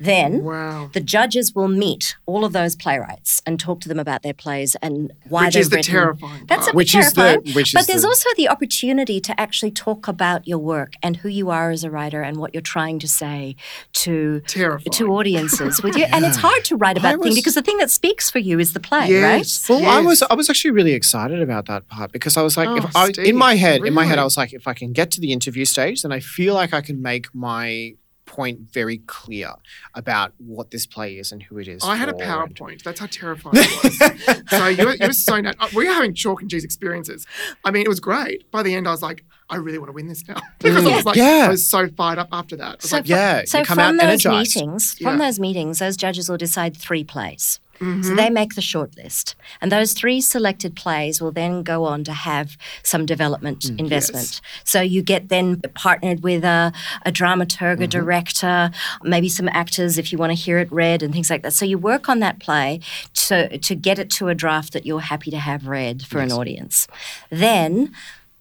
Then 0.00 0.44
Wow. 0.44 0.90
the 0.92 1.00
judges 1.00 1.54
will 1.54 1.68
meet 1.68 2.16
all 2.26 2.44
of 2.44 2.52
those 2.52 2.76
playwrights 2.76 3.42
and 3.44 3.58
talk 3.58 3.80
to 3.80 3.88
them 3.88 3.98
about 3.98 4.22
their 4.22 4.32
plays 4.34 4.76
and 4.80 5.12
why 5.28 5.46
Which 5.46 5.54
they've 5.54 5.60
is 5.62 5.70
the 5.70 5.76
written. 5.76 5.92
terrifying 5.94 6.44
That's 6.46 6.62
a 6.62 6.64
part. 6.66 6.66
bit 6.72 6.74
Which 6.76 6.94
is 6.94 7.12
the- 7.12 7.20
terrifying. 7.22 7.54
which 7.54 7.72
but 7.72 7.80
is 7.80 7.86
there's 7.88 8.02
the- 8.02 8.08
also 8.08 8.28
the 8.36 8.48
opportunity 8.48 9.20
to 9.20 9.40
actually 9.40 9.70
talk 9.72 10.06
about 10.08 10.46
your 10.46 10.58
work 10.58 10.94
and 11.02 11.16
who 11.18 11.28
you 11.28 11.50
are 11.50 11.70
as 11.70 11.82
a 11.84 11.90
writer 11.90 12.22
and 12.22 12.36
what 12.36 12.54
you're 12.54 12.60
trying 12.60 12.98
to 13.00 13.08
say 13.08 13.56
to 13.94 14.40
Terrifying. 14.46 14.92
to 14.92 15.08
audiences 15.12 15.82
with 15.82 15.96
you. 15.96 16.04
And 16.04 16.24
it's 16.24 16.36
hard 16.38 16.64
to 16.66 16.76
write 16.76 16.96
about 16.96 17.14
I 17.14 17.16
the 17.28 17.34
because 17.34 17.54
the 17.54 17.62
thing 17.62 17.78
that 17.78 17.90
speaks 17.90 18.30
for 18.30 18.38
you 18.38 18.58
is 18.58 18.72
the 18.72 18.80
play, 18.80 19.08
Yes. 19.10 19.68
right? 19.68 19.80
Well, 19.80 19.88
I 19.90 20.00
was 20.00 20.22
I 20.22 20.34
was 20.34 20.48
actually 20.48 20.70
really 20.72 20.92
excited 20.92 21.40
about 21.42 21.66
that 21.66 21.88
part 21.88 22.12
because 22.12 22.36
I 22.36 22.42
was 22.42 22.56
like, 22.56 22.68
if 22.78 22.84
Oh, 22.84 22.90
I, 22.94 23.12
Steve, 23.12 23.26
in 23.26 23.36
my 23.36 23.54
head, 23.56 23.84
in 23.84 23.94
my 23.94 24.04
head. 24.04 24.18
I 24.18 24.24
was 24.24 24.36
like, 24.36 24.52
if 24.52 24.66
I 24.68 24.74
can 24.74 24.92
get 24.92 25.10
to 25.12 25.20
the 25.20 25.32
interview 25.32 25.64
stage, 25.64 26.02
then 26.02 26.12
I 26.12 26.20
feel 26.20 26.54
like 26.54 26.72
I 26.72 26.80
can 26.80 27.02
make 27.02 27.26
my 27.34 27.94
point 28.38 28.60
very 28.72 28.98
clear 28.98 29.50
about 29.94 30.32
what 30.38 30.70
this 30.70 30.86
play 30.86 31.14
is 31.18 31.32
and 31.32 31.42
who 31.42 31.58
it 31.58 31.66
is. 31.66 31.82
I 31.82 31.96
had 31.96 32.08
a 32.08 32.12
for 32.12 32.22
and- 32.22 32.54
PowerPoint. 32.56 32.82
That's 32.84 33.00
how 33.00 33.06
terrifying 33.06 33.56
it 33.56 33.82
was. 33.82 34.42
so 34.50 34.66
you 34.68 34.86
were, 34.86 34.94
you 34.94 35.06
were 35.08 35.12
so 35.12 35.40
nat- 35.40 35.56
uh, 35.58 35.66
we 35.74 35.86
were 35.88 35.92
having 35.92 36.14
chalk 36.14 36.40
and 36.40 36.48
cheese 36.48 36.62
experiences. 36.62 37.26
I 37.64 37.72
mean, 37.72 37.82
it 37.82 37.88
was 37.88 37.98
great. 37.98 38.48
By 38.52 38.62
the 38.62 38.74
end, 38.76 38.86
I 38.86 38.92
was 38.92 39.02
like, 39.02 39.24
I 39.50 39.56
really 39.56 39.78
want 39.78 39.88
to 39.88 39.92
win 39.92 40.06
this 40.06 40.22
now 40.28 40.40
because 40.60 40.86
I 40.86 40.94
was 40.94 41.04
like, 41.04 41.16
Yeah. 41.16 41.46
I 41.46 41.48
was 41.48 41.66
so 41.66 41.88
fired 41.96 42.18
up 42.20 42.28
after 42.30 42.54
that. 42.56 42.64
I 42.64 42.74
was 42.76 42.90
So 42.90 42.96
like, 42.98 43.06
fr- 43.06 43.10
Yeah, 43.10 43.42
so 43.44 43.58
you 43.58 43.64
come 43.64 43.74
from 43.76 43.84
out 43.84 43.92
those 44.02 44.24
energized. 44.26 44.54
meetings, 44.56 44.94
from 44.94 45.18
Yeah. 45.18 45.26
those 45.26 45.40
meetings, 45.40 45.78
those 45.80 45.96
judges 45.96 46.28
will 46.28 46.36
decide 46.36 46.76
three 46.76 47.02
plays. 47.02 47.58
Mm-hmm. 47.80 48.02
So 48.02 48.14
they 48.14 48.30
make 48.30 48.54
the 48.54 48.60
short 48.60 48.96
list. 48.96 49.34
And 49.60 49.70
those 49.70 49.92
three 49.92 50.20
selected 50.20 50.74
plays 50.76 51.20
will 51.20 51.32
then 51.32 51.62
go 51.62 51.84
on 51.84 52.04
to 52.04 52.12
have 52.12 52.56
some 52.82 53.06
development 53.06 53.60
Mm, 53.60 53.78
investment. 53.80 54.40
So 54.64 54.80
you 54.80 55.02
get 55.02 55.28
then 55.28 55.60
partnered 55.74 56.22
with 56.22 56.44
a, 56.44 56.72
a 57.04 57.12
dramaturg, 57.12 57.74
a 57.74 57.86
Mm-hmm. 57.88 57.98
director, 57.98 58.70
maybe 59.02 59.28
some 59.28 59.48
actors 59.48 59.98
if 59.98 60.12
you 60.12 60.18
want 60.18 60.30
to 60.30 60.34
hear 60.34 60.58
it 60.58 60.70
read 60.72 61.02
and 61.02 61.12
things 61.12 61.30
like 61.30 61.42
that. 61.42 61.52
So 61.52 61.64
you 61.64 61.78
work 61.78 62.08
on 62.08 62.20
that 62.20 62.38
play 62.40 62.80
to, 63.26 63.58
to 63.58 63.74
get 63.74 63.98
it 63.98 64.10
to 64.10 64.28
a 64.28 64.34
draft 64.34 64.72
that 64.72 64.84
you're 64.86 65.00
happy 65.00 65.30
to 65.30 65.38
have 65.38 65.66
read 65.66 66.02
for 66.06 66.20
an 66.20 66.32
audience. 66.32 66.86
Then 67.30 67.92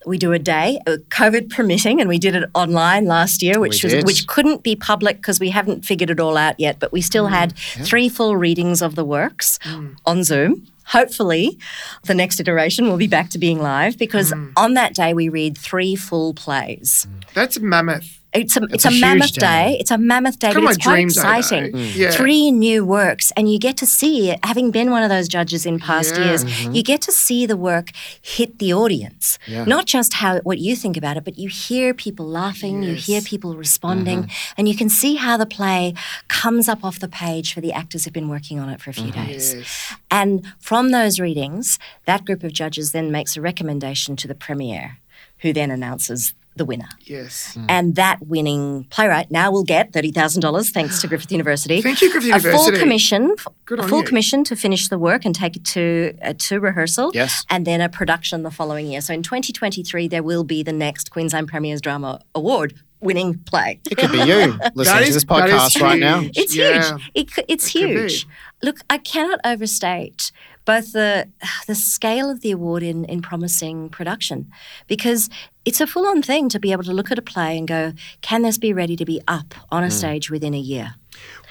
we 0.08 0.18
do 0.18 0.34
a 0.34 0.40
day, 0.40 0.80
uh, 0.88 0.98
COVID 1.10 1.50
permitting, 1.50 2.00
and 2.00 2.10
we 2.10 2.18
did 2.18 2.36
it 2.36 2.50
online 2.54 3.06
last 3.06 3.42
year, 3.42 3.60
which 3.60 3.84
was 3.84 3.94
which 4.04 4.28
couldn't 4.28 4.64
be 4.64 4.76
public 4.76 5.18
because 5.18 5.40
we 5.40 5.50
haven't 5.50 5.86
figured 5.86 6.10
it 6.10 6.20
all 6.20 6.38
out 6.38 6.60
yet. 6.60 6.80
But 6.80 6.92
we 6.92 7.02
still 7.02 7.28
mm, 7.28 7.32
had 7.32 7.58
three 7.58 8.10
full 8.10 8.38
readings 8.38 8.82
of 8.82 8.96
the 8.96 9.06
works 9.06 9.60
mm. 9.64 9.96
on 10.06 10.24
Zoom. 10.24 10.68
Hopefully, 10.88 11.60
the 12.04 12.14
next 12.14 12.40
iteration 12.40 12.88
will 12.88 12.98
be 12.98 13.08
back 13.08 13.30
to 13.32 13.38
being 13.38 13.60
live 13.60 13.98
because 13.98 14.32
mm. 14.32 14.54
on 14.56 14.74
that 14.76 14.96
day 14.96 15.14
we 15.14 15.28
read 15.28 15.58
three 15.58 15.96
full 15.96 16.34
plays. 16.34 17.06
that's 17.34 17.60
mammoth. 17.60 18.17
It's 18.34 18.58
a 18.58 18.64
it's, 18.72 18.86
a 18.86 18.90
a, 18.90 19.00
mammoth 19.00 19.34
day. 19.34 19.40
day. 19.40 19.78
It's 19.80 19.90
a 19.90 19.98
mammoth 19.98 20.38
day, 20.38 20.52
Kind 20.52 20.66
but 20.66 20.76
it's 20.76 20.84
quite 20.86 21.00
exciting. 21.06 21.72
Mm. 21.72 21.96
Yeah. 21.96 22.12
Three 22.12 22.52
new 22.52 22.86
works, 22.86 23.32
and 23.38 23.52
you 23.52 23.58
get 23.58 23.78
to 23.78 23.86
see, 23.86 24.36
having 24.44 24.70
been 24.70 24.92
one 24.92 25.02
of 25.02 25.10
those 25.10 25.28
judges 25.28 25.66
in 25.66 25.80
past 25.80 26.16
Yeah. 26.16 26.26
years, 26.26 26.68
you 26.68 26.84
get 26.84 27.02
to 27.02 27.12
see 27.12 27.46
the 27.46 27.56
work 27.58 27.92
hit 28.22 28.60
the 28.60 28.74
audience. 28.74 29.40
Yeah. 29.48 29.64
Not 29.64 29.86
just 29.86 30.16
how 30.16 30.40
what 30.42 30.60
you 30.60 30.76
think 30.76 30.98
about 30.98 31.16
it, 31.18 31.24
but 31.24 31.38
you 31.40 31.48
hear 31.48 31.94
people 31.94 32.28
laughing, 32.28 32.84
you 32.84 32.94
hear 32.96 33.22
people 33.22 33.56
responding, 33.56 34.30
and 34.58 34.68
you 34.68 34.76
can 34.76 34.90
see 34.90 35.16
how 35.16 35.38
the 35.38 35.46
play 35.46 35.94
comes 36.28 36.68
up 36.68 36.84
off 36.84 37.00
the 37.00 37.08
page 37.08 37.54
for 37.54 37.62
the 37.62 37.72
actors 37.72 38.04
who've 38.04 38.14
been 38.14 38.30
working 38.30 38.60
on 38.60 38.70
it 38.70 38.82
for 38.82 38.90
a 38.90 38.94
few 38.94 39.12
days. 39.12 39.54
Yes. 39.56 39.94
And 40.12 40.46
from 40.60 40.92
those 40.92 41.20
readings, 41.20 41.80
that 42.06 42.26
group 42.26 42.44
of 42.44 42.52
judges 42.54 42.92
then 42.92 43.12
makes 43.12 43.38
a 43.38 43.42
recommendation 43.42 44.16
to 44.18 44.28
the 44.28 44.36
premier, 44.36 44.98
who 45.40 45.54
then 45.54 45.72
announces 45.72 46.34
the 46.58 46.66
winner. 46.66 46.90
Yes. 47.02 47.58
And 47.70 47.96
that 47.96 48.26
winning 48.26 48.86
playwright 48.90 49.32
now 49.32 49.52
will 49.52 49.64
get 49.64 49.94
thirty 49.94 50.12
thousand 50.12 50.42
dollars, 50.42 50.70
thanks 50.72 51.02
to 51.02 51.08
Griffith 51.08 51.32
University. 51.32 51.82
Thank 51.82 52.02
you, 52.02 52.12
Griffith 52.12 52.34
a 52.46 52.52
full 52.52 52.72
commission, 52.72 53.36
Good 53.66 53.80
a 53.80 53.84
on 53.84 53.90
full 53.90 54.00
you. 54.00 54.06
commission 54.06 54.44
to 54.46 54.56
finish 54.56 54.88
the 54.88 54.98
work 55.00 55.26
and 55.26 55.34
take 55.36 55.56
it 55.56 55.66
to 55.66 56.18
uh, 56.22 56.34
to 56.38 56.60
rehearsal. 56.60 57.12
Yes. 57.14 57.46
and 57.50 57.66
then 57.66 57.82
a 57.82 57.90
production 57.90 58.44
the 58.44 58.52
following 58.52 58.88
year. 58.88 59.02
So 59.02 59.14
in 59.14 59.24
2023, 59.24 60.08
there 60.08 60.24
will 60.24 60.44
be 60.44 60.64
the 60.64 60.74
next 60.74 61.12
Queensland 61.12 61.48
Premier's 61.48 61.82
Drama 61.82 62.22
Award 62.36 62.74
winning 63.00 63.36
play. 63.46 63.80
It 63.90 63.98
could 63.98 64.12
be 64.12 64.20
you 64.20 64.58
listening 64.76 65.06
to 65.06 65.14
this 65.14 65.24
podcast 65.26 65.80
right 65.82 66.00
now. 66.00 66.22
It's 66.36 66.56
Yeah. 66.56 66.98
huge. 66.98 67.12
It, 67.14 67.46
it's 67.48 67.68
It 67.76 67.80
huge. 67.80 68.28
Look, 68.64 68.78
I 68.90 68.98
cannot 68.98 69.40
overstate 69.46 70.32
both 70.66 70.92
the 70.92 71.30
the 71.68 71.76
scale 71.76 72.30
of 72.30 72.42
the 72.42 72.52
award 72.52 72.84
in 72.84 73.06
in 73.06 73.22
promising 73.22 73.90
production, 73.90 74.48
because 74.88 75.30
it's 75.64 75.80
a 75.80 75.88
full 75.88 76.06
on 76.08 76.22
thing 76.22 76.50
to 76.50 76.60
be 76.60 76.72
able 76.72 76.84
to 76.84 76.92
look 76.94 77.12
at 77.12 77.18
a 77.18 77.22
play 77.22 77.58
and 77.58 77.68
go, 77.68 77.94
can 78.22 78.42
this 78.42 78.58
be 78.58 78.74
ready 78.74 78.96
to 78.96 79.06
be 79.06 79.22
up 79.28 79.54
on 79.72 79.84
a 79.84 79.92
stage 79.92 80.30
within 80.32 80.54
a 80.54 80.60
year? 80.60 80.96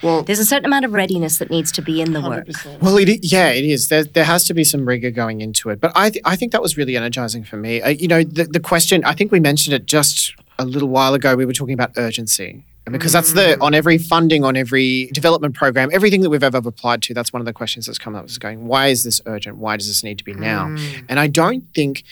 Well, 0.01 0.23
There's 0.23 0.39
a 0.39 0.45
certain 0.45 0.65
amount 0.65 0.85
of 0.85 0.93
readiness 0.93 1.39
that 1.39 1.49
needs 1.49 1.71
to 1.73 1.81
be 1.81 1.99
in 2.01 2.13
the 2.13 2.21
work. 2.21 2.47
100%. 2.47 2.81
Well, 2.81 2.97
it, 2.97 3.19
yeah, 3.21 3.49
it 3.49 3.65
is. 3.65 3.89
There, 3.89 4.03
there 4.05 4.23
has 4.23 4.45
to 4.45 4.53
be 4.53 4.63
some 4.63 4.85
rigor 4.87 5.11
going 5.11 5.41
into 5.41 5.69
it. 5.69 5.81
But 5.81 5.91
I, 5.95 6.09
th- 6.09 6.21
I 6.25 6.35
think 6.37 6.51
that 6.53 6.61
was 6.61 6.77
really 6.77 6.95
energizing 6.95 7.43
for 7.43 7.57
me. 7.57 7.81
Uh, 7.81 7.89
you 7.89 8.07
know, 8.07 8.23
the, 8.23 8.45
the 8.45 8.59
question, 8.61 9.03
I 9.03 9.13
think 9.13 9.31
we 9.31 9.39
mentioned 9.41 9.73
it 9.73 9.85
just 9.85 10.33
a 10.59 10.65
little 10.65 10.89
while 10.89 11.13
ago. 11.13 11.35
We 11.35 11.45
were 11.45 11.53
talking 11.53 11.73
about 11.73 11.91
urgency. 11.97 12.63
And 12.85 12.93
because 12.93 13.11
that's 13.11 13.33
the, 13.33 13.57
mm. 13.57 13.61
on 13.61 13.73
every 13.73 13.97
funding, 13.97 14.45
on 14.45 14.55
every 14.55 15.07
development 15.07 15.55
program, 15.55 15.89
everything 15.91 16.21
that 16.21 16.29
we've 16.29 16.41
ever 16.41 16.57
applied 16.57 17.01
to, 17.03 17.13
that's 17.13 17.33
one 17.33 17.41
of 17.41 17.45
the 17.45 17.51
questions 17.51 17.85
that's 17.85 17.97
come 17.97 18.15
up 18.15 18.25
is 18.27 18.37
going, 18.37 18.65
why 18.65 18.87
is 18.87 19.03
this 19.03 19.19
urgent? 19.25 19.57
Why 19.57 19.75
does 19.75 19.87
this 19.87 20.05
need 20.05 20.17
to 20.19 20.23
be 20.23 20.33
now? 20.33 20.67
Mm. 20.67 21.05
And 21.09 21.19
I 21.19 21.27
don't 21.27 21.65
think, 21.75 22.05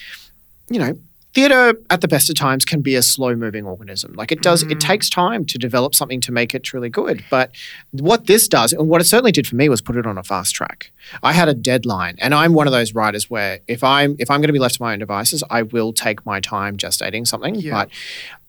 you 0.69 0.79
know, 0.79 0.97
theatre 1.35 1.77
at 1.89 1.99
the 1.99 2.07
best 2.07 2.29
of 2.29 2.35
times 2.35 2.63
can 2.63 2.81
be 2.81 2.95
a 2.95 3.01
slow 3.01 3.35
moving 3.35 3.65
organism. 3.65 4.13
Like 4.13 4.31
it 4.31 4.41
does, 4.41 4.63
it 4.63 4.69
mm. 4.69 4.79
takes 4.79 5.09
time 5.09 5.45
to 5.45 5.57
develop 5.57 5.93
something 5.93 6.21
to 6.21 6.31
make 6.31 6.55
it 6.55 6.63
truly 6.63 6.89
good. 6.89 7.23
But 7.29 7.51
what 7.91 8.25
this 8.25 8.47
does, 8.47 8.71
and 8.71 8.87
what 8.87 9.01
it 9.01 9.03
certainly 9.03 9.33
did 9.33 9.45
for 9.45 9.55
me, 9.55 9.67
was 9.67 9.81
put 9.81 9.97
it 9.97 10.07
on 10.07 10.17
a 10.17 10.23
fast 10.23 10.55
track. 10.55 10.91
I 11.21 11.33
had 11.33 11.49
a 11.49 11.53
deadline, 11.53 12.15
and 12.19 12.33
I'm 12.33 12.53
one 12.53 12.67
of 12.67 12.73
those 12.73 12.95
writers 12.95 13.29
where 13.29 13.59
if 13.67 13.83
I'm 13.83 14.15
if 14.17 14.31
I'm 14.31 14.39
going 14.39 14.47
to 14.47 14.53
be 14.53 14.59
left 14.59 14.75
to 14.75 14.81
my 14.81 14.93
own 14.93 14.99
devices, 14.99 15.43
I 15.49 15.61
will 15.61 15.93
take 15.93 16.25
my 16.25 16.39
time 16.39 16.77
gestating 16.77 17.27
something. 17.27 17.55
Yeah. 17.55 17.71
But 17.71 17.89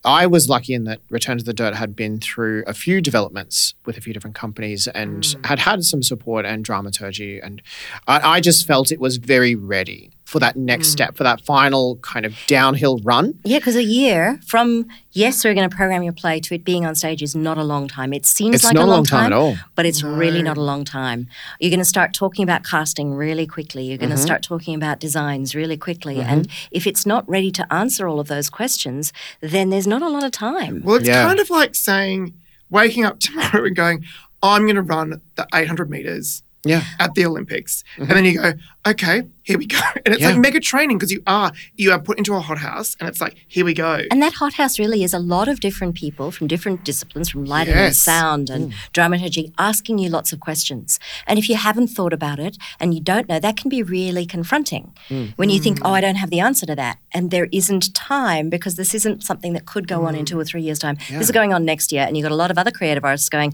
I 0.05 0.25
was 0.25 0.47
lucky 0.47 0.73
in 0.73 0.85
that 0.85 1.01
Return 1.09 1.37
to 1.37 1.43
the 1.43 1.53
Dirt 1.53 1.75
had 1.75 1.93
been 1.93 2.19
through 2.21 2.63
a 2.65 2.73
few 2.73 3.01
developments 3.01 3.73
with 3.85 3.97
a 3.97 4.01
few 4.01 4.13
different 4.13 4.37
companies 4.37 4.87
and 4.87 5.23
mm. 5.23 5.45
had 5.45 5.59
had 5.59 5.83
some 5.83 6.01
support 6.01 6.45
and 6.45 6.63
dramaturgy. 6.63 7.39
And 7.39 7.61
I, 8.07 8.35
I 8.35 8.39
just 8.39 8.65
felt 8.65 8.91
it 8.91 9.01
was 9.01 9.17
very 9.17 9.53
ready 9.53 10.11
for 10.27 10.39
that 10.39 10.57
next 10.57 10.89
step, 10.89 11.15
for 11.15 11.23
that 11.23 11.39
final 11.45 11.95
kind 12.01 12.25
of 12.25 12.35
downhill 12.47 12.99
run. 12.99 13.33
Yeah, 13.45 13.59
because 13.59 13.77
a 13.77 13.83
year 13.83 14.39
from 14.45 14.85
yes, 15.13 15.43
we're 15.45 15.53
going 15.53 15.69
to 15.69 15.73
program 15.73 16.03
your 16.03 16.11
play 16.11 16.41
to 16.41 16.53
it 16.53 16.65
being 16.65 16.85
on 16.85 16.95
stage 16.95 17.23
is 17.23 17.33
not 17.33 17.57
a 17.57 17.63
long 17.63 17.87
time. 17.87 18.11
It 18.11 18.25
seems 18.25 18.55
It's 18.55 18.63
like 18.65 18.73
not 18.73 18.81
a 18.81 18.83
a 18.83 18.87
long, 18.87 18.95
long 18.97 19.05
time 19.05 19.25
at 19.27 19.31
all. 19.33 19.55
but 19.75 19.85
it's 19.85 20.03
really 20.03 20.43
not 20.43 20.57
a 20.57 20.61
long 20.61 20.83
time. 20.83 21.27
You're 21.61 21.69
going 21.69 21.79
to 21.79 21.85
start 21.85 22.13
talking 22.13 22.43
about 22.43 22.65
casting 22.65 23.13
really 23.13 23.47
quickly. 23.47 23.85
You're 23.85 23.97
going 23.97 24.09
to 24.09 24.15
Mm-hmm. 24.17 24.23
start 24.25 24.43
talking 24.43 24.75
about 24.75 24.99
designs 24.99 25.55
really 25.55 25.77
quickly, 25.77 26.19
and 26.19 26.49
if 26.71 26.85
it's 26.85 27.05
not 27.05 27.23
ready 27.29 27.49
to 27.51 27.73
answer 27.73 28.07
all 28.09 28.19
of 28.19 28.27
those 28.27 28.49
questions, 28.49 29.13
then 29.39 29.69
there's 29.69 29.87
not 29.87 30.01
a 30.01 30.09
lot 30.09 30.23
of 30.25 30.31
time. 30.31 30.81
Well, 30.83 30.97
it's 30.97 31.07
Yeah. 31.07 31.23
kind 31.25 31.39
of 31.39 31.49
like 31.49 31.73
saying, 31.73 32.33
waking 32.69 33.05
up 33.05 33.19
tomorrow 33.25 33.63
and 33.65 33.75
going, 33.75 34.03
I'm 34.43 34.63
going 34.63 34.75
to 34.75 34.81
run 34.81 35.21
the 35.35 35.47
800 35.53 35.89
meters 35.89 36.43
Yeah. 36.67 36.83
at 36.99 37.13
the 37.15 37.25
Olympics. 37.25 37.83
And 37.97 38.05
mm-hmm. 38.05 38.13
then 38.15 38.25
you 38.25 38.41
go, 38.41 38.53
okay, 38.87 39.23
here 39.43 39.57
we 39.57 39.65
go. 39.65 39.79
And 40.05 40.13
it's 40.13 40.21
Yeah. 40.21 40.31
like 40.31 40.39
mega 40.39 40.59
training 40.59 40.97
because 40.97 41.11
you 41.11 41.21
are 41.27 41.51
you 41.75 41.91
are 41.91 41.99
put 41.99 42.17
into 42.17 42.33
a 42.33 42.39
hothouse 42.39 42.95
and 42.99 43.09
it's 43.09 43.19
like, 43.19 43.35
here 43.47 43.65
we 43.65 43.73
go. 43.73 44.01
And 44.11 44.21
that 44.21 44.33
hothouse 44.33 44.79
really 44.79 45.03
is 45.03 45.13
a 45.13 45.19
lot 45.19 45.47
of 45.47 45.59
different 45.59 45.95
people 45.95 46.31
from 46.31 46.47
different 46.47 46.85
disciplines, 46.85 47.29
from 47.29 47.45
lighting 47.45 47.73
and 47.73 47.95
sound 47.95 48.49
and 48.49 48.71
mm. 48.71 48.75
dramaturgy, 48.93 49.53
asking 49.57 49.97
you 49.97 50.09
lots 50.09 50.31
of 50.31 50.39
questions. 50.39 50.99
And 51.25 51.37
if 51.37 51.49
you 51.49 51.55
haven't 51.55 51.87
thought 51.87 52.13
about 52.13 52.39
it 52.39 52.57
and 52.79 52.93
you 52.93 53.01
don't 53.01 53.27
know, 53.27 53.39
that 53.39 53.57
can 53.57 53.69
be 53.69 53.83
really 53.83 54.25
confronting 54.25 54.93
mm. 55.09 55.33
when 55.35 55.49
you 55.49 55.59
think, 55.59 55.79
mm. 55.79 55.83
oh, 55.85 55.93
I 55.93 56.01
don't 56.01 56.15
have 56.15 56.29
the 56.29 56.39
answer 56.39 56.65
to 56.65 56.75
that. 56.75 56.99
And 57.13 57.31
there 57.31 57.47
isn't 57.51 57.93
time 57.93 58.49
because 58.49 58.75
this 58.75 58.93
isn't 58.93 59.23
something 59.23 59.53
that 59.53 59.65
could 59.65 59.87
go 59.87 60.05
on 60.05 60.15
in 60.15 60.25
two 60.25 60.39
or 60.39 60.45
three 60.45 60.61
years' 60.61 60.79
time. 60.79 60.97
This 61.09 61.23
is 61.23 61.31
going 61.31 61.53
on 61.53 61.65
next 61.65 61.91
year. 61.91 62.03
And 62.03 62.15
you've 62.15 62.23
got 62.23 62.31
a 62.31 62.35
lot 62.35 62.51
of 62.51 62.57
other 62.57 62.71
creative 62.71 63.03
artists 63.03 63.29
going, 63.29 63.53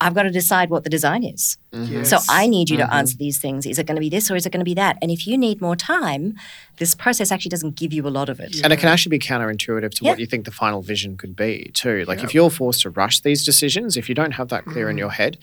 I've 0.00 0.14
got 0.14 0.24
to 0.24 0.30
decide 0.30 0.70
what 0.70 0.84
the 0.84 0.90
design 0.90 1.24
is. 1.24 1.56
Mm-hmm. 1.72 2.04
So 2.04 2.16
Yes. 2.16 2.26
I 2.28 2.46
need 2.46 2.70
you 2.70 2.76
to 2.78 2.84
mm-hmm. 2.84 2.92
answer 2.92 3.16
these 3.16 3.38
things. 3.38 3.66
Is 3.66 3.78
it 3.78 3.86
going 3.86 3.96
to 3.96 4.00
be 4.00 4.08
this 4.08 4.30
or 4.30 4.36
is 4.36 4.46
it 4.46 4.50
going 4.50 4.60
to 4.60 4.64
be 4.64 4.74
that? 4.74 4.98
And 5.00 5.10
if 5.10 5.26
you 5.26 5.38
need 5.38 5.60
more 5.60 5.76
time, 5.76 6.34
this 6.78 6.94
process 6.94 7.30
actually 7.32 7.50
doesn't 7.50 7.76
give 7.76 7.92
you 7.92 8.06
a 8.06 8.10
lot 8.10 8.28
of 8.28 8.40
it. 8.40 8.60
And 8.62 8.72
it 8.72 8.78
can 8.78 8.88
actually 8.88 9.10
be 9.10 9.18
counterintuitive 9.18 9.94
to 9.94 10.04
Yeah. 10.04 10.10
what 10.10 10.18
you 10.18 10.26
think 10.26 10.44
the 10.44 10.50
final 10.50 10.82
vision 10.82 11.16
could 11.16 11.36
be, 11.36 11.70
too. 11.74 12.04
Like 12.06 12.22
if 12.22 12.34
you're 12.34 12.50
forced 12.50 12.82
to 12.82 12.90
rush 12.90 13.20
these 13.20 13.44
decisions, 13.44 13.96
if 13.96 14.08
you 14.08 14.14
don't 14.14 14.32
have 14.32 14.48
that 14.48 14.64
clear 14.64 14.88
in 14.88 14.94
mm-hmm. 14.94 15.00
your 15.00 15.10
head, 15.10 15.38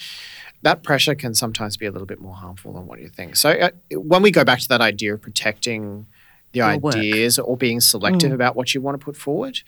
that 0.64 0.84
pressure 0.84 1.16
can 1.16 1.34
sometimes 1.34 1.78
be 1.78 1.86
a 1.86 1.92
little 1.92 2.06
bit 2.06 2.20
more 2.20 2.36
harmful 2.36 2.74
than 2.74 2.86
what 2.86 3.00
you 3.00 3.10
think. 3.10 3.36
So 3.36 3.50
uh, 3.50 3.70
when 3.94 4.22
we 4.22 4.32
go 4.32 4.44
back 4.44 4.60
to 4.60 4.68
that 4.70 4.82
idea 4.82 5.14
of 5.14 5.22
protecting 5.22 6.06
the 6.52 6.60
Your 6.60 6.78
work. 6.78 6.96
ideas 6.96 7.40
or 7.40 7.58
being 7.58 7.80
selective 7.80 8.32
mm. 8.32 8.36
about 8.36 8.56
what 8.56 8.74
you 8.74 8.82
want 8.82 9.00
to 9.00 9.04
put 9.04 9.16
forward, 9.16 9.60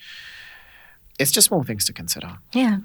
it's 1.19 1.32
just 1.32 1.52
more 1.52 1.63
things 1.63 1.86
to 1.86 1.93
consider. 1.93 2.38
Yeah, 2.54 2.78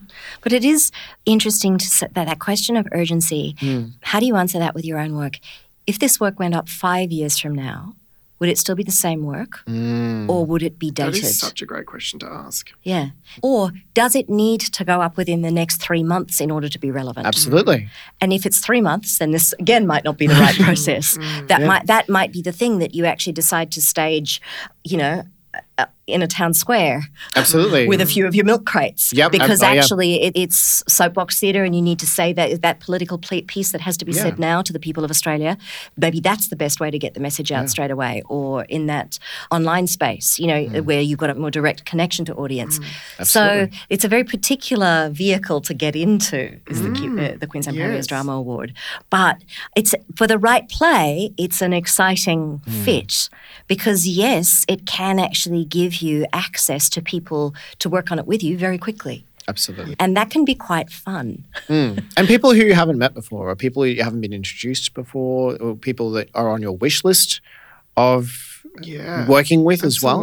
but 0.43 0.53
it 0.53 0.65
is 0.65 0.91
interesting 1.25 1.79
to 1.79 1.87
set 1.87 2.15
that 2.15 2.27
that 2.27 2.39
question 2.39 2.77
of 2.77 2.87
urgency. 2.93 3.57
Hmm. 3.59 3.85
How 4.03 4.21
do 4.21 4.27
you 4.27 4.37
answer 4.37 4.59
that 4.59 4.75
with 4.75 4.85
your 4.85 4.99
own 4.99 5.17
work? 5.17 5.39
If 5.87 5.99
this 5.99 6.21
work 6.21 6.39
went 6.39 6.55
up 6.55 6.69
five 6.69 7.11
years 7.11 7.39
from 7.39 7.55
now, 7.55 7.95
would 8.39 8.49
it 8.49 8.59
still 8.59 8.75
be 8.75 8.83
the 8.85 8.93
same 8.93 9.25
work, 9.25 9.61
hmm. 9.67 10.29
or 10.29 10.45
would 10.45 10.63
it 10.63 10.79
be 10.79 10.91
dated? 10.91 11.25
is 11.25 11.41
such 11.41 11.63
a 11.63 11.67
great 11.67 11.87
question 11.87 12.19
to 12.21 12.27
ask. 12.27 12.71
yeah, 12.83 13.11
or 13.43 13.73
does 13.95 14.15
it 14.15 14.29
need 14.29 14.61
to 14.61 14.85
go 14.85 15.01
up 15.01 15.17
within 15.17 15.43
the 15.43 15.51
next 15.51 15.81
three 15.81 16.03
months 16.03 16.41
in 16.41 16.51
order 16.51 16.69
to 16.69 16.79
be 16.79 16.91
relevant? 16.91 17.27
Absolutely. 17.27 17.89
And 18.21 18.33
if 18.33 18.47
it's 18.47 18.61
three 18.61 18.81
months, 18.81 19.19
then 19.19 19.31
this 19.31 19.55
again 19.59 19.87
might 19.87 20.05
not 20.05 20.19
be 20.19 20.27
the 20.27 20.35
right 20.35 20.55
process. 20.61 21.17
Hmm. 21.17 21.47
That 21.47 21.63
might 21.63 21.87
that 21.87 22.09
might 22.09 22.33
be 22.33 22.43
the 22.43 22.53
thing 22.53 22.79
that 22.79 22.95
you 22.95 23.07
actually 23.07 23.33
decide 23.33 23.73
to 23.73 23.83
stage, 23.83 24.41
you 24.85 24.99
know, 24.99 25.25
in 26.09 26.23
a 26.23 26.27
town 26.27 26.55
square 26.55 27.03
Absolutely. 27.37 27.87
with 27.87 28.01
a 28.01 28.07
few 28.07 28.27
of 28.27 28.35
your 28.35 28.45
milk 28.45 28.65
crates. 28.67 29.13
Yep, 29.13 29.33
Because 29.33 29.63
oh, 29.63 29.67
yeah. 29.71 29.81
actually, 29.81 30.23
it, 30.23 30.33
it's 30.35 30.83
soapbox 30.89 31.39
theatre, 31.39 31.65
and 31.65 31.75
you 31.75 31.83
need 31.83 31.99
to 31.99 32.07
say 32.07 32.33
that 32.33 32.63
that 32.63 32.81
political 32.81 33.19
piece 33.19 33.73
that 33.73 33.81
has 33.83 33.97
to 33.99 34.05
be 34.05 34.13
Yeah. 34.13 34.23
said 34.23 34.39
now 34.39 34.63
to 34.63 34.73
the 34.73 34.79
people 34.81 35.05
of 35.05 35.11
Australia. 35.11 35.57
Maybe 35.97 36.21
that's 36.21 36.49
the 36.49 36.57
best 36.57 36.81
way 36.81 36.91
to 36.91 36.99
get 36.99 37.15
the 37.15 37.21
message 37.21 37.53
out 37.53 37.69
straight 37.71 37.91
away, 37.91 38.23
or 38.29 38.65
in 38.65 38.87
that 38.87 39.19
online 39.51 39.87
space, 39.87 40.39
you 40.39 40.47
know, 40.47 40.59
Mm. 40.65 40.85
where 40.85 41.01
you've 41.01 41.19
got 41.19 41.31
a 41.31 41.35
more 41.35 41.51
direct 41.51 41.85
connection 41.85 42.25
to 42.25 42.35
audience. 42.35 42.81
So 43.23 43.69
it's 43.89 44.05
a 44.05 44.09
very 44.09 44.25
particular 44.25 45.11
vehicle 45.13 45.61
to 45.63 45.75
get 45.75 45.95
into. 45.95 46.59
Is 46.69 46.83
the, 46.83 46.91
Q- 46.93 47.19
uh, 47.21 47.37
the 47.39 47.47
Queensland 47.47 47.77
Yes. 47.79 48.07
Drama 48.07 48.33
Award, 48.33 48.73
but 49.11 49.37
it's 49.77 49.95
for 50.17 50.27
the 50.27 50.39
right 50.39 50.69
play. 50.69 51.33
It's 51.37 51.61
an 51.63 51.73
exciting 51.73 52.61
Mm. 52.67 52.85
fit 52.85 53.29
because 53.67 54.07
yes, 54.07 54.65
it 54.69 54.87
can 54.87 55.19
actually 55.19 55.65
give 55.65 55.98
you 56.03 56.27
access 56.33 56.89
to 56.91 57.03
people 57.03 57.55
to 57.79 57.89
work 57.89 58.11
on 58.11 58.19
it 58.19 58.27
with 58.27 58.43
you 58.43 58.57
very 58.57 58.79
quickly. 58.79 59.25
Absolutely. 59.49 59.97
And 59.99 60.17
that 60.17 60.31
can 60.31 60.45
be 60.45 60.55
quite 60.55 60.91
fun. 60.91 61.45
Mm. 61.69 62.05
And 62.17 62.29
people 62.29 62.53
who 62.53 62.65
you 62.65 62.75
haven't 62.75 62.99
met 62.99 63.15
before, 63.15 63.49
or 63.49 63.57
people 63.57 63.87
you 63.87 64.03
haven't 64.03 64.21
been 64.21 64.35
introduced 64.35 64.93
before, 64.93 65.57
or 65.57 65.75
people 65.75 66.11
that 66.13 66.29
are 66.35 66.51
on 66.51 66.61
your 66.61 66.73
wish 66.73 67.03
list 67.03 67.41
of 67.97 68.48
Yeah. 68.83 69.27
working 69.27 69.65
with 69.65 69.85
as 69.85 70.03
well. 70.03 70.21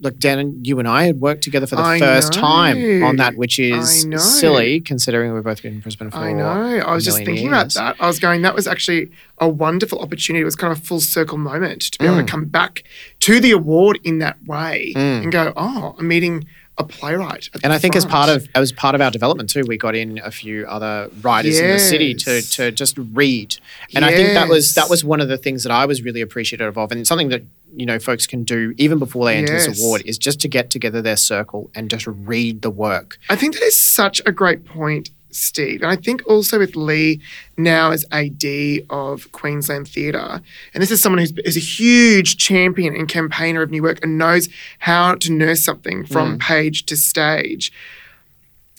Look, 0.00 0.18
Dan, 0.18 0.38
and 0.38 0.66
you 0.66 0.78
and 0.78 0.86
I 0.88 1.04
had 1.04 1.20
worked 1.20 1.42
together 1.42 1.66
for 1.66 1.76
the 1.76 1.82
I 1.82 1.98
first 1.98 2.32
time 2.32 3.02
on 3.02 3.16
that, 3.16 3.36
which 3.36 3.58
is 3.58 4.06
silly 4.18 4.80
considering 4.80 5.32
we've 5.34 5.42
both 5.44 5.62
been 5.62 5.74
in 5.74 5.80
Brisbane 5.80 6.10
for 6.10 6.18
I 6.18 6.32
know. 6.32 6.44
I 6.46 6.94
was 6.94 7.04
just 7.04 7.18
thinking 7.18 7.48
about 7.48 7.72
that. 7.74 7.96
I 8.00 8.06
was 8.06 8.18
going, 8.18 8.42
that 8.42 8.54
was 8.54 8.66
actually 8.66 9.10
a 9.38 9.48
wonderful 9.48 9.98
opportunity. 10.00 10.42
It 10.42 10.44
was 10.44 10.56
kind 10.56 10.72
of 10.72 10.78
a 10.78 10.82
full 10.82 11.00
circle 11.00 11.38
moment 11.38 11.82
to 11.92 11.98
be 11.98 12.06
able 12.06 12.16
to 12.16 12.22
Mm. 12.22 12.28
come 12.28 12.44
back 12.46 12.84
to 13.20 13.40
the 13.40 13.50
award 13.50 13.98
in 14.04 14.18
that 14.18 14.36
way 14.46 14.92
and 14.96 15.30
go, 15.30 15.52
oh, 15.56 15.94
I'm 15.98 16.08
meeting 16.08 16.46
a 16.78 16.84
playwright. 16.84 17.48
And 17.64 17.72
I 17.72 17.78
think 17.78 17.96
as 17.96 18.04
part 18.04 18.28
of 18.28 18.48
as 18.54 18.72
part 18.72 18.94
of 18.94 19.00
our 19.00 19.10
development 19.10 19.50
too, 19.50 19.64
we 19.66 19.76
got 19.76 19.94
in 19.94 20.18
a 20.18 20.30
few 20.30 20.66
other 20.66 21.10
writers 21.22 21.58
in 21.58 21.70
the 21.70 21.78
city 21.78 22.14
to 22.14 22.42
to 22.42 22.70
just 22.70 22.98
read. 23.12 23.56
And 23.94 24.04
I 24.04 24.12
think 24.12 24.34
that 24.34 24.48
was 24.48 24.74
that 24.74 24.90
was 24.90 25.04
one 25.04 25.20
of 25.20 25.28
the 25.28 25.38
things 25.38 25.62
that 25.62 25.72
I 25.72 25.86
was 25.86 26.02
really 26.02 26.20
appreciative 26.20 26.76
of, 26.76 26.92
and 26.92 27.06
something 27.06 27.28
that 27.30 27.42
you 27.74 27.86
know 27.86 27.98
folks 27.98 28.26
can 28.26 28.44
do 28.44 28.74
even 28.76 28.98
before 28.98 29.24
they 29.24 29.36
enter 29.36 29.52
this 29.52 29.80
award 29.80 30.02
is 30.04 30.18
just 30.18 30.40
to 30.40 30.48
get 30.48 30.70
together 30.70 31.02
their 31.02 31.16
circle 31.16 31.70
and 31.74 31.90
just 31.90 32.06
read 32.06 32.62
the 32.62 32.70
work. 32.70 33.18
I 33.28 33.36
think 33.36 33.54
that 33.54 33.62
is 33.62 33.76
such 33.76 34.20
a 34.26 34.32
great 34.32 34.64
point, 34.64 35.10
Steve. 35.30 35.82
And 35.82 35.90
I 35.90 35.96
think 35.96 36.26
also 36.26 36.58
with 36.58 36.76
Lee 36.76 37.20
now 37.56 37.90
as 37.90 38.04
AD 38.10 38.44
of 38.90 39.30
Queensland 39.32 39.88
Theatre, 39.88 40.40
and 40.72 40.82
this 40.82 40.90
is 40.90 41.02
someone 41.02 41.18
who's 41.18 41.32
is 41.44 41.56
a 41.56 41.60
huge 41.60 42.36
champion 42.36 42.94
and 42.94 43.08
campaigner 43.08 43.62
of 43.62 43.70
new 43.70 43.82
work 43.82 44.02
and 44.02 44.18
knows 44.18 44.48
how 44.78 45.14
to 45.16 45.32
nurse 45.32 45.64
something 45.64 46.04
from 46.06 46.38
page 46.38 46.86
to 46.86 46.96
stage. 46.96 47.72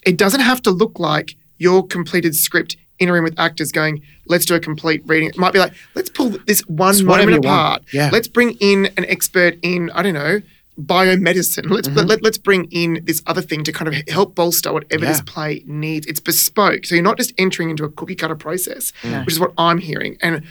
It 0.05 0.17
doesn't 0.17 0.41
have 0.41 0.61
to 0.63 0.71
look 0.71 0.99
like 0.99 1.35
your 1.57 1.85
completed 1.85 2.35
script 2.35 2.77
in 2.99 3.09
a 3.09 3.13
room 3.13 3.23
with 3.23 3.37
actors 3.39 3.71
going, 3.71 4.01
let's 4.25 4.45
do 4.45 4.55
a 4.55 4.59
complete 4.59 5.03
reading. 5.05 5.29
It 5.29 5.37
might 5.37 5.53
be 5.53 5.59
like, 5.59 5.73
let's 5.95 6.09
pull 6.09 6.29
this 6.45 6.61
one 6.61 6.91
It's 6.91 7.01
moment 7.01 7.45
apart. 7.45 7.83
Yeah. 7.93 8.09
Let's 8.11 8.27
bring 8.27 8.51
in 8.59 8.87
an 8.97 9.05
expert 9.05 9.57
in, 9.61 9.89
I 9.91 10.01
don't 10.01 10.13
know, 10.13 10.41
biomedicine. 10.79 11.69
Let's 11.69 11.87
Mm-hmm. 11.87 12.07
let, 12.07 12.21
let's 12.21 12.37
bring 12.37 12.65
in 12.65 13.01
this 13.03 13.21
other 13.27 13.41
thing 13.41 13.63
to 13.63 13.71
kind 13.71 13.87
of 13.87 13.95
help 14.09 14.35
bolster 14.35 14.71
whatever 14.73 15.05
this 15.05 15.21
play 15.21 15.63
needs. 15.65 16.05
It's 16.05 16.19
bespoke. 16.19 16.85
So 16.85 16.95
you're 16.95 17.03
not 17.03 17.17
just 17.17 17.33
entering 17.37 17.69
into 17.69 17.83
a 17.83 17.89
cookie 17.89 18.15
cutter 18.15 18.35
process, 18.35 18.91
which 19.03 19.33
is 19.33 19.39
what 19.39 19.53
I'm 19.57 19.77
hearing. 19.79 20.17
And 20.21 20.43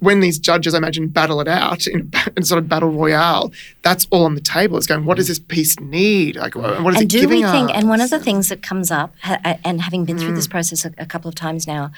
when 0.00 0.20
these 0.20 0.38
judges, 0.38 0.74
I 0.74 0.78
imagine, 0.78 1.08
battle 1.08 1.40
it 1.40 1.48
out 1.48 1.86
in, 1.86 2.10
in 2.36 2.44
sort 2.44 2.58
of 2.58 2.68
battle 2.68 2.90
royale, 2.90 3.52
that's 3.82 4.06
all 4.10 4.24
on 4.24 4.34
the 4.34 4.40
table. 4.40 4.76
It's 4.76 4.86
going, 4.86 5.04
what 5.04 5.16
does 5.16 5.28
this 5.28 5.38
piece 5.38 5.78
need? 5.80 6.36
Like, 6.36 6.54
what 6.54 6.94
is 6.94 7.00
and 7.00 7.02
it 7.04 7.08
do 7.08 7.20
giving 7.20 7.42
we 7.44 7.50
think? 7.50 7.70
us? 7.70 7.76
And 7.76 7.88
one 7.88 8.00
of 8.00 8.10
the 8.10 8.18
things 8.20 8.48
that 8.48 8.62
comes 8.62 8.90
up, 8.90 9.14
ha- 9.22 9.40
and 9.64 9.80
having 9.80 10.04
been 10.04 10.18
through 10.18 10.32
Mm. 10.32 10.36
this 10.36 10.48
process 10.48 10.84
a, 10.84 10.92
a 10.98 11.06
couple 11.06 11.28
of 11.28 11.34
times 11.34 11.66
now, 11.66 11.90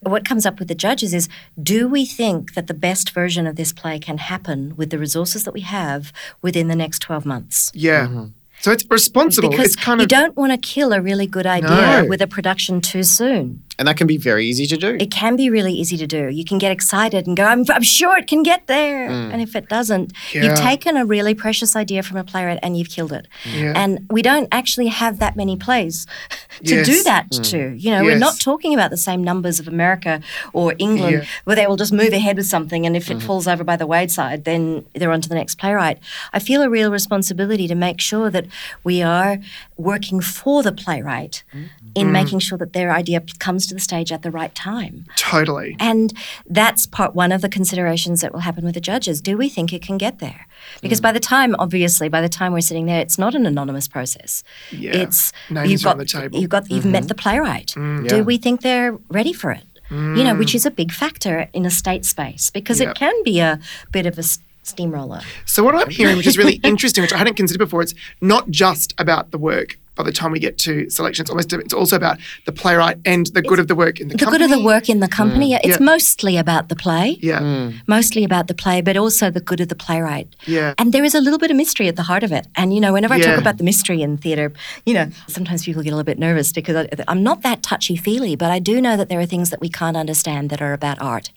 what 0.00 0.24
comes 0.24 0.44
up 0.46 0.58
with 0.58 0.68
the 0.68 0.74
judges 0.74 1.14
is: 1.14 1.28
Do 1.62 1.88
we 1.88 2.04
think 2.06 2.54
that 2.54 2.66
the 2.66 2.74
best 2.74 3.10
version 3.10 3.46
of 3.46 3.56
this 3.56 3.72
play 3.72 3.98
can 3.98 4.18
happen 4.18 4.74
with 4.76 4.90
the 4.90 4.98
resources 4.98 5.44
that 5.44 5.52
we 5.54 5.60
have 5.60 6.12
within 6.42 6.68
the 6.68 6.76
next 6.76 7.00
twelve 7.00 7.24
months? 7.26 7.70
yeah. 7.74 8.26
So 8.60 8.70
it's 8.70 8.84
responsible. 8.88 9.50
Because 9.50 9.66
it's 9.66 9.76
kind 9.76 10.00
of 10.00 10.04
you 10.04 10.06
don't 10.06 10.36
want 10.36 10.52
to 10.52 10.56
kill 10.58 10.92
a 10.92 11.00
really 11.00 11.26
good 11.26 11.46
idea 11.46 12.02
No. 12.02 12.04
with 12.08 12.22
a 12.22 12.28
production 12.28 12.80
too 12.80 13.02
soon. 13.02 13.64
And 13.82 13.88
that 13.88 13.96
can 13.96 14.06
be 14.06 14.16
very 14.16 14.46
easy 14.46 14.64
to 14.68 14.76
do. 14.76 14.96
It 15.00 15.10
can 15.10 15.34
be 15.34 15.50
really 15.50 15.72
easy 15.72 15.96
to 15.96 16.06
do. 16.06 16.28
You 16.28 16.44
can 16.44 16.58
get 16.58 16.70
excited 16.70 17.26
and 17.26 17.36
go, 17.36 17.42
I'm, 17.42 17.64
I'm 17.68 17.82
sure 17.82 18.16
it 18.16 18.28
can 18.28 18.44
get 18.44 18.68
there. 18.68 19.08
Mm. 19.10 19.32
And 19.32 19.42
if 19.42 19.56
it 19.56 19.68
doesn't, 19.68 20.12
Yeah. 20.32 20.44
you've 20.44 20.54
taken 20.60 20.96
a 20.96 21.04
really 21.04 21.34
precious 21.34 21.74
idea 21.74 22.04
from 22.04 22.16
a 22.16 22.22
playwright 22.22 22.60
and 22.62 22.76
you've 22.78 22.90
killed 22.90 23.10
it. 23.12 23.26
Yeah. 23.44 23.72
And 23.74 24.06
we 24.08 24.22
don't 24.22 24.46
actually 24.52 24.86
have 24.86 25.18
that 25.18 25.34
many 25.34 25.56
plays 25.56 26.06
to 26.64 26.84
do 26.84 26.92
Yes. 26.92 27.04
that 27.04 27.32
to. 27.50 27.74
You 27.76 27.90
know, 27.90 28.04
we're 28.04 28.18
not 28.18 28.38
talking 28.38 28.72
about 28.72 28.90
the 28.92 28.96
same 28.96 29.24
numbers 29.24 29.58
of 29.58 29.66
America 29.66 30.20
or 30.52 30.74
England 30.78 31.12
Yeah. 31.22 31.24
where 31.42 31.56
they 31.56 31.66
will 31.66 31.74
just 31.84 31.92
move 31.92 32.12
ahead 32.12 32.36
with 32.36 32.46
something 32.46 32.86
and 32.86 32.94
if 32.96 33.06
Mm-hmm. 33.06 33.18
it 33.18 33.22
falls 33.24 33.48
over 33.48 33.64
by 33.64 33.74
the 33.76 33.86
wayside, 33.88 34.44
then 34.44 34.84
they're 34.94 35.10
on 35.10 35.20
to 35.22 35.28
the 35.28 35.34
next 35.34 35.56
playwright. 35.58 35.98
I 36.32 36.38
feel 36.38 36.62
a 36.62 36.70
real 36.70 36.92
responsibility 36.92 37.66
to 37.66 37.74
make 37.74 38.00
sure 38.00 38.30
that 38.30 38.46
we 38.84 39.02
are 39.02 39.38
working 39.76 40.20
for 40.20 40.62
the 40.62 40.70
playwright 40.70 41.42
Mm-hmm. 41.52 41.66
in 42.00 42.12
making 42.12 42.38
sure 42.38 42.56
that 42.58 42.72
their 42.74 42.90
idea 42.92 43.20
comes 43.40 43.66
to 43.66 43.71
the 43.74 43.80
stage 43.80 44.12
at 44.12 44.22
the 44.22 44.30
right 44.30 44.54
time. 44.54 45.04
totally. 45.16 45.76
And 45.80 46.12
that's 46.48 46.86
part 46.86 47.14
one 47.14 47.32
of 47.32 47.40
the 47.40 47.48
considerations 47.48 48.20
that 48.20 48.32
will 48.32 48.40
happen 48.40 48.64
with 48.64 48.74
the 48.74 48.80
judges. 48.80 49.20
Do 49.20 49.36
we 49.36 49.48
think 49.48 49.72
it 49.72 49.82
can 49.82 49.98
get 49.98 50.18
there? 50.18 50.46
Because 50.80 51.00
Mm. 51.00 51.02
by 51.04 51.12
the 51.12 51.20
time, 51.20 51.56
obviously, 51.58 52.08
by 52.08 52.20
the 52.20 52.28
time 52.28 52.52
we're 52.52 52.60
sitting 52.60 52.86
there, 52.86 53.00
it's 53.00 53.18
not 53.18 53.34
an 53.34 53.46
anonymous 53.46 53.88
process. 53.88 54.42
Yeah. 54.70 54.96
It's 54.96 55.32
Names 55.50 55.70
you've 55.70 55.82
got 55.82 55.92
on 55.92 55.98
the 55.98 56.04
table. 56.04 56.38
you've 56.40 56.50
got 56.50 56.70
you've 56.70 56.84
met 56.84 57.08
the 57.08 57.14
playwright. 57.14 57.74
Yeah. 57.76 58.02
Do 58.08 58.24
we 58.24 58.36
think 58.38 58.60
they're 58.62 58.92
ready 59.08 59.32
for 59.32 59.50
it? 59.52 59.64
You 59.90 60.24
know, 60.24 60.34
which 60.34 60.54
is 60.54 60.64
a 60.64 60.70
big 60.70 60.90
factor 60.90 61.48
in 61.52 61.66
a 61.66 61.70
state 61.70 62.06
space 62.06 62.48
because 62.48 62.80
Yeah. 62.80 62.90
it 62.90 62.96
can 62.96 63.12
be 63.24 63.40
a 63.40 63.58
bit 63.90 64.06
of 64.06 64.18
a 64.18 64.22
steamroller. 64.62 65.20
So 65.44 65.62
what 65.62 65.74
I'm 65.74 65.90
hearing, 65.90 66.16
which 66.16 66.26
is 66.26 66.38
really 66.38 66.54
interesting, 66.64 67.02
which 67.02 67.12
I 67.12 67.18
hadn't 67.18 67.34
considered 67.34 67.58
before, 67.58 67.82
it's 67.82 67.94
not 68.22 68.50
just 68.50 68.94
about 68.96 69.32
the 69.32 69.38
work, 69.38 69.78
by 70.02 70.10
the 70.10 70.16
time 70.16 70.32
we 70.32 70.38
get 70.38 70.58
to 70.58 70.88
selection. 70.90 71.22
It's 71.22 71.30
almost 71.30 71.52
it's 71.52 71.74
also 71.74 71.96
about 71.96 72.18
the 72.46 72.52
playwright 72.52 72.98
and 73.04 73.26
the 73.28 73.42
good 73.42 73.58
of 73.58 73.68
the 73.68 73.74
work 73.74 74.00
in 74.00 74.08
the, 74.08 74.14
The 74.14 74.24
company. 74.24 74.38
good 74.38 74.44
of 74.52 74.58
the 74.58 74.64
work 74.64 74.88
in 74.88 75.00
the 75.00 75.06
mm. 75.06 75.10
company. 75.20 75.50
yeah, 75.50 75.58
It's 75.62 75.78
Yeah. 75.80 75.84
mostly 75.94 76.36
about 76.36 76.68
the 76.68 76.76
play. 76.76 77.18
Yeah, 77.20 77.40
mm. 77.40 77.74
Mostly 77.86 78.24
about 78.24 78.46
the 78.48 78.54
play, 78.54 78.80
but 78.80 78.96
also 78.96 79.30
the 79.30 79.40
good 79.40 79.60
of 79.60 79.68
the 79.68 79.74
playwright. 79.74 80.28
yeah. 80.46 80.74
And 80.78 80.92
there 80.92 81.04
is 81.04 81.14
a 81.14 81.20
little 81.20 81.38
bit 81.38 81.50
of 81.50 81.56
mystery 81.56 81.86
at 81.88 81.96
the 81.96 82.02
heart 82.02 82.22
of 82.24 82.32
it. 82.32 82.46
And, 82.56 82.74
you 82.74 82.80
know, 82.80 82.92
whenever 82.92 83.14
I 83.14 83.18
Yeah. 83.18 83.26
talk 83.32 83.40
about 83.40 83.58
the 83.58 83.64
mystery 83.64 84.02
in 84.02 84.16
theatre, 84.16 84.52
you 84.86 84.94
know, 84.94 85.06
sometimes 85.28 85.64
people 85.64 85.82
get 85.82 85.90
a 85.92 85.96
little 85.96 86.04
bit 86.04 86.18
nervous 86.18 86.52
because 86.52 86.76
I, 86.76 86.88
I'm 87.08 87.22
not 87.22 87.42
that 87.42 87.62
touchy 87.62 87.96
feely, 87.96 88.34
but 88.36 88.50
I 88.50 88.58
do 88.58 88.80
know 88.80 88.96
that 88.96 89.08
there 89.08 89.20
are 89.20 89.26
things 89.26 89.50
that 89.50 89.60
we 89.60 89.68
can't 89.68 89.96
understand 89.96 90.50
that 90.50 90.60
are 90.60 90.72
about 90.72 91.00
art. 91.00 91.30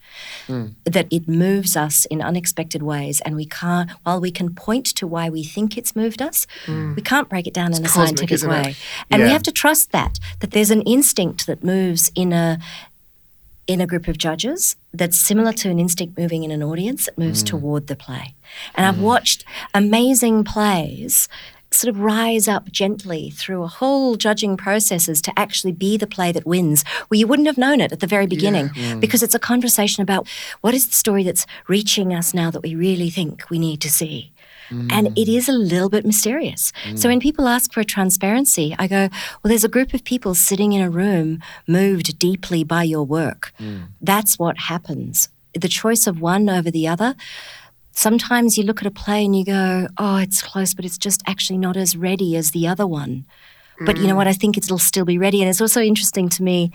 Mm. 0.48 0.74
That 0.86 1.08
it 1.12 1.28
moves 1.28 1.76
us 1.78 2.06
in 2.06 2.22
unexpected 2.22 2.82
ways. 2.82 3.22
And 3.22 3.36
we 3.36 3.46
can't, 3.46 3.90
while 4.04 4.20
we 4.20 4.32
can 4.32 4.54
point 4.56 4.86
to 5.00 5.06
why 5.08 5.30
we 5.30 5.44
think 5.44 5.78
it's 5.78 5.96
moved 5.96 6.22
us, 6.22 6.48
we 6.68 7.02
can't 7.02 7.30
break 7.30 7.46
it 7.48 7.54
down 7.54 7.74
in 7.74 7.84
a 7.86 7.88
cosmic, 7.88 7.94
scientific 8.08 8.32
isn't 8.32 8.50
it? 8.50 8.55
Way. 8.64 8.76
And 9.10 9.24
we 9.24 9.30
have 9.30 9.44
to 9.44 9.52
trust 9.52 9.92
that, 9.92 10.20
that 10.40 10.52
there's 10.52 10.72
an 10.72 10.82
instinct 10.84 11.48
that 11.48 11.64
moves 11.64 12.12
in 12.16 12.34
a 12.34 12.60
in 13.68 13.82
a 13.82 13.88
group 13.88 14.08
of 14.08 14.16
judges 14.18 14.76
that's 14.94 15.18
similar 15.18 15.52
to 15.52 15.70
an 15.70 15.80
instinct 15.80 16.18
moving 16.20 16.44
in 16.44 16.52
an 16.52 16.62
audience 16.62 17.06
that 17.06 17.18
moves 17.18 17.44
mm. 17.44 17.48
toward 17.48 17.88
the 17.88 17.96
play. 17.96 18.36
And 18.76 18.86
I've 18.86 19.02
mm. 19.02 19.02
watched 19.02 19.44
amazing 19.74 20.44
plays 20.44 21.28
sort 21.72 21.94
of 21.94 22.00
rise 22.00 22.48
up 22.48 22.72
gently 22.72 23.30
through 23.32 23.64
a 23.64 23.68
whole 23.68 24.16
judging 24.16 24.56
processes 24.56 25.22
to 25.22 25.34
actually 25.38 25.74
be 25.74 25.98
the 25.98 26.08
play 26.08 26.32
that 26.32 26.46
wins 26.46 26.84
where 27.08 27.18
you 27.18 27.28
wouldn't 27.28 27.48
have 27.48 27.58
known 27.58 27.82
it 27.82 27.92
at 27.92 28.00
the 28.00 28.08
very 28.08 28.28
beginning 28.28 28.70
mm. 28.70 29.00
because 29.00 29.22
it's 29.22 29.36
a 29.36 29.40
conversation 29.40 30.02
about 30.02 30.28
what 30.62 30.74
is 30.74 30.88
the 30.88 30.94
story 30.94 31.24
that's 31.24 31.46
reaching 31.68 32.14
us 32.14 32.34
now 32.34 32.50
that 32.50 32.62
we 32.62 32.76
really 32.76 33.10
think 33.10 33.50
we 33.50 33.60
need 33.60 33.82
to 33.82 33.90
see 33.90 34.32
and 34.70 35.08
it 35.18 35.28
mm. 35.28 35.38
is 35.38 35.48
a 35.48 35.54
little 35.54 35.90
bit 35.90 36.06
mysterious. 36.06 36.74
So 36.96 37.10
when 37.10 37.20
mm. 37.20 37.24
people 37.24 37.48
ask 37.48 37.74
for 37.74 37.84
transparency, 37.84 38.76
I 38.80 38.88
go, 38.88 39.10
well, 39.44 39.50
there's 39.50 39.64
a 39.64 39.70
group 39.70 39.94
of 39.94 40.04
people 40.04 40.36
sitting 40.36 40.74
in 40.74 40.82
a 40.82 40.90
room 40.90 41.40
moved 41.68 42.18
deeply 42.18 42.64
by 42.64 42.84
your 42.84 43.04
work. 43.04 43.54
Mm. 43.60 43.88
That's 44.02 44.40
what 44.40 44.58
happens. 44.58 45.30
The 45.54 45.68
choice 45.68 46.08
of 46.08 46.20
one 46.20 46.50
over 46.50 46.72
the 46.72 46.88
other. 46.88 47.16
Sometimes 47.92 48.58
you 48.58 48.64
look 48.64 48.82
at 48.82 48.88
a 48.88 48.92
play 48.92 49.24
and 49.24 49.36
you 49.38 49.46
go, 49.46 49.88
oh, 49.98 50.18
it's 50.18 50.42
close, 50.42 50.74
but 50.74 50.84
it's 50.84 50.98
just 50.98 51.22
actually 51.28 51.58
not 51.58 51.78
as 51.78 51.96
ready 51.96 52.36
as 52.36 52.52
the 52.52 52.68
other 52.68 52.86
one. 52.86 53.26
But 53.82 53.98
you 53.98 54.08
know 54.08 54.16
what? 54.16 54.28
I 54.28 54.32
think 54.32 54.58
it'll 54.58 54.78
still 54.80 55.04
be 55.04 55.18
ready. 55.18 55.42
And 55.42 55.50
it's 55.50 55.60
also 55.60 55.82
interesting 55.82 56.30
to 56.30 56.44
me, 56.44 56.72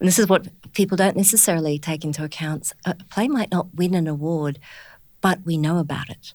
and 0.00 0.08
this 0.08 0.18
is 0.18 0.26
what 0.26 0.48
people 0.72 0.96
don't 0.96 1.16
necessarily 1.16 1.78
take 1.78 2.04
into 2.04 2.24
account 2.24 2.72
a 2.84 2.94
play 2.94 3.28
might 3.28 3.52
not 3.52 3.72
win 3.74 3.94
an 3.94 4.08
award, 4.08 4.58
but 5.20 5.38
we 5.44 5.56
know 5.56 5.78
about 5.78 6.10
it 6.10 6.34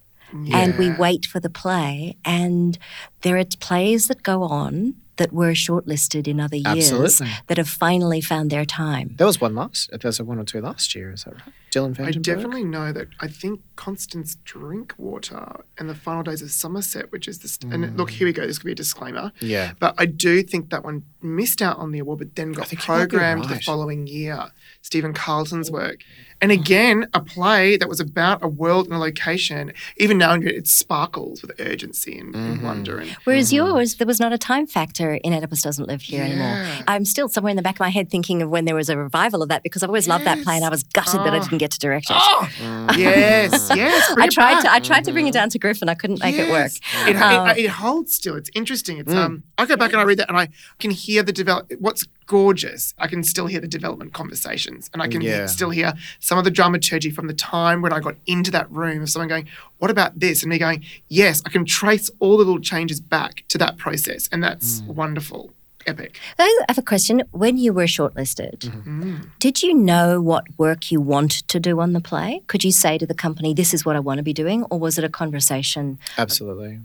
and 0.51 0.77
we 0.77 0.91
wait 0.91 1.25
for 1.25 1.39
the 1.39 1.49
play. 1.49 2.17
And 2.25 2.77
there 3.21 3.37
are 3.37 3.45
plays 3.59 4.07
that 4.07 4.23
go 4.23 4.43
on 4.43 4.95
that 5.17 5.31
were 5.31 5.51
shortlisted 5.51 6.27
in 6.27 6.39
other 6.39 6.57
years 6.57 6.91
Absolutely. 6.91 7.27
that 7.47 7.57
have 7.57 7.69
finally 7.69 8.21
found 8.21 8.49
their 8.49 8.65
time. 8.65 9.15
There 9.17 9.27
was 9.27 9.39
one 9.39 9.55
last. 9.55 9.89
There 9.91 9.99
was 10.03 10.21
one 10.21 10.39
or 10.39 10.43
two 10.43 10.61
last 10.61 10.93
year. 10.93 11.11
Is 11.11 11.23
that 11.23 11.35
right? 11.35 11.53
Dylan 11.71 11.99
I 11.99 12.11
definitely 12.11 12.63
know 12.63 12.93
that. 12.93 13.09
I 13.19 13.27
think 13.27 13.61
Constance 13.75 14.35
Drinkwater 14.45 15.63
and 15.77 15.89
the 15.89 15.95
Final 15.95 16.23
Days 16.23 16.41
of 16.41 16.51
Somerset, 16.51 17.11
which 17.11 17.27
is 17.27 17.39
the 17.39 17.49
st- 17.49 17.73
and 17.73 17.97
look 17.97 18.09
here 18.11 18.27
we 18.27 18.33
go. 18.33 18.47
This 18.47 18.59
could 18.59 18.65
be 18.65 18.71
a 18.71 18.75
disclaimer. 18.75 19.33
Yeah. 19.41 19.73
But 19.79 19.95
I 19.97 20.05
do 20.05 20.41
think 20.41 20.69
that 20.69 20.85
one 20.85 21.03
missed 21.21 21.61
out 21.61 21.77
on 21.77 21.91
the 21.91 21.99
award, 21.99 22.19
but 22.19 22.35
then 22.35 22.53
got 22.53 22.67
think 22.67 22.87
you 22.87 22.93
might 22.93 23.05
be 23.05 23.09
programmed 23.09 23.45
the 23.45 23.59
following 23.59 24.07
year. 24.07 24.51
Stephen 24.81 25.13
Carleton's 25.13 25.69
work. 25.69 26.01
And 26.41 26.51
again, 26.51 27.07
a 27.13 27.21
play 27.21 27.77
that 27.77 27.87
was 27.87 27.99
about 27.99 28.43
a 28.43 28.47
world 28.47 28.85
and 28.87 28.95
a 28.95 28.99
location. 28.99 29.71
Even 29.97 30.17
now, 30.17 30.33
it 30.35 30.67
sparkles 30.67 31.41
with 31.41 31.51
urgency 31.59 32.17
and, 32.19 32.35
and 32.35 32.55
Mm-hmm. 32.57 32.65
wonder. 32.65 32.99
And 32.99 33.11
Whereas 33.23 33.51
yours, 33.53 33.95
there 33.95 34.05
was 34.07 34.19
not 34.19 34.33
a 34.33 34.37
time 34.37 34.67
factor 34.67 35.15
in 35.15 35.33
Oedipus 35.33 35.61
Doesn't 35.61 35.87
Live 35.87 36.01
Here 36.01 36.19
Yeah. 36.23 36.29
anymore. 36.31 36.83
I'm 36.87 37.05
still 37.05 37.29
somewhere 37.29 37.51
in 37.51 37.55
the 37.57 37.63
back 37.63 37.75
of 37.75 37.79
my 37.79 37.89
head 37.89 38.09
thinking 38.09 38.41
of 38.41 38.49
when 38.49 38.65
there 38.65 38.75
was 38.75 38.89
a 38.89 38.97
revival 38.97 39.41
of 39.41 39.49
that 39.49 39.63
because 39.63 39.81
I've 39.81 39.89
always 39.89 40.07
loved 40.07 40.25
that 40.25 40.41
play 40.43 40.55
and 40.55 40.65
I 40.65 40.69
was 40.69 40.83
gutted 40.83 41.21
that 41.21 41.33
I 41.33 41.39
didn't 41.39 41.57
get 41.57 41.71
to 41.71 41.79
direct 41.79 42.09
it. 42.09 42.15
oh, 42.19 42.49
yes, 42.97 43.69
yes. 43.73 44.13
I 44.17 44.27
tried 44.27 44.61
to 44.61 44.71
I 44.71 44.79
tried 44.79 45.05
to 45.05 45.11
bring 45.11 45.27
it 45.27 45.33
down 45.33 45.49
to 45.49 45.59
Griffin. 45.59 45.89
I 45.89 45.95
couldn't 45.95 46.19
make 46.19 46.35
it 46.35 46.49
work. 46.49 46.71
It, 47.07 47.15
Um, 47.15 47.49
it, 47.49 47.57
it 47.65 47.69
holds 47.69 48.13
still. 48.13 48.35
It's 48.35 48.49
interesting. 48.53 48.97
It's 48.97 49.13
um. 49.13 49.43
I 49.57 49.65
go 49.65 49.75
back 49.77 49.91
and 49.91 49.99
I 50.01 50.03
read 50.03 50.19
that, 50.19 50.29
and 50.29 50.37
I 50.37 50.49
can 50.79 50.91
hear 50.91 51.23
the 51.23 51.31
develop. 51.31 51.71
What's 51.79 52.05
gorgeous, 52.27 52.93
I 52.97 53.07
can 53.07 53.23
still 53.23 53.47
hear 53.47 53.59
the 53.59 53.67
development 53.67 54.13
conversations, 54.13 54.89
and 54.93 55.01
I 55.01 55.07
can 55.07 55.21
Yeah. 55.21 55.45
still 55.47 55.69
hear 55.69 55.93
some 56.19 56.37
of 56.37 56.43
the 56.43 56.51
dramaturgy 56.51 57.11
from 57.11 57.27
the 57.27 57.33
time 57.33 57.81
when 57.81 57.93
I 57.93 57.99
got 57.99 58.15
into 58.25 58.51
that 58.51 58.69
room 58.71 59.01
of 59.03 59.09
someone 59.09 59.27
going, 59.29 59.47
"What 59.79 59.91
about 59.91 60.19
this?" 60.19 60.41
and 60.43 60.49
me 60.49 60.57
going, 60.57 60.83
"Yes, 61.09 61.41
I 61.45 61.49
can 61.49 61.65
trace 61.65 62.09
all 62.19 62.37
the 62.37 62.43
little 62.43 62.59
changes 62.59 62.99
back 62.99 63.43
to 63.49 63.57
that 63.59 63.77
process, 63.77 64.27
and 64.31 64.43
that's 64.43 64.81
wonderful, 64.87 65.53
epic." 65.85 66.19
I 66.39 66.59
have 66.67 66.77
a 66.77 66.81
question. 66.81 67.23
When 67.31 67.57
you 67.57 67.71
were 67.73 67.85
shortlisted, 67.85 68.59
Mm-hmm. 68.59 69.15
did 69.39 69.61
you 69.63 69.73
know 69.73 70.21
what 70.21 70.45
work 70.57 70.91
you 70.91 70.99
want 71.01 71.31
to 71.47 71.59
do 71.59 71.79
on 71.79 71.93
the 71.93 72.01
play? 72.01 72.41
Could 72.47 72.63
you 72.63 72.71
say 72.71 72.97
to 72.97 73.05
the 73.05 73.13
company, 73.13 73.53
"This 73.53 73.73
is 73.73 73.85
what 73.85 73.95
I 73.95 73.99
want 73.99 74.17
to 74.17 74.23
be 74.23 74.33
doing," 74.33 74.63
or 74.71 74.79
was 74.79 74.97
it 74.97 75.03
a 75.03 75.09
conversation 75.09 75.99
Absolutely. 76.17 76.79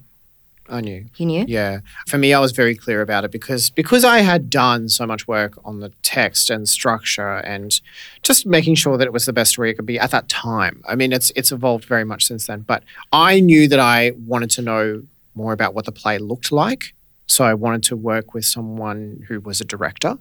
I 0.71 0.81
knew. 0.81 1.05
you 1.17 1.27
knew? 1.27 1.45
Yeah. 1.49 1.81
For 2.07 2.17
me, 2.17 2.33
I 2.33 2.39
was 2.39 2.53
very 2.53 2.75
clear 2.75 3.03
about 3.03 3.25
it 3.25 3.31
because 3.31 3.71
because 3.71 4.05
I 4.05 4.21
had 4.21 4.49
done 4.49 4.89
so 4.89 5.07
much 5.07 5.27
work 5.27 5.59
on 5.65 5.81
the 5.81 5.93
text 6.03 6.49
and 6.49 6.69
structure 6.69 7.39
and 7.39 7.81
just 8.23 8.47
making 8.47 8.77
sure 8.77 8.97
that 8.97 9.07
it 9.07 9.13
was 9.13 9.27
the 9.27 9.33
best 9.33 9.51
story 9.53 9.71
it 9.71 9.75
could 9.75 9.87
be 9.87 9.99
at 9.99 10.13
that 10.13 10.29
time. 10.29 10.83
I 10.89 10.95
mean, 10.95 11.13
it's 11.13 11.33
it's 11.37 11.53
evolved 11.53 11.85
very 11.85 12.05
much 12.05 12.25
since 12.25 12.47
then, 12.47 12.61
but 12.61 12.85
I 13.13 13.41
knew 13.41 13.69
that 13.69 13.81
I 13.81 14.13
wanted 14.27 14.51
to 14.51 14.63
know 14.63 15.03
more 15.35 15.53
about 15.53 15.75
what 15.75 15.85
the 15.85 15.93
play 15.93 16.19
looked 16.19 16.53
like. 16.53 16.95
So 17.27 17.45
I 17.45 17.55
wanted 17.55 17.83
to 17.85 17.97
work 17.97 18.35
with 18.35 18.45
someone 18.45 19.25
who 19.29 19.41
was 19.41 19.61
a 19.61 19.65
director 19.65 20.19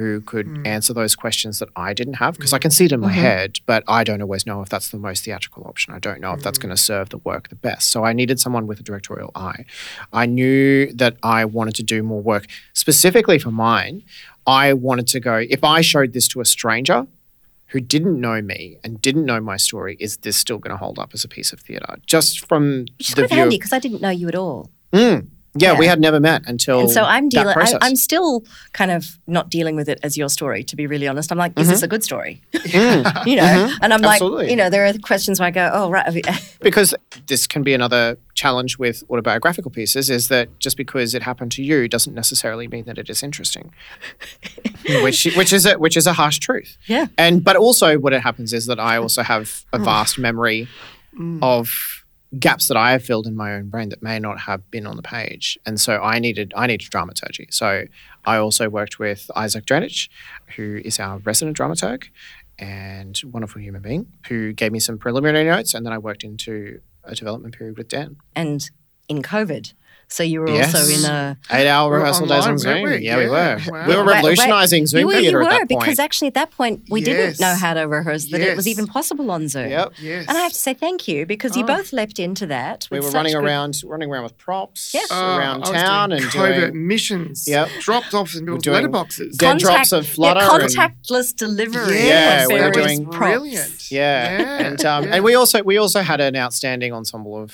who 0.00 0.22
could 0.22 0.46
hmm. 0.46 0.66
answer 0.66 0.94
those 0.94 1.14
questions 1.14 1.58
that 1.58 1.68
I 1.76 1.92
didn't 1.92 2.14
have 2.14 2.34
because 2.34 2.54
I 2.54 2.56
hmm. 2.56 2.62
can 2.62 2.70
see 2.70 2.86
it 2.86 2.92
in 2.92 3.00
my 3.00 3.12
mm-hmm. 3.12 3.20
head, 3.20 3.60
but 3.66 3.84
I 3.86 4.02
don't 4.02 4.22
always 4.22 4.46
know 4.46 4.62
if 4.62 4.70
that's 4.70 4.88
the 4.88 4.96
most 4.96 5.26
theatrical 5.26 5.64
option. 5.64 5.92
I 5.92 5.98
don't 5.98 6.22
know 6.22 6.32
if 6.32 6.42
that's 6.42 6.56
hmm. 6.56 6.68
going 6.68 6.74
to 6.74 6.80
serve 6.80 7.10
the 7.10 7.18
work 7.18 7.50
the 7.50 7.54
best. 7.54 7.90
So 7.90 8.02
I 8.02 8.14
needed 8.14 8.40
someone 8.40 8.66
with 8.66 8.80
a 8.80 8.82
directorial 8.82 9.30
eye. 9.34 9.66
I 10.10 10.24
knew 10.24 10.90
that 10.94 11.18
I 11.22 11.44
wanted 11.44 11.74
to 11.74 11.82
do 11.82 12.02
more 12.02 12.22
work 12.22 12.46
specifically 12.72 13.38
for 13.38 13.50
mine. 13.50 14.02
I 14.46 14.72
wanted 14.72 15.06
to 15.08 15.20
go, 15.20 15.36
if 15.36 15.62
I 15.62 15.82
showed 15.82 16.14
this 16.14 16.26
to 16.28 16.40
a 16.40 16.46
stranger 16.46 17.06
who 17.66 17.80
didn't 17.80 18.18
know 18.18 18.40
me 18.40 18.78
and 18.82 19.02
didn't 19.02 19.26
know 19.26 19.38
my 19.38 19.58
story, 19.58 19.98
is 20.00 20.16
this 20.18 20.38
still 20.38 20.56
going 20.56 20.70
to 20.70 20.78
hold 20.78 20.98
up 20.98 21.10
as 21.12 21.24
a 21.24 21.28
piece 21.28 21.52
of 21.52 21.60
theatre? 21.60 21.96
Just 22.06 22.46
from 22.46 22.86
Which 22.96 23.14
the 23.16 23.26
view. 23.26 23.36
handy 23.36 23.58
because 23.58 23.74
I 23.74 23.78
didn't 23.78 24.00
know 24.00 24.08
you 24.08 24.28
at 24.28 24.34
all. 24.34 24.70
Mm. 24.94 25.28
Yeah, 25.54 25.76
we 25.76 25.86
had 25.86 26.00
never 26.00 26.20
met 26.20 26.42
until 26.46 26.80
And 26.80 26.90
so 26.90 27.02
I'm 27.02 27.28
dealing. 27.28 27.56
I'm 27.80 27.96
still 27.96 28.44
kind 28.72 28.90
of 28.90 29.18
not 29.26 29.50
dealing 29.50 29.74
with 29.74 29.88
it 29.88 29.98
as 30.02 30.16
your 30.16 30.28
story. 30.28 30.62
To 30.64 30.76
be 30.76 30.86
really 30.86 31.08
honest, 31.08 31.32
I'm 31.32 31.38
like, 31.38 31.58
is 31.58 31.68
this 31.68 31.78
mm-hmm. 31.78 31.84
a 31.84 31.88
good 31.88 32.04
story? 32.04 32.42
Mm. 32.80 33.26
you 33.26 33.36
know, 33.36 33.42
mm-hmm. 33.42 33.82
and 33.82 33.92
I'm 33.92 34.00
like, 34.00 34.20
you 34.20 34.56
know, 34.56 34.70
there 34.70 34.86
are 34.86 34.92
questions 35.02 35.40
where 35.40 35.48
I 35.48 35.50
go, 35.50 35.70
oh 35.72 35.90
right, 35.90 36.24
because 36.60 36.94
this 37.26 37.46
can 37.46 37.62
be 37.62 37.74
another 37.74 38.16
challenge 38.34 38.78
with 38.78 39.02
autobiographical 39.10 39.70
pieces 39.70 40.08
is 40.08 40.28
that 40.28 40.48
just 40.58 40.76
because 40.76 41.14
it 41.14 41.22
happened 41.22 41.52
to 41.52 41.62
you 41.62 41.88
doesn't 41.88 42.14
necessarily 42.14 42.66
mean 42.68 42.84
that 42.84 42.96
it 42.96 43.10
is 43.10 43.22
interesting 43.22 43.70
which 45.02 45.26
which 45.36 45.52
is 45.52 45.66
a 45.66 45.74
which 45.78 45.94
is 45.94 46.06
a 46.06 46.14
harsh 46.14 46.38
truth 46.38 46.78
Yeah. 46.86 47.06
and 47.18 47.44
but 47.44 47.56
also 47.56 47.98
what 47.98 48.14
it 48.14 48.22
happens 48.22 48.54
is 48.54 48.64
that 48.66 48.80
i 48.80 48.96
also 48.96 49.22
have 49.22 49.64
a 49.74 49.78
mm. 49.78 49.84
vast 49.84 50.18
memory 50.18 50.68
mm. 51.14 51.38
of 51.42 51.99
gaps 52.38 52.68
that 52.68 52.76
i 52.76 52.92
have 52.92 53.04
filled 53.04 53.26
in 53.26 53.34
my 53.34 53.54
own 53.54 53.68
brain 53.68 53.88
that 53.88 54.02
may 54.02 54.18
not 54.18 54.40
have 54.40 54.70
been 54.70 54.86
on 54.86 54.96
the 54.96 55.02
page. 55.02 55.58
And 55.66 55.80
so 55.80 56.00
i 56.00 56.18
needed 56.18 56.52
i 56.56 56.66
needed 56.66 56.88
dramaturgy. 56.90 57.48
So 57.50 57.84
i 58.24 58.36
also 58.36 58.68
worked 58.68 58.98
with 58.98 59.30
Isaac 59.34 59.66
Drandic 59.66 60.08
who 60.56 60.80
is 60.84 61.00
our 61.00 61.18
resident 61.18 61.56
dramaturg 61.56 62.04
and 62.58 63.20
wonderful 63.24 63.60
human 63.60 63.82
being 63.82 64.06
who 64.28 64.52
gave 64.52 64.70
me 64.70 64.78
some 64.78 64.98
preliminary 64.98 65.44
notes. 65.44 65.74
And 65.74 65.84
then 65.84 65.92
i 65.92 65.98
worked 65.98 66.24
into 66.24 66.80
a 67.04 67.14
development 67.14 67.56
period 67.56 67.78
with 67.78 67.88
dan. 67.88 68.16
And 68.36 68.70
in 69.08 69.22
COVID, 69.22 69.74
so 70.10 70.22
you 70.22 70.40
were 70.40 70.48
Yes. 70.50 70.74
also 70.74 70.92
in 70.92 71.04
a. 71.10 71.38
Eight 71.50 71.68
hour 71.68 71.92
rehearsal 71.94 72.26
days 72.26 72.46
on 72.46 72.58
Zoom. 72.58 72.82
weren't 72.82 73.00
we? 73.00 73.06
Yeah, 73.06 73.16
we 73.18 73.28
were. 73.28 73.58
Wow. 73.68 73.86
We 73.88 73.96
were 73.96 74.04
revolutionizing 74.04 74.86
Zoom 74.86 75.00
you 75.00 75.06
were, 75.06 75.12
theatre 75.14 75.40
you 75.40 75.46
at 75.46 75.52
were 75.52 75.58
that 75.60 75.68
because 75.68 75.98
actually 75.98 76.28
at 76.28 76.34
that 76.34 76.50
point 76.50 76.82
we 76.90 77.00
didn't 77.00 77.38
know 77.40 77.54
how 77.54 77.74
to 77.74 77.82
rehearse 77.82 78.26
that 78.30 78.40
it 78.40 78.56
was 78.56 78.66
even 78.68 78.86
possible 78.86 79.30
on 79.30 79.48
Zoom. 79.48 79.70
Yep. 79.70 79.92
Yes. 80.02 80.26
And 80.28 80.36
I 80.36 80.40
have 80.42 80.52
to 80.52 80.58
say 80.58 80.74
thank 80.74 81.06
you 81.08 81.24
because 81.26 81.56
you 81.56 81.62
Oh. 81.64 81.66
both 81.66 81.92
leapt 81.92 82.18
into 82.18 82.46
that. 82.46 82.88
We 82.90 83.00
were 83.00 83.10
running 83.10 83.32
good- 83.34 83.44
around, 83.44 83.80
running 83.84 84.10
around 84.10 84.24
with 84.24 84.36
props 84.36 84.92
Yeah. 84.94 85.00
Oh, 85.10 85.36
around 85.36 85.56
I 85.64 85.70
was 85.70 85.82
town 85.82 86.10
doing 86.10 86.22
and 86.22 86.30
covert 86.32 86.72
doing 86.72 86.86
missions. 86.88 87.44
Yep. 87.48 87.68
Dropped 87.80 88.12
off 88.14 88.34
in 88.34 88.40
people's 88.46 88.64
letterboxes. 88.64 89.36
dead 89.36 89.58
drops 89.58 89.92
of 89.92 90.06
flutter 90.06 90.40
Yeah, 90.40 90.54
and- 90.54 90.62
contactless 91.04 91.34
delivery. 91.36 92.06
Yeah, 92.08 92.46
we 92.48 92.54
were 92.54 92.60
various 92.72 92.98
doing- 92.98 93.04
Brilliant. 93.10 93.90
Yeah, 93.90 94.38
Yeah, 94.40 94.66
and 94.66 94.84
um, 94.84 95.04
yeah. 95.04 95.14
and 95.16 95.24
we 95.24 95.34
also 95.34 95.62
we 95.62 95.76
also 95.78 96.00
had 96.02 96.20
an 96.20 96.36
outstanding 96.36 96.92
ensemble 96.92 97.40
of 97.42 97.52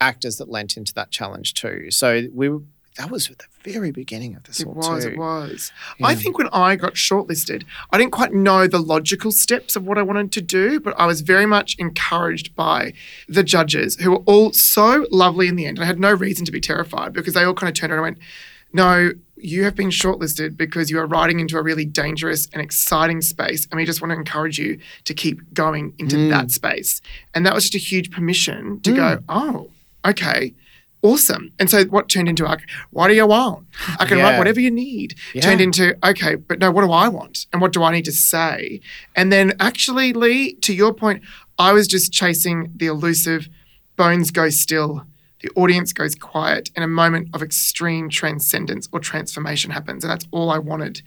actors 0.00 0.36
that 0.36 0.48
lent 0.48 0.76
into 0.76 0.94
that 0.94 1.10
challenge 1.10 1.54
too. 1.54 1.90
So 1.90 2.28
we 2.32 2.50
that 2.96 3.10
was 3.12 3.30
at 3.30 3.38
the 3.38 3.44
very 3.72 3.92
beginning 3.92 4.34
of 4.34 4.42
this 4.42 4.58
It 4.58 4.66
was, 4.66 5.04
too. 5.04 5.10
it 5.12 5.18
was. 5.18 5.70
I 6.02 6.16
think 6.16 6.36
when 6.36 6.48
I 6.52 6.74
got 6.74 6.94
shortlisted, 6.94 7.62
I 7.92 7.98
didn't 7.98 8.10
quite 8.10 8.34
know 8.34 8.66
the 8.66 8.80
logical 8.80 9.30
steps 9.30 9.76
of 9.76 9.86
what 9.86 9.98
I 9.98 10.02
wanted 10.02 10.32
to 10.32 10.40
do, 10.42 10.80
but 10.80 10.98
I 10.98 11.06
was 11.06 11.20
very 11.20 11.46
much 11.46 11.76
encouraged 11.78 12.56
by 12.56 12.92
the 13.28 13.44
judges 13.44 13.94
who 14.00 14.10
were 14.10 14.22
all 14.26 14.52
so 14.52 15.06
lovely 15.12 15.46
in 15.46 15.54
the 15.54 15.64
end. 15.64 15.78
I 15.78 15.84
had 15.84 16.00
no 16.00 16.12
reason 16.12 16.44
to 16.46 16.50
be 16.50 16.60
terrified 16.60 17.12
because 17.12 17.34
they 17.34 17.44
all 17.44 17.54
kind 17.54 17.68
of 17.68 17.76
turned 17.76 17.92
around 17.92 18.04
and 18.04 18.16
went, 18.16 18.18
no, 18.72 19.12
you 19.36 19.62
have 19.62 19.76
been 19.76 19.90
shortlisted 19.90 20.56
because 20.56 20.90
you 20.90 20.98
are 20.98 21.06
riding 21.06 21.38
into 21.38 21.56
a 21.56 21.62
really 21.62 21.84
dangerous 21.84 22.48
and 22.52 22.60
exciting 22.60 23.20
space. 23.22 23.66
And 23.70 23.78
we 23.78 23.84
just 23.84 24.02
want 24.02 24.10
to 24.10 24.16
encourage 24.16 24.58
you 24.58 24.80
to 25.04 25.14
keep 25.14 25.54
going 25.54 25.94
into 25.98 26.16
Mm. 26.16 26.30
that 26.30 26.50
space. 26.50 27.00
And 27.32 27.46
that 27.46 27.54
was 27.54 27.62
just 27.70 27.76
a 27.76 27.78
huge 27.78 28.10
permission 28.10 28.80
to 28.80 28.92
go, 28.92 29.22
oh, 29.28 29.70
okay, 30.04 30.54
awesome. 31.02 31.52
And 31.58 31.70
so 31.70 31.84
what 31.84 32.08
turned 32.08 32.28
into 32.28 32.44
like, 32.44 32.60
what 32.90 33.08
do 33.08 33.14
you 33.14 33.26
want? 33.26 33.66
I 33.98 34.06
can 34.06 34.18
write 34.18 34.38
whatever 34.38 34.60
you 34.60 34.70
need. 34.70 35.14
Yeah. 35.34 35.42
Turned 35.42 35.60
into, 35.60 35.96
okay, 36.04 36.34
but 36.34 36.58
no, 36.58 36.70
what 36.70 36.82
do 36.82 36.90
I 36.90 37.08
want? 37.08 37.46
And 37.52 37.62
what 37.62 37.72
do 37.72 37.82
I 37.82 37.92
need 37.92 38.04
to 38.06 38.12
say? 38.12 38.80
And 39.14 39.32
then 39.32 39.54
actually, 39.60 40.12
Lee, 40.12 40.54
to 40.54 40.74
your 40.74 40.92
point, 40.92 41.22
I 41.58 41.72
was 41.72 41.86
just 41.86 42.12
chasing 42.12 42.72
the 42.74 42.86
elusive 42.86 43.48
bones 43.96 44.30
go 44.30 44.48
still. 44.48 45.04
The 45.40 45.50
audience 45.54 45.92
goes 45.92 46.16
quiet, 46.16 46.70
and 46.74 46.84
a 46.84 46.88
moment 46.88 47.28
of 47.32 47.42
extreme 47.42 48.08
transcendence 48.08 48.88
or 48.90 48.98
transformation 48.98 49.70
happens. 49.70 50.02
And 50.02 50.10
that's 50.10 50.26
all 50.32 50.50
I 50.50 50.58
wanted. 50.58 51.02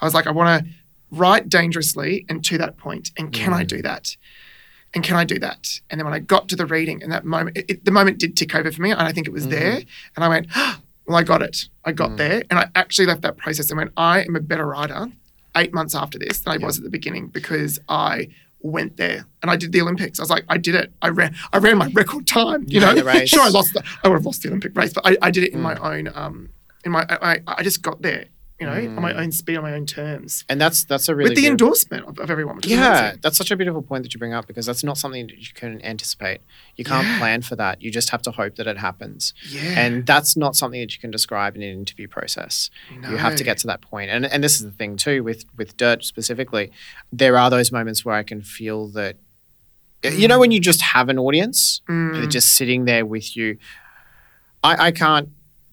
I 0.00 0.06
was 0.06 0.14
like, 0.14 0.26
I 0.26 0.30
want 0.30 0.64
to 0.64 0.70
write 1.10 1.48
dangerously 1.48 2.24
and 2.28 2.42
to 2.44 2.56
that 2.58 2.78
point. 2.78 3.10
And 3.18 3.32
can 3.32 3.52
I 3.52 3.64
mm. 3.64 3.68
do 3.68 3.82
that? 3.82 4.16
And 4.96 5.04
can 5.04 5.14
I 5.14 5.24
do 5.24 5.38
that? 5.38 5.80
And 5.90 6.00
then 6.00 6.06
when 6.06 6.14
I 6.14 6.18
got 6.18 6.48
to 6.48 6.56
the 6.56 6.66
reading, 6.66 7.02
and 7.02 7.12
that 7.12 7.24
moment, 7.24 7.56
it, 7.58 7.66
it- 7.68 7.84
the 7.84 7.90
moment 7.92 8.18
did 8.18 8.36
tick 8.36 8.54
over 8.54 8.72
for 8.72 8.82
me, 8.82 8.90
and 8.90 9.00
I 9.00 9.12
think 9.12 9.28
it 9.28 9.32
was 9.32 9.46
there. 9.46 9.74
And 10.16 10.24
I 10.24 10.28
went, 10.28 10.46
ah, 10.56 10.80
well, 11.06 11.18
I 11.18 11.22
got 11.22 11.42
it. 11.42 11.68
I 11.84 11.92
got 11.92 12.16
there. 12.16 12.42
And 12.50 12.58
I 12.58 12.68
actually 12.74 13.06
left 13.06 13.22
that 13.22 13.36
process 13.36 13.70
and 13.70 13.76
went, 13.78 13.92
I 13.96 14.22
am 14.24 14.34
a 14.34 14.40
better 14.40 14.66
writer 14.66 15.06
eight 15.56 15.72
months 15.72 15.94
after 15.94 16.18
this 16.18 16.40
than 16.40 16.54
I 16.54 16.56
was 16.64 16.78
at 16.78 16.84
the 16.84 16.90
beginning 16.90 17.28
because 17.28 17.78
I 17.88 18.28
went 18.60 18.96
there 18.96 19.26
and 19.42 19.50
I 19.50 19.56
did 19.56 19.70
the 19.72 19.80
Olympics. 19.82 20.18
I 20.18 20.22
was 20.22 20.30
like, 20.30 20.44
I 20.48 20.56
did 20.58 20.74
it. 20.74 20.92
I 21.02 21.08
ran. 21.10 21.36
I 21.52 21.58
ran 21.58 21.78
my 21.78 21.88
record 21.92 22.26
time. 22.26 22.64
You 22.66 22.80
know, 22.80 22.94
the 22.94 23.04
race. 23.04 23.28
sure, 23.34 23.42
I 23.42 23.48
lost. 23.48 23.74
The, 23.74 23.84
I 24.02 24.08
would 24.08 24.14
have 24.16 24.26
lost 24.26 24.42
the 24.42 24.48
Olympic 24.48 24.76
race, 24.76 24.92
but 24.92 25.06
I, 25.06 25.16
I 25.22 25.30
did 25.30 25.44
it 25.44 25.52
in 25.52 25.60
my 25.60 25.76
own. 25.76 26.10
Um, 26.14 26.48
in 26.84 26.90
my, 26.92 27.04
I 27.08 27.40
I 27.46 27.62
just 27.62 27.82
got 27.82 28.02
there. 28.02 28.24
You 28.58 28.66
know, 28.66 28.72
on 28.72 29.02
my 29.02 29.12
own 29.12 29.32
speed, 29.32 29.58
on 29.58 29.64
my 29.64 29.74
own 29.74 29.84
terms, 29.84 30.42
And 30.48 30.58
that's 30.58 30.84
that's 30.84 31.10
a 31.10 31.14
really 31.14 31.28
with 31.28 31.36
the 31.36 31.42
good- 31.42 31.50
endorsement 31.50 32.06
of, 32.06 32.18
of 32.18 32.30
everyone. 32.30 32.60
Yeah, 32.64 33.14
that's 33.20 33.36
such 33.36 33.50
a 33.50 33.56
beautiful 33.56 33.82
point 33.82 34.02
that 34.04 34.14
you 34.14 34.18
bring 34.18 34.32
up 34.32 34.46
because 34.46 34.64
that's 34.64 34.82
not 34.82 34.96
something 34.96 35.26
that 35.26 35.36
you 35.38 35.52
can 35.52 35.84
anticipate. 35.84 36.40
You 36.76 36.84
can't 36.84 37.06
plan 37.18 37.42
for 37.42 37.54
that. 37.56 37.82
You 37.82 37.90
just 37.90 38.08
have 38.10 38.22
to 38.22 38.30
hope 38.30 38.56
that 38.56 38.66
it 38.66 38.78
happens. 38.78 39.34
Yeah. 39.46 39.60
And 39.78 40.06
that's 40.06 40.38
not 40.38 40.56
something 40.56 40.80
that 40.80 40.94
you 40.94 41.00
can 41.00 41.10
describe 41.10 41.54
in 41.54 41.62
an 41.62 41.68
interview 41.68 42.08
process. 42.08 42.70
You 43.10 43.18
have 43.18 43.36
to 43.36 43.44
get 43.44 43.58
to 43.58 43.66
that 43.66 43.82
point. 43.82 44.10
And 44.10 44.24
and 44.24 44.42
this 44.42 44.54
is 44.54 44.62
the 44.64 44.70
thing 44.70 44.96
too 44.96 45.22
with 45.22 45.44
with 45.58 45.76
dirt 45.76 46.02
specifically. 46.04 46.72
There 47.12 47.36
are 47.36 47.50
those 47.50 47.70
moments 47.70 48.06
where 48.06 48.14
I 48.14 48.22
can 48.22 48.40
feel 48.40 48.88
that 48.92 49.16
you 50.02 50.28
know 50.28 50.38
when 50.38 50.50
you 50.50 50.60
just 50.60 50.80
have 50.80 51.10
an 51.10 51.18
audience 51.18 51.82
and 51.88 52.14
they're 52.14 52.22
Mm. 52.22 52.30
just 52.30 52.54
sitting 52.54 52.86
there 52.86 53.04
with 53.04 53.36
you. 53.36 53.58
I, 54.64 54.86
I 54.86 54.90
can't 54.92 55.28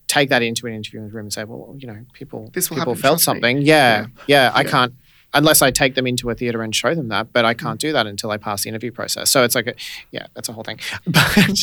take 0.07 0.29
that 0.29 0.41
into 0.43 0.67
an 0.67 0.73
interviewing 0.73 1.09
room 1.09 1.25
and 1.25 1.33
say, 1.33 1.43
well, 1.43 1.75
you 1.77 1.87
know, 1.87 1.97
people 2.13 2.49
This 2.53 2.69
will 2.69 2.77
people 2.77 2.95
felt 2.95 3.19
trust 3.19 3.21
me. 3.21 3.23
something. 3.33 3.61
Yeah, 3.61 4.07
yeah. 4.27 4.51
I 4.53 4.61
Yeah. 4.61 4.69
can't 4.69 4.93
unless 5.35 5.63
I 5.63 5.71
take 5.71 5.95
them 5.95 6.05
into 6.05 6.29
a 6.29 6.35
theater 6.35 6.61
and 6.61 6.75
show 6.75 6.93
them 6.93 7.07
that, 7.07 7.33
but 7.33 7.43
I 7.43 7.55
can't 7.55 7.79
do 7.79 7.91
that 7.91 8.05
until 8.05 8.29
I 8.29 8.37
pass 8.37 8.61
the 8.63 8.69
interview 8.69 8.91
process. 8.91 9.31
So 9.31 9.43
it's 9.43 9.55
like, 9.55 9.65
a, 9.65 9.73
yeah, 10.11 10.27
that's 10.35 10.47
a 10.47 10.53
whole 10.53 10.63
thing. 10.63 10.79
But 11.07 11.57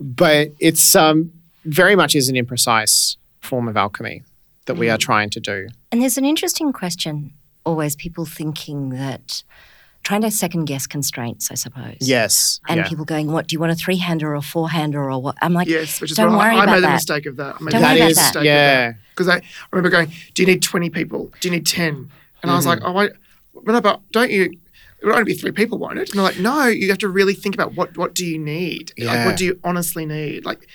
but 0.00 0.48
it's 0.58 0.94
um, 0.96 1.32
very 1.64 1.96
much 1.96 2.14
is 2.14 2.28
an 2.28 2.36
imprecise 2.36 3.16
form 3.40 3.68
of 3.68 3.76
alchemy 3.76 4.22
that 4.66 4.76
we 4.76 4.90
are 4.90 4.98
trying 4.98 5.30
to 5.30 5.40
do. 5.40 5.68
And 5.92 6.00
there's 6.02 6.18
an 6.18 6.24
interesting 6.24 6.72
question 6.72 7.32
always 7.66 7.96
people 7.96 8.24
thinking 8.24 8.90
that 8.90 9.42
trying 10.08 10.22
to 10.22 10.30
second 10.30 10.64
guess 10.64 10.86
constraints, 10.86 11.50
I 11.50 11.54
suppose. 11.54 11.98
Yes. 12.00 12.60
And 12.66 12.78
yeah. 12.78 12.88
people 12.88 13.04
going, 13.04 13.30
what, 13.30 13.46
do 13.46 13.52
you 13.52 13.60
want 13.60 13.72
a 13.72 13.74
three 13.74 13.98
hander 13.98 14.30
or 14.32 14.36
a 14.36 14.40
four 14.40 14.70
hander 14.70 15.10
or 15.10 15.20
what? 15.20 15.36
I'm 15.42 15.52
like, 15.52 15.68
Yes, 15.68 16.00
which 16.00 16.12
is 16.12 16.16
don't 16.16 16.32
what 16.32 16.38
worry 16.38 16.54
I, 16.54 16.60
I 16.60 16.62
about 16.62 16.74
made 16.76 16.82
the 16.84 16.88
mistake 16.88 17.26
of 17.26 17.36
that. 17.36 17.56
I 17.56 17.62
made 17.62 17.72
Don't 17.72 17.82
the 17.82 17.86
worry 17.88 17.96
about 17.98 18.10
is, 18.12 18.16
that. 18.32 18.42
yeah. 18.42 18.94
Because 19.10 19.28
I, 19.28 19.36
I 19.36 19.42
remember 19.70 19.90
going, 19.90 20.10
do 20.32 20.42
you 20.42 20.46
need 20.46 20.62
20 20.62 20.88
people? 20.88 21.30
Do 21.40 21.48
you 21.48 21.54
need 21.54 21.66
10? 21.66 22.10
And 22.42 22.50
I 22.50 22.54
was 22.56 22.64
Mm-hmm. 22.64 22.82
like, 22.82 22.88
oh, 22.90 22.92
wait, 22.94 23.12
but, 23.52 23.72
no, 23.72 23.80
but 23.82 24.00
don't 24.10 24.30
you, 24.30 24.44
it 24.44 25.04
would 25.04 25.12
only 25.12 25.24
be 25.24 25.34
three 25.34 25.52
people, 25.52 25.76
won't 25.76 25.98
it? 25.98 26.08
And 26.08 26.18
they're 26.18 26.24
like, 26.24 26.38
no, 26.38 26.64
you 26.68 26.88
have 26.88 26.96
to 26.98 27.08
really 27.08 27.34
think 27.34 27.54
about 27.54 27.74
what, 27.74 27.98
what 27.98 28.14
do 28.14 28.24
you 28.24 28.38
need? 28.38 28.94
Like, 28.96 29.26
what 29.26 29.36
do 29.36 29.44
you 29.44 29.60
honestly 29.62 30.06
need? 30.06 30.46
Like, 30.46 30.66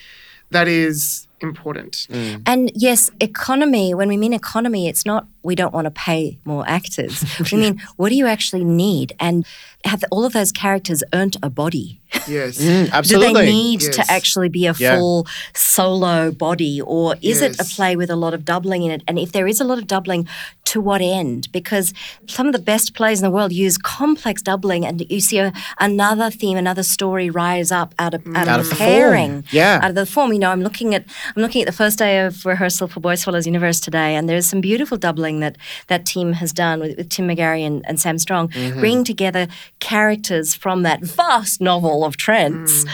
that 0.52 0.68
is 0.68 1.28
important. 1.42 2.06
Mm. 2.12 2.44
And 2.46 2.72
yes, 2.76 3.10
economy, 3.20 3.96
when 3.96 4.10
we 4.10 4.16
mean 4.16 4.32
economy, 4.34 4.88
it's 4.88 5.08
not 5.08 5.26
we 5.44 5.56
don't 5.56 5.74
want 5.74 5.86
to 5.86 5.92
pay 5.92 6.38
more 6.46 6.64
actors. 6.68 7.24
I 7.52 7.56
mean, 7.56 7.82
what 7.98 8.10
do 8.10 8.16
you 8.16 8.28
actually 8.28 8.64
need? 8.64 9.14
And 9.20 9.46
have 9.86 10.04
all 10.12 10.24
of 10.26 10.32
those 10.34 10.52
characters 10.52 11.04
earned 11.14 11.36
a 11.44 11.50
body? 11.50 12.00
Yes. 12.28 12.60
Mm, 12.62 12.92
absolutely. 12.94 13.28
Do 13.28 13.34
they 13.34 13.46
need 13.52 13.82
Yes. 13.84 13.96
to 13.98 14.12
actually 14.12 14.48
be 14.50 14.66
a 14.68 14.74
Yeah. 14.78 14.96
full 14.98 15.28
solo 15.54 16.32
body, 16.32 16.80
or 16.82 17.16
is 17.22 17.42
it 17.42 17.60
a 17.60 17.64
play 17.66 17.96
with 17.96 18.10
a 18.10 18.16
lot 18.16 18.34
of 18.34 18.46
doubling 18.46 18.84
in 18.84 18.92
it? 18.92 19.02
And 19.08 19.20
if 19.20 19.32
there 19.32 19.48
is 19.48 19.60
a 19.60 19.64
lot 19.64 19.78
of 19.78 19.88
doubling, 19.88 20.28
to 20.66 20.80
what 20.80 21.02
end? 21.02 21.50
Because 21.52 21.94
some 22.28 22.48
of 22.48 22.54
the 22.54 22.60
best 22.60 22.94
plays 22.96 23.20
in 23.20 23.24
the 23.26 23.32
world 23.32 23.52
use 23.52 23.78
complex 23.78 24.42
doubling, 24.42 24.86
and 24.86 25.06
you 25.10 25.20
see 25.20 25.40
a, 25.40 25.52
another 25.80 26.30
theme, 26.30 26.58
another 26.58 26.84
story 26.84 27.30
rise 27.30 27.72
up 27.72 27.94
out 28.00 28.14
of 28.14 28.26
out, 28.36 28.48
Out 28.48 28.60
of 28.60 28.66
of 28.66 28.70
the 28.70 28.70
the 28.70 28.76
form. 28.76 28.90
pairing, 28.90 29.44
Yeah. 29.52 29.80
out 29.84 29.90
of 29.90 29.96
the 29.96 30.06
form. 30.06 30.32
You 30.34 30.40
know, 30.40 30.52
I'm 30.52 30.62
looking 30.62 30.96
at 30.96 31.04
I'm 31.36 31.42
looking 31.42 31.62
at 31.62 31.66
the 31.66 31.72
first 31.84 32.00
day 32.00 32.20
of 32.26 32.46
rehearsal 32.46 32.88
for 32.88 33.00
Boy 33.02 33.16
Swallows 33.16 33.46
Universe 33.46 33.80
today, 33.82 34.16
and 34.16 34.30
there's 34.30 34.46
some 34.46 34.62
beautiful 34.62 34.98
doubling 34.98 35.33
that 35.40 35.58
that 35.88 36.06
team 36.06 36.34
has 36.34 36.52
done 36.54 36.80
with, 36.80 36.98
with 36.98 37.10
Tim 37.10 37.28
McGarry 37.28 37.66
and, 37.66 37.84
and 37.88 38.00
Sam 38.00 38.18
Strong, 38.18 38.50
Mm-hmm. 38.50 38.80
bringing 38.80 39.04
together 39.04 39.48
characters 39.80 40.56
from 40.56 40.84
that 40.84 41.02
vast 41.04 41.62
novel 41.62 42.04
of 42.06 42.18
Trent's, 42.18 42.86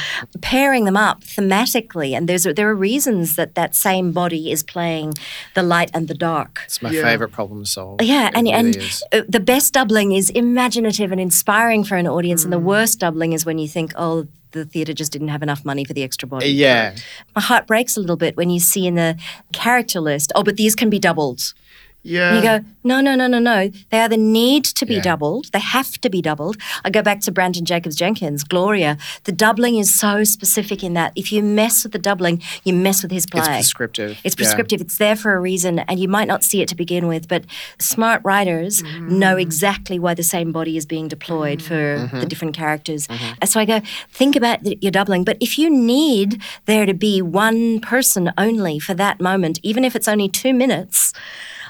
pairing 0.41 0.85
them 0.85 0.97
up 0.97 1.23
thematically, 1.23 2.15
and 2.15 2.27
there's 2.27 2.43
there 2.43 2.69
are 2.69 2.75
reasons 2.75 3.35
that 3.35 3.55
that 3.55 3.75
same 3.75 4.11
body 4.11 4.51
is 4.51 4.63
playing 4.63 5.13
the 5.55 5.63
light 5.63 5.89
and 5.93 6.07
the 6.07 6.13
dark. 6.13 6.61
It's 6.65 6.81
my 6.81 6.91
Yeah. 6.91 7.03
favorite 7.03 7.31
problem 7.31 7.63
to 7.63 7.69
solve. 7.69 8.01
Yeah, 8.01 8.27
It 8.27 8.33
and 8.35 8.45
really 8.47 8.53
and 8.59 8.75
is. 8.75 9.03
uh, 9.11 9.21
the 9.27 9.39
best 9.39 9.73
doubling 9.73 10.11
is 10.11 10.29
imaginative 10.29 11.11
and 11.11 11.21
inspiring 11.21 11.83
for 11.83 11.95
an 11.95 12.07
audience, 12.07 12.41
Mm. 12.41 12.45
and 12.45 12.53
the 12.53 12.59
worst 12.59 12.99
doubling 12.99 13.33
is 13.33 13.45
when 13.45 13.57
you 13.59 13.67
think, 13.67 13.93
oh. 13.95 14.27
The 14.51 14.65
theatre 14.65 14.95
just 14.95 15.11
didn't 15.11 15.27
have 15.27 15.43
enough 15.43 15.63
money 15.63 15.85
for 15.85 15.93
the 15.93 16.01
extra 16.01 16.27
body. 16.27 16.47
yeah. 16.49 16.95
My 17.35 17.41
heart 17.49 17.67
breaks 17.67 17.95
a 17.95 17.99
little 17.99 18.15
bit 18.17 18.35
when 18.35 18.49
you 18.49 18.59
see 18.59 18.87
in 18.87 18.95
the 18.95 19.15
character 19.53 19.99
list, 20.01 20.31
oh, 20.33 20.41
but 20.43 20.55
these 20.57 20.73
can 20.73 20.89
be 20.89 20.97
doubled. 20.97 21.53
Yeah. 22.01 22.33
And 22.33 22.37
you 22.37 22.43
go, 22.43 22.65
no, 22.83 23.01
no, 23.01 23.13
no, 23.15 23.27
no, 23.27 23.39
no. 23.39 23.69
They 23.89 23.99
either 23.99 24.17
need 24.17 24.63
to 24.63 24.85
be 24.85 24.95
Yeah. 24.95 25.01
doubled, 25.01 25.47
they 25.51 25.59
have 25.59 25.99
to 25.99 26.09
be 26.09 26.21
doubled. 26.21 26.57
I 26.85 26.89
go 26.89 27.01
back 27.01 27.19
to 27.21 27.31
Branden 27.31 27.63
Jacobs-Jenkins, 27.63 28.43
Gloria. 28.43 28.97
The 29.25 29.31
doubling 29.33 29.77
is 29.77 29.93
so 29.93 30.23
specific 30.23 30.83
in 30.83 30.93
that 30.93 31.11
if 31.15 31.31
you 31.31 31.43
mess 31.43 31.83
with 31.83 31.91
the 31.91 31.99
doubling, 31.99 32.41
you 32.63 32.73
mess 32.73 33.03
with 33.03 33.11
his 33.11 33.25
play. 33.25 33.41
It's 33.41 33.49
prescriptive. 33.49 34.17
It's 34.23 34.35
Yeah. 34.35 34.45
prescriptive. 34.45 34.81
It's 34.81 34.97
there 34.97 35.15
for 35.15 35.35
a 35.35 35.39
reason, 35.39 35.79
and 35.79 35.99
you 35.99 36.07
might 36.07 36.27
not 36.27 36.43
see 36.43 36.61
it 36.61 36.69
to 36.69 36.75
begin 36.75 37.07
with, 37.07 37.27
but 37.27 37.43
smart 37.79 38.21
writers 38.23 38.81
mm-hmm. 38.81 39.19
know 39.19 39.35
exactly 39.35 39.99
why 39.99 40.13
the 40.13 40.23
same 40.23 40.51
body 40.51 40.77
is 40.77 40.85
being 40.85 41.09
deployed 41.09 41.61
for 41.61 41.97
mm-hmm. 41.97 42.19
the 42.19 42.25
different 42.25 42.55
characters. 42.55 43.07
Mm-hmm. 43.07 43.33
And 43.41 43.49
So 43.49 43.59
I 43.59 43.65
go, 43.65 43.81
think 44.11 44.35
about 44.35 44.63
th- 44.63 44.77
your 44.81 44.91
doubling. 44.91 45.25
But 45.25 45.37
if 45.41 45.57
you 45.57 45.69
need 45.69 46.41
there 46.65 46.85
to 46.85 46.93
be 46.93 47.21
one 47.21 47.81
person 47.81 48.31
only 48.37 48.79
for 48.79 48.93
that 48.93 49.19
moment, 49.19 49.59
even 49.63 49.83
if 49.83 49.95
it's 49.95 50.07
only 50.07 50.29
two 50.29 50.53
minutes, 50.53 51.13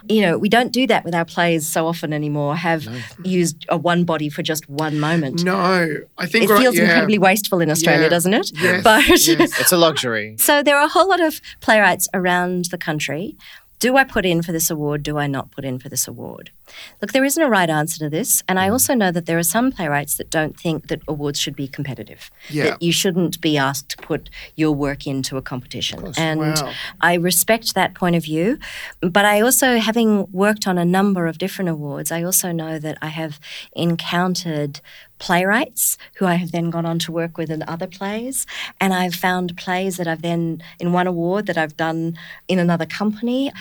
you 0.07 0.21
know, 0.21 0.37
we 0.37 0.49
don't 0.49 0.71
do 0.71 0.87
that 0.87 1.03
with 1.03 1.13
our 1.15 1.25
plays 1.25 1.67
so 1.67 1.87
often 1.87 2.13
anymore. 2.13 2.55
Have 2.55 2.87
used 3.23 3.65
a 3.69 3.77
one 3.77 4.03
body 4.05 4.29
for 4.29 4.41
just 4.43 4.69
one 4.69 4.99
moment. 4.99 5.43
No, 5.43 5.97
I 6.17 6.25
think 6.25 6.49
It 6.49 6.57
feels 6.57 6.75
yeah. 6.75 6.83
incredibly 6.83 7.17
wasteful 7.17 7.59
in 7.59 7.69
Australia, 7.69 8.03
Yeah. 8.03 8.09
doesn't 8.09 8.33
it? 8.33 8.51
Yes, 8.53 8.83
But 8.83 9.07
yes. 9.07 9.59
It's 9.59 9.71
a 9.71 9.77
luxury. 9.77 10.35
so 10.39 10.63
there 10.63 10.77
are 10.77 10.85
a 10.85 10.89
whole 10.89 11.07
lot 11.09 11.21
of 11.21 11.41
playwrights 11.61 12.07
around 12.13 12.65
the 12.65 12.77
country. 12.77 13.35
Do 13.79 13.95
I 13.95 14.03
put 14.03 14.25
in 14.25 14.41
for 14.41 14.51
this 14.51 14.69
award? 14.69 15.03
Do 15.03 15.17
I 15.17 15.27
not 15.27 15.51
put 15.51 15.63
in 15.63 15.79
for 15.79 15.87
this 15.89 16.07
award? 16.07 16.51
Look, 17.01 17.13
there 17.13 17.23
isn't 17.23 17.41
a 17.41 17.49
right 17.49 17.69
answer 17.69 17.97
to 17.99 18.09
this. 18.09 18.43
And 18.47 18.59
Mm. 18.59 18.61
I 18.63 18.69
also 18.69 18.93
know 18.93 19.11
that 19.11 19.25
there 19.25 19.37
are 19.37 19.43
some 19.43 19.71
playwrights 19.71 20.15
that 20.17 20.29
don't 20.29 20.59
think 20.59 20.87
that 20.89 21.01
awards 21.07 21.39
should 21.39 21.55
be 21.55 21.67
competitive. 21.67 22.29
Yeah. 22.49 22.63
That 22.71 22.81
you 22.81 22.91
shouldn't 22.91 23.39
be 23.41 23.57
asked 23.57 23.89
to 23.89 23.97
put 23.97 24.29
your 24.55 24.73
work 24.73 25.07
into 25.07 25.37
a 25.37 25.41
competition. 25.41 26.13
And 26.17 26.39
Wow. 26.41 26.73
I 27.01 27.13
respect 27.15 27.73
that 27.73 27.95
point 27.95 28.15
of 28.17 28.23
view. 28.23 28.59
But 29.01 29.25
I 29.25 29.39
also, 29.41 29.77
having 29.79 30.29
worked 30.31 30.67
on 30.67 30.77
a 30.77 30.85
number 30.85 31.25
of 31.27 31.37
different 31.37 31.69
awards, 31.69 32.11
I 32.11 32.21
also 32.23 32.51
know 32.51 32.79
that 32.79 32.97
I 33.01 33.07
have 33.07 33.39
encountered 33.73 34.81
playwrights 35.19 35.97
who 36.15 36.25
I 36.25 36.35
have 36.35 36.51
then 36.51 36.69
gone 36.69 36.85
on 36.85 36.97
to 36.99 37.11
work 37.11 37.37
with 37.37 37.49
in 37.49 37.63
other 37.67 37.87
plays. 37.87 38.45
And 38.81 38.93
I've 38.93 39.15
found 39.15 39.55
plays 39.57 39.97
that 39.97 40.07
I've 40.07 40.21
then, 40.21 40.63
in 40.79 40.93
one 40.93 41.07
award 41.07 41.45
that 41.45 41.57
I've 41.57 41.77
done 41.77 42.17
in 42.47 42.59
another 42.59 42.85
company. 42.85 43.51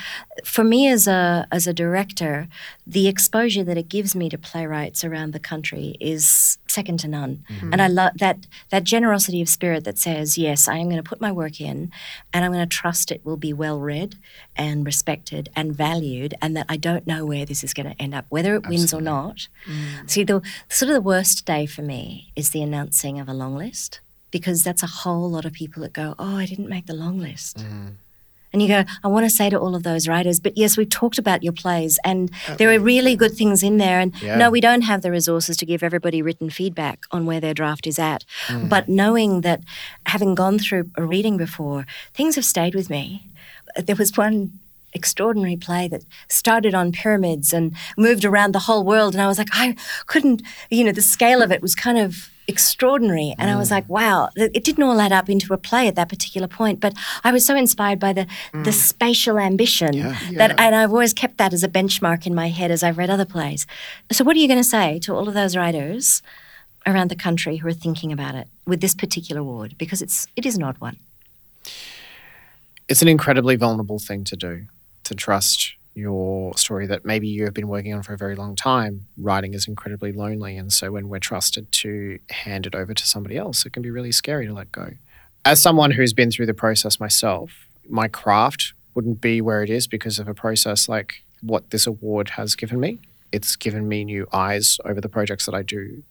For 0.43 0.63
me 0.63 0.87
as 0.87 1.07
a, 1.07 1.47
as 1.51 1.67
a 1.67 1.73
director, 1.73 2.47
the 2.87 3.07
exposure 3.07 3.63
that 3.63 3.77
it 3.77 3.89
gives 3.89 4.15
me 4.15 4.29
to 4.29 4.37
playwrights 4.37 5.03
around 5.03 5.33
the 5.33 5.39
country 5.39 5.95
is 5.99 6.57
second 6.69 6.99
to 7.01 7.07
none. 7.07 7.43
Mm-hmm. 7.49 7.73
And 7.73 7.81
I 7.81 7.87
love 7.87 8.13
that, 8.17 8.47
that 8.69 8.83
generosity 8.83 9.41
of 9.41 9.49
spirit 9.49 9.83
that 9.83 9.97
says, 9.97 10.37
yes, 10.37 10.67
I 10.67 10.77
am 10.77 10.85
going 10.85 11.01
to 11.01 11.09
put 11.09 11.21
my 11.21 11.31
work 11.31 11.59
in 11.59 11.91
and 12.33 12.45
I'm 12.45 12.51
going 12.51 12.67
to 12.67 12.77
trust 12.77 13.11
it 13.11 13.21
will 13.23 13.37
be 13.37 13.53
well 13.53 13.79
read 13.79 14.15
and 14.55 14.85
respected 14.85 15.49
and 15.55 15.73
valued 15.73 16.33
and 16.41 16.55
that 16.55 16.65
I 16.69 16.77
don't 16.77 17.07
know 17.07 17.25
where 17.25 17.45
this 17.45 17.63
is 17.63 17.73
going 17.73 17.89
to 17.89 18.01
end 18.01 18.13
up, 18.13 18.25
whether 18.29 18.55
it 18.55 18.67
wins 18.67 18.93
or 18.93 19.01
not. 19.01 19.47
Mm. 19.65 20.09
See, 20.09 20.23
the 20.23 20.41
sort 20.67 20.89
of 20.89 20.95
the 20.95 21.01
worst 21.01 21.45
day 21.45 21.65
for 21.65 21.81
me 21.81 22.31
is 22.35 22.51
the 22.51 22.61
announcing 22.61 23.19
of 23.19 23.27
a 23.27 23.33
long 23.33 23.55
list 23.55 23.99
because 24.31 24.63
that's 24.63 24.83
a 24.83 24.87
whole 24.87 25.29
lot 25.29 25.45
of 25.45 25.53
people 25.53 25.81
that 25.83 25.93
go, 25.93 26.15
oh, 26.19 26.37
I 26.37 26.45
didn't 26.45 26.69
make 26.69 26.85
the 26.85 26.93
long 26.93 27.19
list. 27.19 27.57
Mm. 27.57 27.93
And 28.51 28.61
you 28.61 28.67
go, 28.67 28.83
I 29.03 29.07
want 29.07 29.25
to 29.25 29.29
say 29.29 29.49
to 29.49 29.59
all 29.59 29.75
of 29.75 29.83
those 29.83 30.07
writers, 30.07 30.39
but 30.39 30.57
yes, 30.57 30.75
we've 30.77 30.89
talked 30.89 31.17
about 31.17 31.43
your 31.43 31.53
plays 31.53 31.99
and 32.03 32.31
there 32.57 32.73
are 32.73 32.79
really 32.79 33.15
good 33.15 33.33
things 33.33 33.61
in 33.63 33.77
there. 33.77 33.99
And 33.99 34.13
Yeah. 34.21 34.37
no, 34.37 34.49
we 34.49 34.59
don't 34.61 34.81
have 34.81 35.01
the 35.01 35.11
resources 35.11 35.55
to 35.57 35.65
give 35.65 35.83
everybody 35.83 36.21
written 36.21 36.49
feedback 36.49 36.99
on 37.11 37.25
where 37.25 37.39
their 37.39 37.53
draft 37.53 37.85
is 37.85 37.99
at. 37.99 38.25
Mm. 38.47 38.69
But 38.69 38.89
knowing 38.89 39.41
that 39.41 39.61
having 40.07 40.35
gone 40.35 40.57
through 40.59 40.89
a 40.95 41.03
reading 41.03 41.37
before, 41.37 41.85
things 42.13 42.35
have 42.35 42.45
stayed 42.45 42.73
with 42.75 42.89
me. 42.89 43.27
There 43.77 43.95
was 43.95 44.15
one 44.17 44.59
extraordinary 44.93 45.55
play 45.55 45.87
that 45.87 46.03
started 46.27 46.73
on 46.73 46.91
pyramids 46.91 47.53
and 47.53 47.75
moved 47.97 48.25
around 48.25 48.53
the 48.53 48.59
whole 48.59 48.83
world. 48.83 49.13
And 49.13 49.21
I 49.21 49.27
was 49.27 49.37
like, 49.37 49.49
I 49.51 49.75
couldn't, 50.07 50.41
you 50.69 50.83
know, 50.83 50.91
the 50.91 51.01
scale 51.01 51.41
of 51.41 51.51
it 51.51 51.61
was 51.61 51.75
kind 51.75 51.97
of 51.97 52.29
extraordinary. 52.47 53.35
And 53.37 53.49
I 53.49 53.55
was 53.55 53.69
mm. 53.69 53.73
like, 53.73 53.87
wow, 53.87 54.29
it 54.35 54.63
didn't 54.63 54.83
all 54.83 54.99
add 54.99 55.11
up 55.11 55.29
into 55.29 55.53
a 55.53 55.57
play 55.57 55.87
at 55.87 55.95
that 55.95 56.09
particular 56.09 56.47
point. 56.47 56.79
But 56.79 56.93
I 57.23 57.31
was 57.31 57.45
so 57.45 57.55
inspired 57.55 57.99
by 57.99 58.11
the, 58.11 58.25
mm. 58.53 58.63
the 58.63 58.71
spatial 58.71 59.37
ambition 59.37 59.99
that, 60.33 60.59
and 60.59 60.75
I've 60.75 60.91
always 60.91 61.13
kept 61.13 61.37
that 61.37 61.53
as 61.53 61.63
a 61.63 61.69
benchmark 61.69 62.25
in 62.25 62.33
my 62.33 62.49
head 62.49 62.71
as 62.71 62.81
I've 62.81 62.97
read 62.97 63.11
other 63.11 63.25
plays. 63.25 63.67
So, 64.11 64.23
what 64.23 64.35
are 64.35 64.39
you 64.39 64.47
going 64.47 64.59
to 64.59 64.63
say 64.63 64.99
to 64.99 65.13
all 65.13 65.27
of 65.27 65.35
those 65.35 65.55
writers 65.55 66.23
around 66.87 67.09
the 67.09 67.15
country 67.15 67.57
who 67.57 67.67
are 67.67 67.73
thinking 67.73 68.11
about 68.11 68.33
it 68.33 68.47
with 68.65 68.81
this 68.81 68.95
particular 68.95 69.41
award? 69.41 69.75
Because 69.77 70.01
it's, 70.01 70.27
it 70.35 70.45
is 70.45 70.57
an 70.57 70.63
odd 70.63 70.79
one. 70.79 70.97
it's 72.87 73.03
an 73.03 73.07
incredibly 73.07 73.55
vulnerable 73.55 73.99
thing 73.99 74.23
to 74.23 74.35
do 74.35 74.65
to 75.09 75.15
trust 75.15 75.73
your 75.95 76.55
story 76.55 76.85
that 76.87 77.03
maybe 77.03 77.27
you 77.27 77.43
have 77.43 77.53
been 77.53 77.67
working 77.67 77.93
on 77.93 78.01
for 78.03 78.13
a 78.13 78.17
very 78.17 78.35
long 78.35 78.55
time. 78.55 79.07
Writing 79.17 79.53
is 79.53 79.67
incredibly 79.67 80.13
lonely 80.13 80.55
and 80.55 80.71
so 80.71 80.91
when 80.91 81.09
we're 81.09 81.19
trusted 81.19 81.71
to 81.71 82.19
hand 82.29 82.65
it 82.65 82.73
over 82.73 82.93
to 82.93 83.05
somebody 83.05 83.37
else 83.37 83.65
it 83.65 83.73
can 83.73 83.83
be 83.83 83.89
really 83.89 84.11
scary 84.11 84.47
to 84.47 84.53
let 84.53 84.71
go. 84.71 84.93
As 85.43 85.61
someone 85.61 85.91
who's 85.91 86.13
been 86.13 86.31
through 86.31 86.45
the 86.45 86.53
process 86.53 86.99
myself 86.99 87.67
my 87.89 88.07
craft 88.07 88.73
wouldn't 88.93 89.19
be 89.19 89.41
where 89.41 89.63
it 89.63 89.69
is 89.69 89.87
because 89.87 90.19
of 90.19 90.27
a 90.27 90.33
process 90.33 90.87
like 90.87 91.23
what 91.41 91.71
this 91.71 91.87
award 91.87 92.29
has 92.29 92.55
given 92.55 92.79
me. 92.79 92.99
It's 93.31 93.55
given 93.55 93.87
me 93.87 94.03
new 94.03 94.27
eyes 94.31 94.77
over 94.85 95.01
the 95.01 95.09
projects 95.09 95.45
that 95.47 95.55
i 95.55 95.63
do 95.63 96.03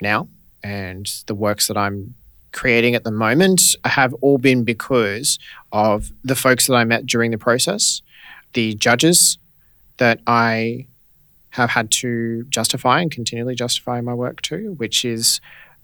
now 0.00 0.28
and 0.62 1.06
the 1.26 1.34
works 1.34 1.66
that 1.66 1.76
i'm 1.76 2.14
creating 2.52 2.94
at 2.94 3.04
the 3.04 3.10
moment 3.10 3.62
have 3.84 4.14
all 4.14 4.38
been 4.38 4.64
because 4.64 5.38
of 5.72 6.10
the 6.24 6.34
folks 6.34 6.66
that 6.66 6.74
I 6.74 6.84
met 6.84 7.06
during 7.06 7.30
the 7.30 7.38
process, 7.38 8.02
the 8.52 8.74
judges 8.74 9.38
that 9.98 10.20
I 10.26 10.86
have 11.50 11.70
had 11.70 11.90
to 11.90 12.44
justify 12.44 13.00
and 13.00 13.10
continually 13.10 13.54
justify 13.54 14.00
my 14.00 14.14
work 14.14 14.42
to, 14.42 14.74
which 14.74 15.04
is 15.04 15.40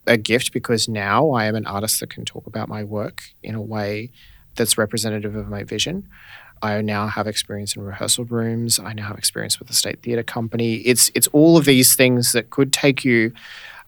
a 0.06 0.16
gift 0.16 0.52
because 0.52 0.88
now 0.88 1.30
I 1.30 1.46
am 1.46 1.54
an 1.54 1.66
artist 1.66 2.00
that 2.00 2.10
can 2.10 2.24
talk 2.24 2.46
about 2.46 2.68
my 2.68 2.84
work 2.84 3.22
in 3.42 3.54
a 3.54 3.62
way 3.62 4.10
that's 4.54 4.78
representative 4.78 5.34
of 5.34 5.48
my 5.48 5.64
vision. 5.64 6.08
I 6.62 6.80
now 6.82 7.08
have 7.08 7.26
experience 7.26 7.76
in 7.76 7.82
rehearsal 7.82 8.24
rooms. 8.24 8.78
I 8.78 8.92
now 8.92 9.08
have 9.08 9.18
experience 9.18 9.58
with 9.58 9.68
the 9.68 9.74
State 9.74 10.02
Theatre 10.02 10.22
Company. 10.22 10.76
It's 10.76 11.10
it's 11.14 11.26
all 11.28 11.56
of 11.56 11.64
these 11.64 11.94
things 11.94 12.32
that 12.32 12.50
could 12.50 12.72
take 12.72 13.04
you 13.04 13.32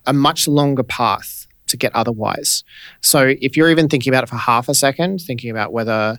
a 0.05 0.13
much 0.13 0.49
longer 0.49 0.83
path 0.83 1.47
to 1.69 1.77
get 1.77 1.95
otherwise. 1.95 2.65
So 3.01 3.35
if 3.41 3.57
you're 3.57 3.71
even 3.71 3.89
thinking 3.89 4.13
about 4.13 4.25
it 4.25 4.29
for 4.29 4.37
half 4.37 4.69
a 4.69 4.75
second, 4.75 5.21
thinking 5.21 5.51
about 5.51 5.73
whether 5.73 6.19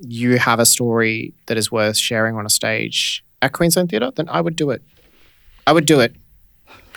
you 0.00 0.38
have 0.38 0.60
a 0.60 0.66
story 0.66 1.34
that 1.46 1.56
is 1.56 1.72
worth 1.72 1.96
sharing 1.96 2.36
on 2.36 2.46
a 2.46 2.50
stage 2.50 3.24
at 3.42 3.52
Queensland 3.52 3.90
Theatre, 3.90 4.10
then 4.14 4.28
I 4.28 4.40
would 4.40 4.56
do 4.56 4.70
it. 4.70 4.82
I 5.66 5.72
would 5.72 5.86
do 5.86 6.00
it. 6.00 6.14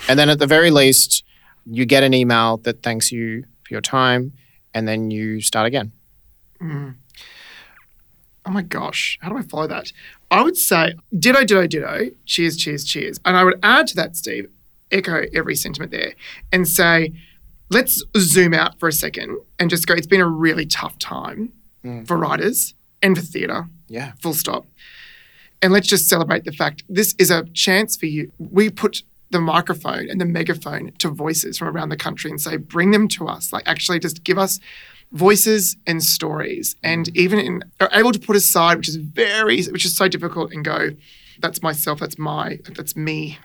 And 0.08 0.18
then 0.18 0.28
at 0.28 0.38
the 0.38 0.46
very 0.46 0.70
least, 0.70 1.24
you 1.64 1.84
get 1.86 2.02
an 2.02 2.14
email 2.14 2.56
that 2.58 2.82
thanks 2.82 3.12
you 3.12 3.44
for 3.62 3.74
your 3.74 3.80
time, 3.80 4.32
and 4.74 4.88
then 4.88 5.10
you 5.10 5.40
start 5.40 5.66
again. 5.66 5.92
Mm. 6.60 6.94
Oh 8.44 8.50
my 8.50 8.62
gosh, 8.62 9.18
how 9.20 9.28
do 9.28 9.38
I 9.38 9.42
follow 9.42 9.68
that? 9.68 9.92
I 10.30 10.42
would 10.42 10.56
say 10.56 10.94
ditto, 11.16 11.44
ditto, 11.44 11.66
ditto, 11.66 12.10
cheers, 12.24 12.56
cheers, 12.56 12.84
cheers. 12.84 13.20
And 13.24 13.36
I 13.36 13.44
would 13.44 13.58
add 13.62 13.86
to 13.88 13.96
that, 13.96 14.16
Steve, 14.16 14.50
echo 14.90 15.26
every 15.32 15.54
sentiment 15.54 15.92
there 15.92 16.14
and 16.50 16.66
say, 16.66 17.12
let's 17.70 18.02
zoom 18.16 18.52
out 18.52 18.78
for 18.80 18.88
a 18.88 18.92
second 18.92 19.38
and 19.58 19.70
just 19.70 19.86
go, 19.86 19.94
it's 19.94 20.06
been 20.06 20.20
a 20.20 20.28
really 20.28 20.66
tough 20.66 20.98
time 20.98 21.52
mm. 21.84 22.06
for 22.06 22.16
writers 22.16 22.74
and 23.02 23.16
for 23.16 23.24
theatre, 23.24 23.68
Yeah. 23.88 24.12
full 24.20 24.34
stop. 24.34 24.66
And 25.60 25.72
let's 25.72 25.86
just 25.86 26.08
celebrate 26.08 26.44
the 26.44 26.52
fact 26.52 26.82
this 26.88 27.14
is 27.18 27.30
a 27.30 27.44
chance 27.52 27.96
for 27.96 28.06
you. 28.06 28.32
We 28.38 28.70
put 28.70 29.02
the 29.30 29.40
microphone 29.40 30.10
and 30.10 30.20
the 30.20 30.24
megaphone 30.24 30.92
to 30.98 31.08
voices 31.08 31.56
from 31.58 31.68
around 31.68 31.88
the 31.88 31.96
country 31.96 32.30
and 32.30 32.40
say, 32.40 32.56
bring 32.56 32.90
them 32.90 33.08
to 33.08 33.28
us. 33.28 33.52
Like, 33.52 33.66
actually, 33.66 33.98
just 33.98 34.24
give 34.24 34.38
us 34.38 34.60
voices 35.12 35.76
and 35.86 36.02
stories. 36.02 36.76
And 36.82 37.06
mm. 37.06 37.16
even 37.16 37.38
in, 37.38 37.64
are 37.80 37.88
able 37.92 38.12
to 38.12 38.18
put 38.18 38.36
aside, 38.36 38.76
which 38.76 38.88
is 38.88 38.96
very, 38.96 39.62
which 39.64 39.84
is 39.84 39.96
so 39.96 40.08
difficult, 40.08 40.52
and 40.52 40.64
go, 40.64 40.90
that's 41.40 41.62
myself, 41.62 42.00
that's 42.00 42.18
my, 42.18 42.58
that's 42.74 42.96
me 42.96 43.38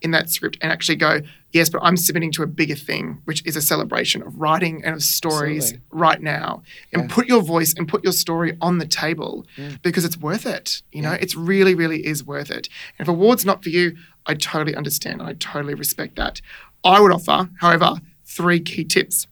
in 0.00 0.12
that 0.12 0.30
script, 0.30 0.56
and 0.60 0.70
actually 0.70 0.96
go, 0.96 1.20
yes, 1.52 1.68
but 1.68 1.80
I'm 1.82 1.96
submitting 1.96 2.32
to 2.32 2.42
a 2.42 2.46
bigger 2.46 2.74
thing, 2.74 3.20
which 3.24 3.44
is 3.46 3.56
a 3.56 3.62
celebration 3.62 4.22
of 4.22 4.40
writing 4.40 4.84
and 4.84 4.94
of 4.94 5.02
stories 5.02 5.72
Absolutely. 5.72 5.86
right 5.90 6.22
now. 6.22 6.62
And 6.92 7.10
put 7.10 7.26
your 7.26 7.42
voice 7.42 7.74
and 7.76 7.88
put 7.88 8.04
your 8.04 8.12
story 8.12 8.56
on 8.60 8.78
the 8.78 8.86
table 8.86 9.46
because 9.82 10.04
it's 10.04 10.16
worth 10.16 10.46
it. 10.46 10.82
You 10.92 11.02
know, 11.02 11.12
it's 11.12 11.34
really, 11.34 11.74
really 11.74 12.06
is 12.06 12.24
worth 12.24 12.50
it. 12.50 12.68
And 12.98 13.06
if 13.06 13.08
award's 13.08 13.44
not 13.44 13.62
for 13.62 13.70
you, 13.70 13.96
I 14.26 14.34
totally 14.34 14.76
understand 14.76 15.20
and 15.20 15.28
I 15.28 15.34
totally 15.34 15.74
respect 15.74 16.16
that. 16.16 16.40
I 16.84 17.00
would 17.00 17.12
offer, 17.12 17.48
however, 17.60 17.96
three 18.24 18.60
key 18.60 18.84
tips. 18.84 19.26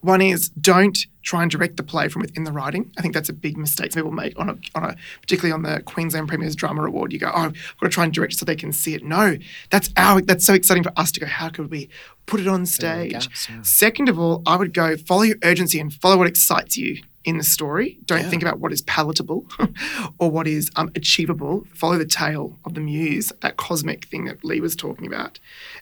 One 0.00 0.20
is 0.20 0.50
don't 0.50 1.06
try 1.26 1.42
and 1.42 1.50
direct 1.50 1.76
the 1.76 1.82
play 1.82 2.08
from 2.08 2.22
within 2.22 2.44
the 2.44 2.52
writing. 2.52 2.90
I 2.96 3.02
think 3.02 3.12
that's 3.12 3.28
a 3.28 3.32
big 3.32 3.58
mistake 3.58 3.92
people 3.92 4.12
make 4.12 4.38
on 4.38 4.48
a, 4.48 4.56
on 4.76 4.84
a 4.84 4.96
particularly 5.20 5.52
on 5.52 5.62
the 5.62 5.82
Queensland 5.82 6.28
Premier's 6.28 6.54
Drama 6.54 6.84
Award. 6.84 7.12
You 7.12 7.18
go, 7.18 7.32
oh, 7.34 7.46
I've 7.46 7.52
got 7.80 7.86
to 7.86 7.88
try 7.88 8.04
and 8.04 8.12
direct 8.14 8.34
it 8.34 8.36
so 8.36 8.44
they 8.44 8.54
can 8.54 8.72
see 8.72 8.94
it. 8.94 9.04
No, 9.04 9.36
that's 9.70 9.90
our 9.96 10.20
that's 10.22 10.46
so 10.46 10.54
exciting 10.54 10.84
for 10.84 10.92
us 10.96 11.10
to 11.12 11.20
go. 11.20 11.26
How 11.26 11.48
could 11.48 11.68
we 11.68 11.88
put 12.26 12.40
it 12.40 12.46
on 12.46 12.64
stage? 12.64 13.12
gaps, 13.12 13.48
yeah. 13.50 13.60
Second 13.62 14.08
of 14.08 14.18
all, 14.18 14.42
I 14.46 14.56
would 14.56 14.72
go 14.72 14.96
follow 14.96 15.22
your 15.22 15.36
urgency 15.42 15.80
and 15.80 15.92
follow 15.92 16.16
what 16.16 16.28
excites 16.28 16.76
you 16.78 17.02
in 17.24 17.38
the 17.38 17.44
story. 17.44 17.98
Don't 18.06 18.24
think 18.26 18.40
about 18.42 18.60
what 18.60 18.72
is 18.72 18.82
palatable 18.82 19.46
or 20.18 20.30
what 20.30 20.46
is 20.46 20.70
um, 20.76 20.92
achievable. 20.94 21.66
Follow 21.74 21.98
the 21.98 22.06
tale 22.06 22.56
of 22.64 22.74
the 22.74 22.80
muse, 22.80 23.32
that 23.42 23.56
cosmic 23.56 24.04
thing 24.06 24.26
that 24.26 24.44
Lee 24.44 24.60
was 24.60 24.76
talking 24.76 25.08
about. 25.08 25.40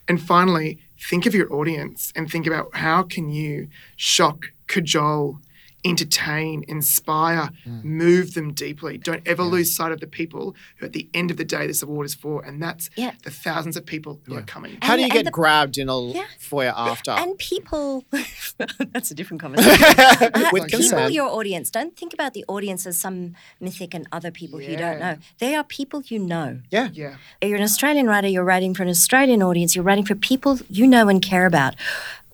And 0.09 0.21
finally, 0.21 0.79
think 0.99 1.27
of 1.27 1.35
your 1.35 1.53
audience 1.53 2.15
and 2.17 2.31
think 2.31 2.47
about 2.47 2.75
how 2.75 3.03
can 3.03 3.29
you 3.29 3.69
shock, 3.97 4.53
cajole, 4.67 5.39
entertain, 5.87 6.65
inspire, 6.67 7.51
move 7.83 8.33
them 8.33 8.55
deeply. 8.55 8.97
Don't 8.97 9.21
ever 9.27 9.43
lose 9.43 9.77
sight 9.77 9.93
of 9.93 10.01
the 10.01 10.07
people 10.07 10.57
who, 10.79 10.87
at 10.87 10.95
the 10.95 11.07
end 11.13 11.31
of 11.31 11.37
the 11.37 11.45
day, 11.45 11.67
this 11.67 11.83
award 11.83 12.07
is 12.07 12.15
for, 12.15 12.43
and 12.43 12.63
that's 12.63 12.89
Yeah. 12.97 13.13
the 13.23 13.31
thousands 13.31 13.77
of 13.77 13.85
people 13.85 14.19
who 14.25 14.35
are 14.35 14.41
coming. 14.41 14.79
How 14.81 14.97
do 14.97 15.03
you 15.03 15.11
get 15.11 15.27
the- 15.27 15.31
grabbed 15.31 15.77
in 15.77 15.91
a 15.91 16.01
Yeah. 16.01 16.25
foyer 16.39 16.73
after? 16.75 17.11
And 17.11 17.37
people, 17.37 18.03
that's 18.93 19.11
a 19.11 19.15
different 19.15 19.43
conversation. 19.43 19.85
Uh, 19.99 20.49
With 20.55 20.65
people, 20.65 20.79
consent. 20.81 21.13
your 21.13 21.29
audience. 21.29 21.69
Don't 21.71 21.95
think 21.95 22.15
about 22.15 22.33
the 22.33 22.47
audience 22.49 22.87
as 22.87 22.99
some 22.99 23.35
mythic 23.61 23.93
and 23.93 24.07
other 24.11 24.31
people 24.31 24.59
who 24.61 24.71
you 24.71 24.79
don't 24.79 24.99
know. 25.01 25.19
They 25.39 25.55
are 25.55 25.65
people 25.65 26.03
you 26.07 26.19
know. 26.19 26.61
yeah. 26.71 26.89
Yeah. 26.95 27.17
You're 27.43 27.59
an 27.59 27.63
Australian 27.63 28.07
writer, 28.07 28.29
you're 28.29 28.43
writing 28.45 28.73
for 28.73 28.85
an 28.85 28.89
Australian 28.89 29.43
audience, 29.43 29.75
you're 29.77 29.85
writing 29.85 30.07
for 30.07 30.15
people 30.15 30.61
you 30.71 30.87
know 30.87 31.09
and 31.11 31.21
care 31.21 31.45
about. 31.45 31.75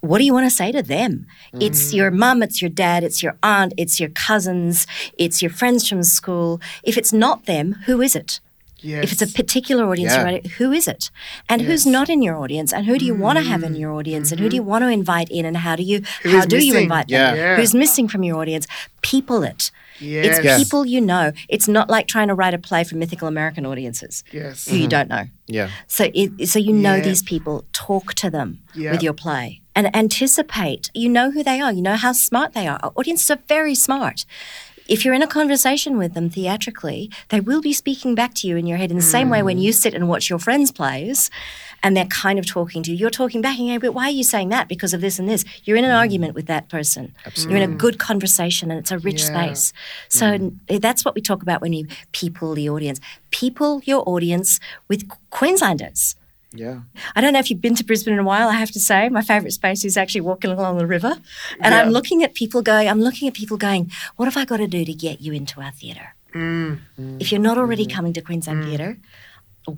What 0.01 0.19
do 0.19 0.25
you 0.25 0.33
want 0.33 0.47
to 0.47 0.55
say 0.55 0.73
to 0.73 0.83
them? 0.83 1.27
It's 1.53 1.91
mm. 1.91 1.95
your 1.95 2.11
mum, 2.11 2.43
it's 2.43 2.63
your 2.63 2.71
dad, 2.71 3.05
it's 3.05 3.23
your 3.23 3.37
aunt, 3.43 3.75
it's 3.77 4.01
your 4.01 4.09
cousins, 4.11 4.87
it's 5.19 5.43
your 5.43 5.51
friends 5.51 5.87
from 5.87 6.03
school. 6.03 6.61
If 6.83 6.97
it's 6.97 7.13
not 7.13 7.45
them, 7.45 7.73
who 7.87 8.01
is 8.01 8.17
it? 8.17 8.41
Yes. 8.83 9.05
If 9.05 9.13
it's 9.13 9.23
a 9.23 9.27
particular 9.27 9.85
audience, 9.85 10.15
Yeah. 10.15 10.39
who 10.57 10.73
is 10.73 10.89
it? 10.89 11.11
And 11.49 11.63
who's 11.63 11.87
not 11.87 12.09
in 12.09 12.23
your 12.23 12.37
audience? 12.37 12.73
And 12.73 12.87
who 12.87 12.99
do 12.99 13.05
you 13.05 13.15
want 13.15 13.39
to 13.39 13.45
have 13.45 13.63
in 13.63 13.75
mm. 13.75 13.79
your 13.79 13.93
audience? 13.93 14.31
And 14.31 14.41
who 14.41 14.49
do 14.49 14.57
mm-hmm. 14.57 14.65
you 14.65 14.71
want 14.71 14.85
to 14.85 14.89
invite 14.89 15.29
in? 15.31 15.45
And 15.45 15.59
how 15.59 15.77
do 15.77 15.83
you 15.83 16.03
Who 16.23 16.31
how 16.31 16.47
do 16.47 16.65
you 16.65 16.77
invite 16.77 17.09
them? 17.09 17.37
Yeah. 17.37 17.57
Who's 17.57 17.75
missing 17.75 18.09
from 18.09 18.23
your 18.23 18.39
audience? 18.39 18.67
People 19.03 19.43
it. 19.43 19.71
Yes. 19.99 20.27
It's 20.27 20.45
Yes. 20.45 20.59
people 20.59 20.87
you 20.87 21.01
know. 21.01 21.33
It's 21.49 21.69
not 21.69 21.91
like 21.91 22.07
trying 22.07 22.29
to 22.29 22.35
write 22.35 22.55
a 22.55 22.59
play 22.59 22.85
for 22.85 22.97
mythical 22.97 23.29
American 23.29 23.67
audiences 23.67 24.25
Yes. 24.33 24.67
who 24.67 24.77
you 24.77 24.83
mm-hmm. 24.83 24.89
don't 24.89 25.09
know. 25.11 25.25
Yeah. 25.47 25.69
So, 25.87 26.11
it, 26.15 26.49
so 26.49 26.59
you 26.59 26.73
know 26.73 27.01
these 27.01 27.23
people. 27.23 27.65
Talk 27.73 28.15
to 28.15 28.31
them 28.31 28.61
with 28.75 29.03
your 29.03 29.13
play 29.13 29.60
and 29.75 29.95
anticipate. 29.95 30.91
You 30.95 31.09
know 31.09 31.31
who 31.31 31.43
they 31.43 31.61
are. 31.61 31.73
You 31.73 31.83
know 31.83 31.97
how 31.97 32.13
smart 32.13 32.53
they 32.55 32.67
are. 32.67 32.79
Our 32.83 32.93
audiences 32.97 33.31
are 33.31 33.39
very 33.49 33.75
smart. 33.75 34.25
If 34.89 35.05
you're 35.05 35.15
in 35.15 35.23
a 35.23 35.29
conversation 35.29 35.97
with 35.99 36.15
them 36.15 36.29
theatrically, 36.29 37.11
they 37.29 37.39
will 37.39 37.61
be 37.61 37.73
speaking 37.73 38.17
back 38.17 38.35
to 38.35 38.49
you 38.49 38.57
in 38.57 38.67
your 38.67 38.77
head 38.77 38.91
in 38.91 38.97
the 38.97 39.03
same 39.05 39.31
way 39.31 39.41
when 39.41 39.57
Mm. 39.57 39.63
you 39.63 39.73
sit 39.73 39.95
and 39.95 40.09
watch 40.09 40.29
your 40.29 40.41
friends' 40.41 40.73
plays 40.73 41.31
and 41.81 41.97
they're 41.97 42.07
kind 42.07 42.41
of 42.41 42.45
talking 42.47 42.83
to 42.83 42.91
you. 42.91 42.97
You're 42.97 43.09
talking 43.11 43.41
back 43.41 43.57
and 43.61 43.69
you 43.69 43.79
but 43.79 43.95
why 43.95 44.07
are 44.07 44.11
you 44.21 44.25
saying 44.25 44.49
that? 44.49 44.67
Because 44.67 44.93
of 44.93 45.01
this 45.01 45.21
and 45.21 45.29
this. 45.29 45.45
You're 45.63 45.77
in 45.77 45.85
an 45.85 45.93
argument 45.93 46.35
with 46.35 46.47
that 46.47 46.69
person. 46.69 47.15
You're 47.37 47.59
in 47.59 47.71
a 47.73 47.77
good 47.77 48.01
conversation 48.01 48.73
and 48.73 48.81
it's 48.81 48.91
a 48.91 48.99
rich 48.99 49.23
Mm. 49.23 49.29
Yeah. 49.31 49.37
Mm. 49.47 49.57
space. 49.57 49.73
So 50.09 50.27
n- 50.27 50.61
that's 50.67 51.05
what 51.05 51.15
we 51.15 51.21
talk 51.21 51.41
about 51.41 51.61
when 51.63 51.73
you 51.73 51.87
people 52.11 52.55
the 52.57 52.69
audience. 52.69 52.99
People 53.31 53.81
your 53.85 54.03
audience 54.09 54.59
with 54.89 55.09
Queenslanders. 55.31 56.17
Yeah. 56.53 56.81
I 57.15 57.21
don't 57.21 57.33
know 57.33 57.39
if 57.39 57.49
you've 57.51 57.61
been 57.61 57.77
to 57.77 57.85
Brisbane 57.85 58.15
in 58.15 58.19
a 58.21 58.25
while. 58.25 58.49
I 58.49 58.55
have 58.55 58.71
to 58.73 58.81
say, 58.81 59.09
my 59.09 59.23
favourite 59.23 59.53
space 59.53 59.85
is 59.85 59.97
actually 59.97 60.23
walking 60.23 60.51
along 60.51 60.79
the 60.79 60.87
river, 60.87 61.17
and 61.61 61.75
I'm 61.75 61.91
looking 61.91 62.25
at 62.25 62.35
people 62.35 62.61
going. 62.63 62.89
I'm 62.89 63.01
looking 63.01 63.29
at 63.29 63.35
people 63.35 63.57
going. 63.57 63.91
What 64.17 64.25
have 64.27 64.37
I 64.37 64.45
got 64.45 64.57
to 64.59 64.67
do 64.67 64.85
to 64.85 64.93
get 64.93 65.21
you 65.21 65.33
into 65.33 65.61
our 65.61 65.71
theatre? 65.71 66.15
Mm, 66.35 66.81
If 67.21 67.31
you're 67.33 67.41
not 67.41 67.57
already 67.59 67.87
coming 67.87 68.13
to 68.15 68.21
Queensland 68.21 68.65
Theatre, 68.65 68.99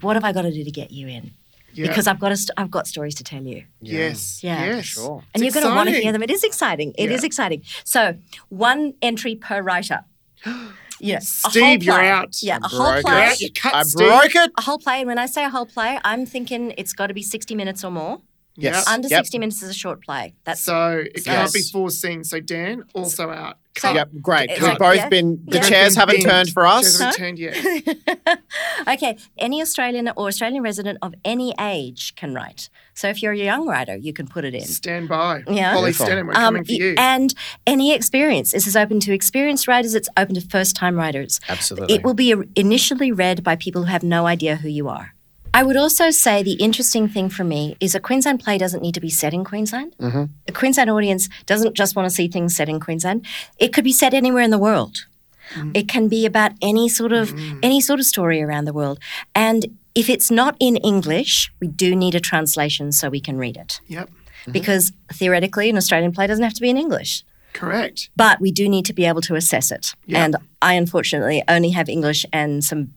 what 0.01 0.17
have 0.17 0.25
I 0.25 0.33
got 0.33 0.43
to 0.43 0.53
do 0.53 0.65
to 0.65 0.71
get 0.71 0.91
you 0.91 1.09
in? 1.09 1.33
yeah. 1.75 1.87
Because 1.89 2.07
I've 2.07 2.19
got 2.21 2.33
a 2.33 2.37
st- 2.37 2.51
I've 2.59 2.71
got 2.71 2.87
stories 2.87 3.15
to 3.17 3.25
tell 3.25 3.43
you. 3.43 3.65
yes, 3.81 4.43
Yeah. 4.45 4.65
yes, 4.77 4.85
Sure. 4.85 5.23
and 5.35 5.43
It's 5.43 5.55
you're 5.55 5.63
going 5.63 5.71
to 5.73 5.77
want 5.77 5.89
to 5.89 5.95
hear 6.01 6.13
them. 6.13 6.23
It 6.23 6.31
is 6.31 6.45
exciting. 6.45 6.93
It 6.99 7.11
is 7.11 7.23
Yeah. 7.23 7.27
exciting. 7.27 7.63
So 7.85 8.17
one 8.51 8.93
entry 9.03 9.35
per 9.37 9.61
writer. 9.63 10.05
Yeah, 11.03 11.17
a 11.17 11.19
whole 11.19 11.51
Steve, 11.51 11.83
you're 11.83 12.01
out. 12.01 12.43
Yeah, 12.43 12.59
I 12.63 12.67
a 12.67 12.69
whole 12.69 12.93
broke 12.93 13.05
play. 13.05 13.27
it. 13.27 13.41
You 13.41 13.53
cut, 13.53 13.75
I 13.75 13.83
Steve. 13.83 14.07
broke 14.09 14.35
it. 14.37 14.53
A 14.57 14.63
whole 14.63 14.79
play. 14.79 15.01
And 15.01 15.09
when 15.09 15.19
I 15.19 15.27
say 15.27 15.45
a 15.45 15.51
whole 15.51 15.67
play, 15.67 15.99
I'm 16.05 16.25
thinking 16.27 16.73
it's 16.79 16.93
got 16.93 17.09
to 17.09 17.15
be 17.15 17.23
60 17.23 17.55
minutes 17.57 17.83
or 17.85 17.91
more. 17.91 18.21
Yes. 18.57 18.87
Under 18.87 19.09
Yep. 19.09 19.21
60 19.25 19.39
minutes 19.39 19.63
is 19.63 19.71
a 19.71 19.75
short 19.75 20.03
play. 20.05 20.35
That's 20.45 20.61
So 20.61 21.05
it 21.15 21.25
can't 21.25 21.53
be 21.53 21.61
Yes. 21.61 21.71
four 21.71 21.91
scenes. 21.91 22.29
So 22.31 22.39
Dan 22.41 22.85
also 22.95 23.31
out. 23.31 23.57
So- 23.79 23.89
Cut. 23.89 23.95
Yep. 23.95 24.11
Great. 24.21 24.51
It's 24.51 24.61
We've 24.61 24.69
like- 24.71 24.79
both 24.79 24.97
yeah. 24.97 25.09
been. 25.09 25.43
The 25.47 25.57
Yeah. 25.57 25.63
chairs 25.69 25.97
haven't 25.97 26.17
Binged. 26.19 26.25
turned 26.25 26.51
for 26.51 26.65
Chairs 26.67 26.87
us. 26.87 26.99
haven't 27.01 27.17
turned 27.17 27.39
yet. 27.39 27.57
okay. 28.89 29.17
Any 29.39 29.63
Australian 29.63 30.09
or 30.17 30.29
Australian 30.29 30.63
resident 30.63 30.99
of 31.01 31.15
any 31.25 31.55
age 31.59 32.15
can 32.15 32.35
write. 32.35 32.69
So 32.95 33.09
if 33.09 33.23
you're 33.23 33.33
a 33.33 33.37
young 33.39 33.67
writer, 33.67 33.97
you 33.97 34.13
can 34.13 34.27
put 34.29 34.45
it 34.45 34.55
in. 34.55 34.65
Stand 34.67 35.09
by. 35.09 35.43
Yeah. 35.49 35.73
Holly 35.73 35.93
Beautiful. 35.93 36.07
Stenham, 36.07 36.27
we're 36.27 36.33
Um, 36.35 36.43
coming 36.55 36.65
for 36.65 36.73
y- 36.73 36.79
you. 36.79 36.95
and 36.99 37.33
any 37.67 37.95
experience. 37.95 38.53
This 38.53 38.67
is 38.67 38.77
open 38.77 39.01
to 39.01 39.13
experienced 39.15 39.67
writers. 39.67 39.95
It's 39.95 40.09
open 40.19 40.35
to 40.35 40.43
first-time 40.43 40.97
writers. 40.97 41.41
Absolutely. 41.49 41.95
It 41.95 42.05
will 42.05 42.15
be 42.15 42.35
initially 42.57 43.11
read 43.13 43.43
by 43.43 43.57
people 43.57 43.85
who 43.85 43.89
have 43.91 44.03
no 44.03 44.27
idea 44.27 44.57
who 44.57 44.69
you 44.69 44.89
are. 44.91 45.15
I 45.55 45.63
would 45.63 45.77
also 45.77 46.11
say 46.11 46.43
the 46.43 46.55
interesting 46.55 47.09
thing 47.09 47.29
for 47.29 47.45
me 47.45 47.77
is 47.79 47.95
a 47.95 48.01
Queensland 48.01 48.41
play 48.41 48.59
doesn't 48.59 48.81
need 48.81 48.95
to 48.95 49.01
be 49.01 49.11
set 49.11 49.35
in 49.35 49.45
Queensland. 49.45 49.95
Mm-hmm. 49.99 50.25
A 50.49 50.53
Queensland 50.53 50.91
audience 50.91 51.29
doesn't 51.47 51.75
just 51.75 51.95
want 51.95 52.09
to 52.09 52.15
see 52.15 52.29
things 52.29 52.57
set 52.57 52.69
in 52.69 52.81
Queensland. 52.81 53.27
It 53.59 53.73
could 53.73 53.85
be 53.85 53.93
set 53.93 54.15
anywhere 54.15 54.43
in 54.43 54.51
the 54.51 54.59
world. 54.59 55.07
Mm. 55.55 55.77
It 55.77 55.89
can 55.89 56.09
be 56.09 56.25
about 56.25 56.53
any 56.63 56.89
sort 56.89 57.13
of 57.13 57.33
mm. 57.33 57.59
any 57.63 57.81
sort 57.81 58.01
of 58.01 58.07
story 58.07 58.41
around 58.43 58.65
the 58.65 58.73
world. 58.73 58.99
And 59.35 59.79
if 59.95 60.09
it's 60.09 60.31
not 60.31 60.57
in 60.59 60.77
English, 60.79 61.53
we 61.61 61.69
do 61.69 61.95
need 61.95 62.15
a 62.15 62.21
translation 62.21 62.93
so 62.93 63.11
we 63.11 63.21
can 63.21 63.37
read 63.37 63.57
it. 63.57 63.81
yep. 63.87 64.09
Mm-hmm. 64.09 64.53
Because 64.53 64.93
theoretically, 65.13 65.71
an 65.71 65.77
Australian 65.77 66.13
play 66.13 66.27
doesn't 66.27 66.43
have 66.43 66.55
to 66.55 66.61
be 66.61 66.71
in 66.71 66.77
English 66.77 67.25
Correct. 67.53 68.11
but 68.17 68.41
we 68.41 68.51
do 68.51 68.69
need 68.69 68.85
to 68.87 68.93
be 68.93 69.05
able 69.05 69.21
to 69.23 69.37
assess 69.37 69.71
it. 69.71 69.95
Yeah. 70.07 70.25
And 70.25 70.37
I 70.61 70.75
unfortunately 70.75 71.43
only 71.47 71.71
have 71.71 71.89
English 71.89 72.27
and 72.33 72.65
some 72.65 72.93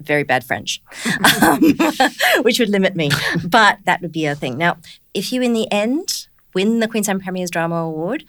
very 0.00 0.22
bad 0.22 0.44
French, 0.44 0.80
um, 1.42 1.60
which 2.42 2.58
would 2.58 2.68
limit 2.68 2.96
me. 2.96 3.10
But 3.44 3.78
that 3.84 4.00
would 4.00 4.12
be 4.12 4.26
a 4.26 4.34
thing. 4.34 4.58
Now, 4.58 4.78
if 5.14 5.32
you 5.32 5.42
in 5.42 5.52
the 5.52 5.70
end 5.72 6.28
win 6.54 6.80
the 6.80 6.88
Queensland 6.88 7.22
Premier's 7.22 7.50
Drama 7.50 7.76
Award, 7.76 8.24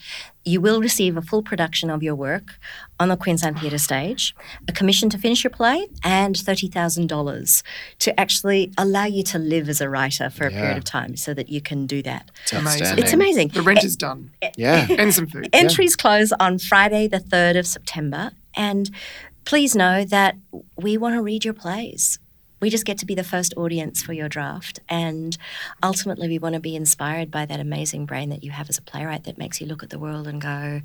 you 0.45 0.61
will 0.61 0.81
receive 0.81 1.17
a 1.17 1.21
full 1.21 1.41
production 1.41 1.89
of 1.89 2.03
your 2.03 2.15
work 2.15 2.59
on 2.99 3.09
the 3.09 3.17
Queensland 3.17 3.59
Theatre 3.59 3.77
stage, 3.77 4.35
a 4.67 4.71
commission 4.71 5.09
to 5.09 5.17
finish 5.17 5.43
your 5.43 5.51
play, 5.51 5.87
and 6.03 6.35
$30,000 6.35 7.63
to 7.99 8.19
actually 8.19 8.71
allow 8.77 9.05
you 9.05 9.23
to 9.23 9.39
live 9.39 9.69
as 9.69 9.81
a 9.81 9.89
writer 9.89 10.29
for 10.29 10.47
a 10.47 10.51
period 10.51 10.77
of 10.77 10.83
time 10.83 11.15
so 11.15 11.33
that 11.33 11.49
you 11.49 11.61
can 11.61 11.87
do 11.87 12.01
that. 12.03 12.29
It's 12.43 12.53
Amazing. 12.53 12.99
It's 12.99 13.13
amazing. 13.13 13.47
The 13.49 13.61
rent 13.61 13.83
is 13.83 13.95
done. 13.95 14.31
Yeah. 14.57 14.85
And 14.89 15.13
some 15.13 15.27
food. 15.27 15.49
Entries 15.53 15.95
close 15.95 16.31
on 16.39 16.59
Friday, 16.59 17.07
the 17.07 17.19
3rd 17.19 17.59
of 17.59 17.67
September. 17.67 18.31
And 18.55 18.89
please 19.49 19.75
know 19.75 20.05
that 20.05 20.35
we 20.75 20.95
want 20.95 21.15
to 21.15 21.21
read 21.23 21.43
your 21.43 21.55
plays. 21.55 22.19
We 22.61 22.69
just 22.69 22.85
get 22.85 22.99
to 22.99 23.05
be 23.07 23.15
the 23.15 23.23
first 23.23 23.51
audience 23.57 24.03
for 24.03 24.13
your 24.13 24.29
draft. 24.29 24.79
And 24.87 25.35
ultimately, 25.81 26.27
we 26.27 26.37
want 26.37 26.53
to 26.53 26.59
be 26.59 26.75
inspired 26.75 27.31
by 27.31 27.47
that 27.47 27.59
amazing 27.59 28.05
brain 28.05 28.29
that 28.29 28.43
you 28.43 28.51
have 28.51 28.69
as 28.69 28.77
a 28.77 28.83
playwright 28.83 29.23
that 29.23 29.39
makes 29.39 29.59
you 29.59 29.65
look 29.65 29.81
at 29.81 29.89
the 29.89 29.97
world 29.97 30.27
and 30.27 30.39
go, 30.39 30.81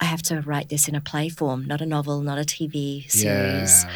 I 0.00 0.04
have 0.04 0.20
to 0.22 0.40
write 0.40 0.68
this 0.68 0.88
in 0.88 0.96
a 0.96 1.00
play 1.00 1.28
form, 1.28 1.64
not 1.64 1.80
a 1.80 1.86
novel, 1.86 2.22
not 2.22 2.38
a 2.38 2.42
TV 2.42 3.08
series, 3.08 3.84
Yeah. 3.84 3.90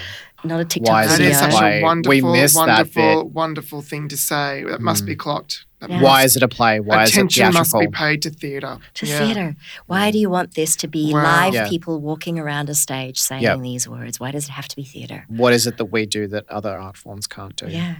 not 0.44 0.60
a 0.60 0.64
TikTok 0.64 0.92
Why 0.92 1.02
is 1.02 1.08
That 1.08 1.14
it 1.14 1.24
video. 1.24 1.30
is 1.32 1.38
such 1.38 1.62
a 1.62 1.76
We 1.78 1.82
wonderful, 1.82 2.32
missed 2.32 2.54
that 2.54 2.66
wonderful, 2.68 3.28
wonderful 3.30 3.82
thing 3.82 4.06
to 4.06 4.16
say. 4.16 4.62
That 4.68 4.80
must 4.80 5.04
be 5.04 5.16
mm. 5.16 5.18
clocked. 5.18 5.65
That 5.80 5.90
Yeah. 5.90 6.00
Why 6.00 6.22
is 6.24 6.36
it 6.36 6.42
a 6.42 6.48
play? 6.48 6.80
Why 6.80 7.04
Attention 7.04 7.48
is 7.48 7.54
it 7.54 7.58
must 7.58 7.78
be 7.78 7.86
paid 7.88 8.22
to 8.22 8.30
theatre. 8.30 8.78
to 8.94 9.06
Yeah. 9.06 9.18
theatre. 9.18 9.56
Why 9.86 10.10
do 10.10 10.18
you 10.18 10.30
want 10.30 10.54
this 10.54 10.74
to 10.76 10.88
be 10.88 11.12
Wow. 11.12 11.22
live 11.22 11.54
Yeah. 11.54 11.68
people 11.68 12.00
walking 12.00 12.38
around 12.38 12.70
a 12.70 12.74
stage 12.74 13.18
saying 13.20 13.42
Yep. 13.42 13.60
these 13.60 13.86
words? 13.88 14.18
Why 14.18 14.30
does 14.30 14.46
it 14.46 14.52
have 14.52 14.68
to 14.68 14.76
be 14.76 14.84
theatre? 14.84 15.26
What 15.28 15.52
is 15.52 15.66
it 15.66 15.76
that 15.76 15.86
we 15.86 16.06
do 16.06 16.26
that 16.28 16.48
other 16.48 16.76
art 16.78 16.96
forms 16.96 17.26
can't 17.26 17.54
do? 17.56 17.68
Yeah. 17.68 17.96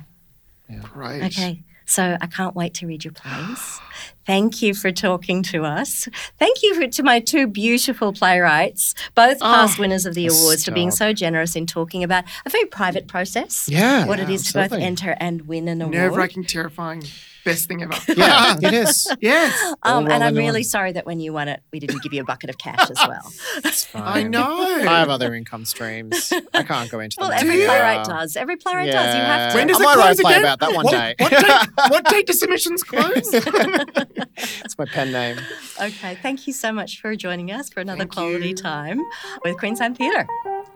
Great. 0.83 1.22
Okay. 1.24 1.62
So 1.89 2.16
I 2.20 2.27
can't 2.27 2.57
wait 2.57 2.74
to 2.74 2.87
read 2.87 3.05
your 3.05 3.12
plays. 3.12 3.79
Thank 4.27 4.61
you 4.61 4.74
for 4.74 4.91
talking 4.91 5.45
to 5.45 5.64
us. 5.64 6.09
Thank 6.37 6.61
you 6.64 6.74
for, 6.74 6.89
to 6.89 7.03
my 7.05 7.20
two 7.20 7.47
beautiful 7.47 8.12
playwrights, 8.12 8.93
both 9.14 9.37
oh, 9.41 9.45
past 9.45 9.79
Oh, 9.79 9.83
winners 9.83 10.05
of 10.05 10.14
the 10.14 10.27
awards, 10.27 10.64
for 10.64 10.72
being 10.72 10.91
so 10.91 11.12
generous 11.12 11.55
in 11.55 11.64
talking 11.66 12.03
about 12.03 12.24
a 12.45 12.51
very 12.51 12.64
private 12.64 13.07
process. 13.07 13.68
Yeah, 13.70 14.05
What 14.07 14.18
it 14.18 14.29
is 14.29 14.47
to 14.51 14.55
both 14.55 14.72
enter 14.72 15.14
and 15.20 15.43
win 15.43 15.68
an 15.68 15.81
award. 15.81 15.95
Nerve 15.95 16.16
wracking, 16.16 16.45
terrifying. 16.45 17.05
Best 17.47 17.68
thing 17.68 17.80
ever. 17.80 17.94
Yeah, 18.16 18.57
it 18.61 18.74
is. 18.74 19.07
yes. 19.20 19.74
Um, 19.84 20.11
and 20.11 20.24
I'm 20.24 20.34
really 20.34 20.61
one. 20.61 20.64
sorry 20.64 20.92
that 20.92 21.07
when 21.07 21.20
you 21.20 21.32
won 21.32 21.47
it, 21.47 21.62
we 21.72 21.78
didn't 21.78 22.03
give 22.03 22.12
you 22.12 22.22
a 22.22 22.24
bucket 22.24 22.51
of 22.51 22.59
cash 22.59 22.90
as 22.90 22.99
well. 23.07 23.32
It's 23.64 23.84
fine. 23.84 24.03
I 24.03 24.22
know. 24.24 24.62
I 24.62 24.99
have 24.99 25.09
other 25.09 25.32
income 25.32 25.64
streams. 25.64 26.32
I 26.53 26.64
can't 26.64 26.90
go 26.90 26.99
into 26.99 27.16
well, 27.20 27.28
them. 27.30 27.38
every 27.40 27.61
you? 27.61 27.66
playwright 27.66 28.05
does. 28.05 28.36
Every 28.36 28.57
playwright 28.57 28.90
does. 28.90 29.14
You 29.14 29.20
have 29.20 29.53
to. 29.53 29.59
When 29.59 29.68
does 29.68 29.78
I 29.78 29.80
it 29.80 29.84
might 29.84 29.94
close 29.94 30.05
write 30.05 30.18
a 30.18 30.22
play 30.22 30.32
again? 30.32 30.42
about 30.42 30.61
that 30.61 30.74
one 30.74 30.84
what, 30.84 30.90
day. 30.90 31.14
What 31.18 31.30
date, 31.30 31.68
what 31.90 32.05
date 32.07 32.26
do 32.26 32.32
submissions 32.32 32.82
close? 32.82 33.30
It's 33.32 34.78
my 34.78 34.86
pen 34.86 35.12
name. 35.12 35.38
Okay. 35.80 36.16
Thank 36.16 36.47
you 36.49 36.53
so 36.53 36.72
much 36.72 37.01
for 37.01 37.14
joining 37.14 37.53
us 37.53 37.70
for 37.70 37.80
another 37.80 38.01
Thank 38.01 38.12
quality 38.12 38.49
you. 38.49 38.55
time 38.57 39.01
with 39.44 39.57
Queensland 39.59 39.97
Theatre. 39.99 40.26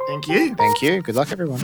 Thank 0.06 0.28
you. 0.28 0.54
Thank 0.54 0.82
you. 0.82 1.02
Good 1.02 1.16
luck, 1.16 1.32
everyone. 1.32 1.62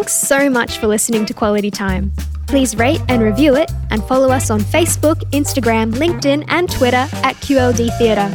Thanks 0.00 0.14
so 0.14 0.48
much 0.48 0.78
for 0.78 0.86
listening 0.86 1.26
to 1.26 1.34
Quality 1.34 1.70
Time. 1.70 2.10
Please 2.46 2.74
rate 2.74 3.02
and 3.10 3.20
review 3.20 3.54
it 3.54 3.70
and 3.90 4.02
follow 4.04 4.30
us 4.30 4.50
on 4.50 4.60
Facebook, 4.60 5.16
Instagram, 5.32 5.92
LinkedIn, 5.92 6.46
and 6.48 6.70
Twitter 6.70 7.06
at 7.22 7.36
QLD 7.42 7.98
Theatre. 7.98 8.30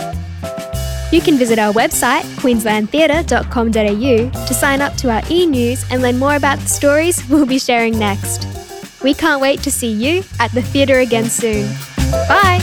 You 1.11 1.22
can 1.22 1.39
visit 1.39 1.57
our 1.57 1.74
website, 1.74 2.22
queenslandtheatre.com.au, 2.36 4.45
to 4.45 4.53
sign 4.53 4.80
up 4.80 4.93
to 4.97 5.09
our 5.09 5.24
e 5.32 5.47
news 5.47 5.84
and 5.89 6.03
learn 6.03 6.20
more 6.20 6.36
about 6.36 6.59
the 6.59 6.68
stories 6.68 7.28
we'll 7.30 7.47
be 7.47 7.57
sharing 7.57 7.97
next. 7.97 8.45
We 9.01 9.16
can't 9.16 9.41
wait 9.41 9.63
to 9.63 9.72
see 9.72 9.91
you 9.91 10.24
at 10.39 10.51
the 10.51 10.61
theatre 10.61 10.99
again 10.99 11.32
soon. 11.32 11.68
Bye! 12.30 12.61